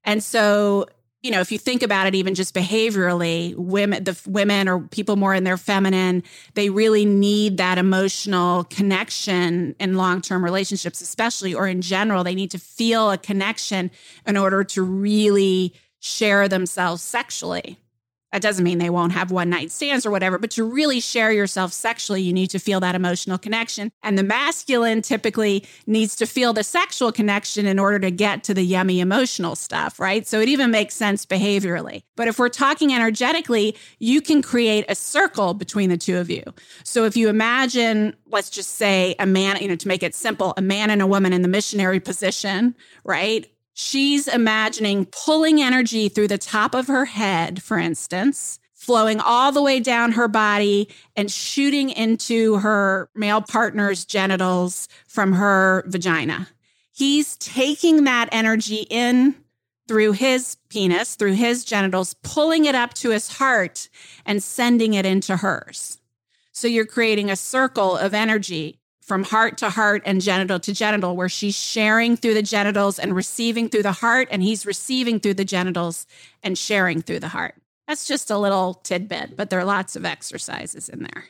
And 0.06 0.24
so 0.24 0.88
you 1.22 1.32
know, 1.32 1.42
if 1.42 1.52
you 1.52 1.58
think 1.58 1.84
about 1.84 2.08
it, 2.08 2.16
even 2.16 2.34
just 2.34 2.56
behaviorally, 2.56 3.54
women, 3.56 4.06
the 4.06 4.18
women 4.26 4.70
or 4.70 4.80
people 4.80 5.18
more 5.18 5.34
in 5.34 5.44
their 5.44 5.58
feminine, 5.58 6.24
they 6.54 6.70
really 6.70 7.04
need 7.04 7.58
that 7.58 7.78
emotional 7.78 8.64
connection 8.66 9.76
in 9.80 9.98
long 9.98 10.22
term 10.22 10.44
relationships, 10.44 11.02
especially 11.02 11.54
or 11.54 11.68
in 11.68 11.82
general. 11.82 12.24
They 12.24 12.36
need 12.36 12.52
to 12.52 12.60
feel 12.60 13.12
a 13.12 13.18
connection 13.18 13.92
in 14.26 14.38
order 14.38 14.64
to 14.64 14.82
really 14.82 15.74
share 16.00 16.48
themselves 16.48 17.02
sexually. 17.02 17.78
That 18.32 18.44
doesn't 18.44 18.64
mean 18.64 18.78
they 18.78 18.92
won't 18.92 19.14
have 19.14 19.32
one 19.32 19.50
night 19.50 19.72
stands 19.72 20.06
or 20.06 20.12
whatever, 20.12 20.38
but 20.38 20.52
to 20.52 20.64
really 20.64 21.00
share 21.00 21.32
yourself 21.32 21.74
sexually, 21.74 22.22
you 22.22 22.32
need 22.32 22.52
to 22.52 22.60
feel 22.60 22.80
that 22.82 22.94
emotional 22.94 23.40
connection. 23.40 23.92
And 24.04 24.18
the 24.18 24.24
masculine 24.24 25.02
typically 25.02 25.66
needs 25.88 26.16
to 26.18 26.28
feel 26.28 26.54
the 26.54 26.64
sexual 26.64 27.12
connection 27.12 27.66
in 27.66 27.80
order 27.80 27.98
to 28.00 28.12
get 28.12 28.44
to 28.44 28.54
the 28.54 28.62
yummy 28.62 29.00
emotional 29.00 29.56
stuff, 29.56 30.00
right? 30.00 30.28
So 30.28 30.40
it 30.40 30.50
even 30.50 30.70
makes 30.70 30.94
sense 30.94 31.26
behaviorally. 31.26 32.04
But 32.16 32.28
if 32.28 32.38
we're 32.38 32.50
talking 32.50 32.94
energetically, 32.94 33.76
you 33.98 34.22
can 34.22 34.42
create 34.44 34.86
a 34.88 34.96
circle 34.96 35.56
between 35.56 35.90
the 35.90 35.98
two 35.98 36.18
of 36.18 36.30
you. 36.30 36.44
So 36.84 37.06
if 37.06 37.18
you 37.18 37.30
imagine, 37.30 38.16
let's 38.28 38.52
just 38.52 38.76
say 38.76 39.16
a 39.18 39.26
man, 39.26 39.58
you 39.62 39.68
know, 39.68 39.76
to 39.76 39.88
make 39.88 40.04
it 40.04 40.14
simple, 40.14 40.54
a 40.56 40.62
man 40.62 40.92
and 40.92 41.02
a 41.02 41.08
woman 41.08 41.34
in 41.34 41.42
the 41.42 41.48
missionary 41.48 42.00
position, 42.00 42.76
right? 43.04 43.50
She's 43.82 44.28
imagining 44.28 45.06
pulling 45.06 45.62
energy 45.62 46.10
through 46.10 46.28
the 46.28 46.38
top 46.38 46.76
of 46.76 46.88
her 46.88 47.06
head, 47.06 47.64
for 47.64 47.80
instance, 47.80 48.60
flowing 48.74 49.22
all 49.22 49.54
the 49.54 49.62
way 49.62 49.80
down 49.80 50.12
her 50.12 50.28
body 50.28 50.90
and 51.16 51.32
shooting 51.32 51.90
into 51.90 52.58
her 52.58 53.10
male 53.16 53.42
partner's 53.42 54.04
genitals 54.04 54.90
from 55.08 55.32
her 55.32 55.86
vagina. 55.88 56.50
He's 56.92 57.38
taking 57.38 58.04
that 58.04 58.28
energy 58.34 58.86
in 58.90 59.36
through 59.88 60.12
his 60.12 60.58
penis, 60.68 61.16
through 61.16 61.36
his 61.36 61.64
genitals, 61.64 62.16
pulling 62.16 62.66
it 62.66 62.76
up 62.76 62.94
to 62.96 63.12
his 63.12 63.38
heart 63.38 63.88
and 64.26 64.44
sending 64.44 64.94
it 64.94 65.06
into 65.06 65.38
hers. 65.38 66.00
So 66.52 66.68
you're 66.68 66.86
creating 66.86 67.32
a 67.32 67.38
circle 67.38 67.96
of 67.96 68.14
energy 68.14 68.79
from 69.10 69.24
heart 69.24 69.58
to 69.58 69.72
heart 69.72 70.04
and 70.06 70.22
genital 70.22 70.60
to 70.60 70.72
genital, 70.72 71.16
where 71.16 71.28
she's 71.28 71.56
sharing 71.56 72.16
through 72.16 72.36
the 72.36 72.44
genitals 72.44 73.00
and 73.00 73.16
receiving 73.16 73.68
through 73.68 73.82
the 73.82 73.92
heart, 73.92 74.28
and 74.32 74.44
he's 74.44 74.68
receiving 74.68 75.20
through 75.20 75.34
the 75.34 75.44
genitals 75.44 76.06
and 76.44 76.58
sharing 76.58 77.02
through 77.02 77.20
the 77.20 77.30
heart. 77.30 77.56
That's 77.88 78.08
just 78.08 78.30
a 78.30 78.38
little 78.38 78.76
tidbit, 78.76 79.36
but 79.36 79.50
there 79.50 79.60
are 79.60 79.66
lots 79.66 79.96
of 79.96 80.06
exercises 80.06 80.90
in 80.90 81.00
there. 81.00 81.26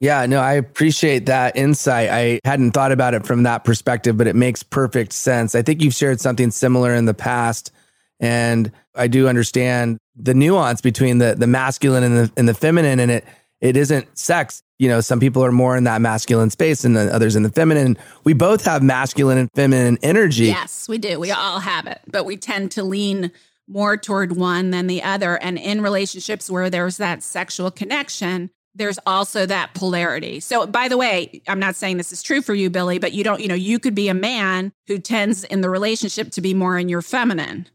Yeah, 0.00 0.24
no, 0.24 0.40
I 0.40 0.54
appreciate 0.54 1.26
that 1.26 1.54
insight. 1.58 2.08
I 2.08 2.40
hadn't 2.42 2.70
thought 2.70 2.90
about 2.90 3.12
it 3.12 3.26
from 3.26 3.42
that 3.42 3.64
perspective, 3.64 4.16
but 4.16 4.26
it 4.26 4.34
makes 4.34 4.62
perfect 4.62 5.12
sense. 5.12 5.54
I 5.54 5.60
think 5.60 5.82
you've 5.82 5.94
shared 5.94 6.20
something 6.20 6.50
similar 6.50 6.94
in 6.94 7.04
the 7.04 7.12
past, 7.12 7.70
and 8.18 8.72
I 8.94 9.08
do 9.08 9.28
understand 9.28 9.98
the 10.16 10.32
nuance 10.32 10.80
between 10.80 11.18
the 11.18 11.34
the 11.34 11.46
masculine 11.46 12.02
and 12.02 12.16
the 12.16 12.32
and 12.38 12.48
the 12.48 12.54
feminine, 12.54 12.98
and 12.98 13.10
it 13.10 13.26
it 13.60 13.76
isn't 13.76 14.18
sex. 14.18 14.62
You 14.78 14.88
know, 14.88 15.00
some 15.00 15.20
people 15.20 15.44
are 15.44 15.52
more 15.52 15.76
in 15.76 15.84
that 15.84 16.00
masculine 16.00 16.50
space 16.50 16.84
and 16.84 16.96
the 16.96 17.14
others 17.14 17.36
in 17.36 17.42
the 17.42 17.50
feminine. 17.50 17.98
We 18.24 18.32
both 18.32 18.64
have 18.64 18.82
masculine 18.82 19.38
and 19.38 19.50
feminine 19.54 19.98
energy. 20.02 20.46
Yes, 20.46 20.88
we 20.88 20.98
do. 20.98 21.20
We 21.20 21.30
all 21.30 21.60
have 21.60 21.86
it, 21.86 22.00
but 22.06 22.24
we 22.24 22.36
tend 22.36 22.70
to 22.72 22.82
lean 22.82 23.30
more 23.68 23.96
toward 23.96 24.36
one 24.36 24.70
than 24.70 24.86
the 24.86 25.02
other. 25.02 25.36
And 25.36 25.58
in 25.58 25.82
relationships 25.82 26.50
where 26.50 26.70
there's 26.70 26.96
that 26.96 27.22
sexual 27.22 27.70
connection, 27.70 28.50
there's 28.74 28.98
also 29.04 29.46
that 29.46 29.74
polarity. 29.74 30.40
So, 30.40 30.66
by 30.66 30.88
the 30.88 30.96
way, 30.96 31.42
I'm 31.46 31.60
not 31.60 31.76
saying 31.76 31.96
this 31.96 32.12
is 32.12 32.22
true 32.22 32.40
for 32.40 32.54
you, 32.54 32.70
Billy, 32.70 32.98
but 32.98 33.12
you 33.12 33.22
don't, 33.22 33.40
you 33.40 33.48
know, 33.48 33.54
you 33.54 33.78
could 33.78 33.94
be 33.94 34.08
a 34.08 34.14
man 34.14 34.72
who 34.86 34.98
tends 34.98 35.44
in 35.44 35.60
the 35.60 35.70
relationship 35.70 36.30
to 36.32 36.40
be 36.40 36.54
more 36.54 36.78
in 36.78 36.88
your 36.88 37.02
feminine 37.02 37.66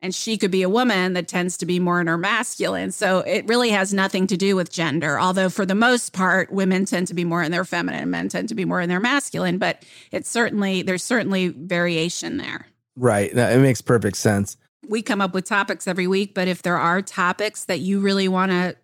and 0.00 0.14
she 0.14 0.38
could 0.38 0.50
be 0.50 0.62
a 0.62 0.68
woman 0.68 1.14
that 1.14 1.28
tends 1.28 1.56
to 1.58 1.66
be 1.66 1.80
more 1.80 2.00
in 2.00 2.06
her 2.06 2.18
masculine. 2.18 2.92
So 2.92 3.18
it 3.20 3.46
really 3.48 3.70
has 3.70 3.92
nothing 3.92 4.26
to 4.28 4.36
do 4.36 4.54
with 4.54 4.70
gender. 4.70 5.18
Although 5.18 5.48
for 5.48 5.66
the 5.66 5.74
most 5.74 6.12
part, 6.12 6.52
women 6.52 6.84
tend 6.84 7.08
to 7.08 7.14
be 7.14 7.24
more 7.24 7.42
in 7.42 7.50
their 7.50 7.64
feminine 7.64 8.02
and 8.02 8.10
men 8.10 8.28
tend 8.28 8.48
to 8.50 8.54
be 8.54 8.64
more 8.64 8.80
in 8.80 8.88
their 8.88 9.00
masculine, 9.00 9.58
but 9.58 9.84
it's 10.12 10.30
certainly 10.30 10.82
there's 10.82 11.02
certainly 11.02 11.48
variation 11.48 12.36
there. 12.36 12.66
Right. 12.96 13.32
It 13.32 13.60
makes 13.60 13.80
perfect 13.80 14.16
sense. 14.16 14.56
We 14.88 15.02
come 15.02 15.20
up 15.20 15.34
with 15.34 15.44
topics 15.44 15.86
every 15.86 16.06
week, 16.06 16.34
but 16.34 16.48
if 16.48 16.62
there 16.62 16.78
are 16.78 17.02
topics 17.02 17.64
that 17.64 17.80
you 17.80 18.00
really 18.00 18.28
want 18.28 18.52
to 18.52 18.76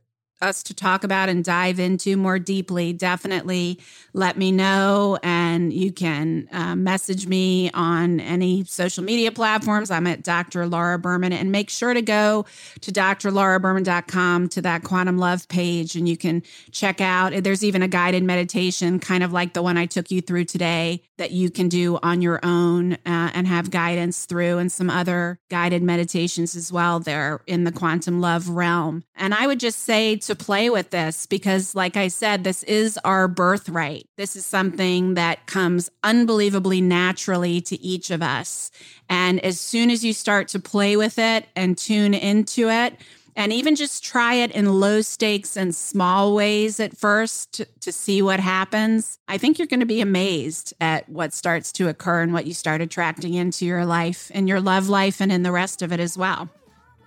us 0.45 0.62
to 0.64 0.74
talk 0.74 1.03
about 1.03 1.28
and 1.28 1.45
dive 1.45 1.80
into 1.80 2.16
more 2.16 2.38
deeply, 2.38 2.92
definitely 2.92 3.80
let 4.12 4.38
me 4.38 4.53
know. 4.53 5.18
And 5.22 5.72
you 5.72 5.90
can 5.90 6.49
uh, 6.53 6.76
message 6.76 7.26
me 7.26 7.70
on 7.72 8.20
any 8.20 8.64
social 8.64 9.03
media 9.03 9.32
platforms. 9.32 9.90
I'm 9.90 10.07
at 10.07 10.22
Dr. 10.22 10.66
Laura 10.66 10.99
Berman. 10.99 11.32
And 11.32 11.51
make 11.51 11.70
sure 11.70 11.95
to 11.95 12.03
go 12.03 12.47
to 12.82 12.92
drlauraberman.com 12.92 14.49
to 14.51 14.62
that 14.62 14.84
quantum 14.84 15.18
love 15.18 15.49
page 15.49 15.97
and 15.97 16.09
you 16.09 16.16
can 16.16 16.42
check 16.70 17.01
out. 17.01 17.32
There's 17.42 17.64
even 17.64 17.82
a 17.82 17.88
guided 17.88 18.22
meditation, 18.22 19.01
kind 19.01 19.24
of 19.24 19.32
like 19.32 19.55
the 19.55 19.62
one 19.62 19.76
I 19.76 19.86
took 19.86 20.11
you 20.11 20.20
through 20.20 20.45
today, 20.45 21.03
that 21.18 21.30
you 21.30 21.51
can 21.51 21.68
do 21.68 21.99
on 22.03 22.22
your 22.22 22.40
own 22.42 22.95
uh, 22.95 23.30
and 23.34 23.47
have 23.47 23.70
guidance 23.70 24.26
through, 24.26 24.59
and 24.59 24.70
some 24.70 24.90
other 24.90 25.38
guided 25.49 25.82
meditations 25.82 26.57
as 26.57 26.72
well 26.72 27.01
there 27.01 27.40
in 27.47 27.64
the 27.64 27.72
quantum 27.72 28.20
love 28.20 28.49
realm. 28.49 29.05
And 29.16 29.34
I 29.34 29.47
would 29.47 29.61
just 29.61 29.80
say 29.80 30.16
to 30.16 30.34
play 30.35 30.70
with 30.70 30.91
this 30.91 31.26
because, 31.26 31.74
like 31.74 31.97
I 31.97 32.09
said, 32.09 32.45
this 32.45 32.62
is 32.64 32.99
our 33.05 33.28
birthright. 33.28 34.07
This 34.16 34.37
is 34.37 34.47
something 34.47 35.14
that 35.14 35.47
comes 35.47 35.91
unbelievably 36.03 36.80
naturally 36.80 37.61
to 37.62 37.80
each 37.82 38.11
of 38.11 38.22
us. 38.22 38.70
And 39.09 39.41
as 39.41 39.61
soon 39.61 39.91
as 39.91 40.05
you 40.05 40.12
start 40.12 40.49
to 40.49 40.59
play 40.59 40.97
with 40.97 41.18
it 41.18 41.47
and 41.55 41.76
tune 41.76 42.14
into 42.14 42.68
it, 42.68 42.97
and 43.37 43.53
even 43.53 43.74
just 43.74 44.05
try 44.05 44.35
it 44.35 44.53
in 44.53 44.80
low 44.80 45.01
stakes 45.01 45.57
and 45.57 45.74
small 45.74 46.35
ways 46.35 46.78
at 46.78 46.97
first 46.97 47.53
to, 47.55 47.64
to 47.80 47.91
see 47.91 48.22
what 48.22 48.39
happens. 48.39 49.18
I 49.26 49.39
think 49.39 49.59
you're 49.59 49.66
going 49.66 49.80
to 49.80 49.87
be 49.87 50.01
amazed 50.01 50.72
at 50.80 51.09
what 51.09 51.32
starts 51.32 51.72
to 51.72 51.89
occur 51.89 52.22
and 52.22 52.32
what 52.32 52.47
you 52.47 52.55
start 52.55 52.80
attracting 52.80 53.35
into 53.35 53.66
your 53.66 53.85
life, 53.85 54.30
in 54.30 54.47
your 54.47 54.61
love 54.61 54.89
life, 54.89 55.20
and 55.20 55.32
in 55.32 55.43
the 55.43 55.53
rest 55.53 55.82
of 55.82 55.93
it 55.93 55.99
as 55.99 56.16
well. 56.16 56.49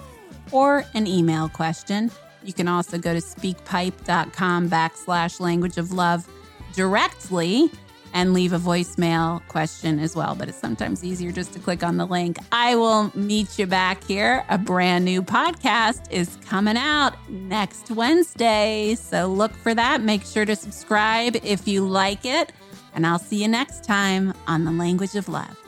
or 0.51 0.83
an 0.93 1.07
email 1.07 1.47
question. 1.47 2.11
You 2.43 2.51
can 2.51 2.67
also 2.67 2.97
go 2.97 3.13
to 3.13 3.21
speakpipe.com 3.21 4.69
backslash 4.69 5.39
language 5.39 5.77
of 5.77 5.93
love 5.93 6.27
directly 6.73 7.71
and 8.13 8.33
leave 8.33 8.53
a 8.53 8.59
voicemail 8.59 9.45
question 9.47 9.99
as 9.99 10.15
well. 10.15 10.35
But 10.35 10.49
it's 10.49 10.57
sometimes 10.57 11.03
easier 11.03 11.31
just 11.31 11.53
to 11.53 11.59
click 11.59 11.83
on 11.83 11.97
the 11.97 12.05
link. 12.05 12.37
I 12.51 12.75
will 12.75 13.11
meet 13.15 13.57
you 13.59 13.67
back 13.67 14.03
here. 14.03 14.43
A 14.49 14.57
brand 14.57 15.05
new 15.05 15.21
podcast 15.21 16.11
is 16.11 16.37
coming 16.45 16.77
out 16.77 17.13
next 17.29 17.91
Wednesday. 17.91 18.95
So 18.95 19.27
look 19.27 19.53
for 19.53 19.73
that. 19.75 20.01
Make 20.01 20.25
sure 20.25 20.45
to 20.45 20.55
subscribe 20.55 21.35
if 21.43 21.67
you 21.67 21.87
like 21.87 22.25
it. 22.25 22.51
And 22.93 23.05
I'll 23.05 23.19
see 23.19 23.41
you 23.41 23.47
next 23.47 23.83
time 23.83 24.33
on 24.47 24.65
The 24.65 24.71
Language 24.71 25.15
of 25.15 25.29
Love. 25.29 25.60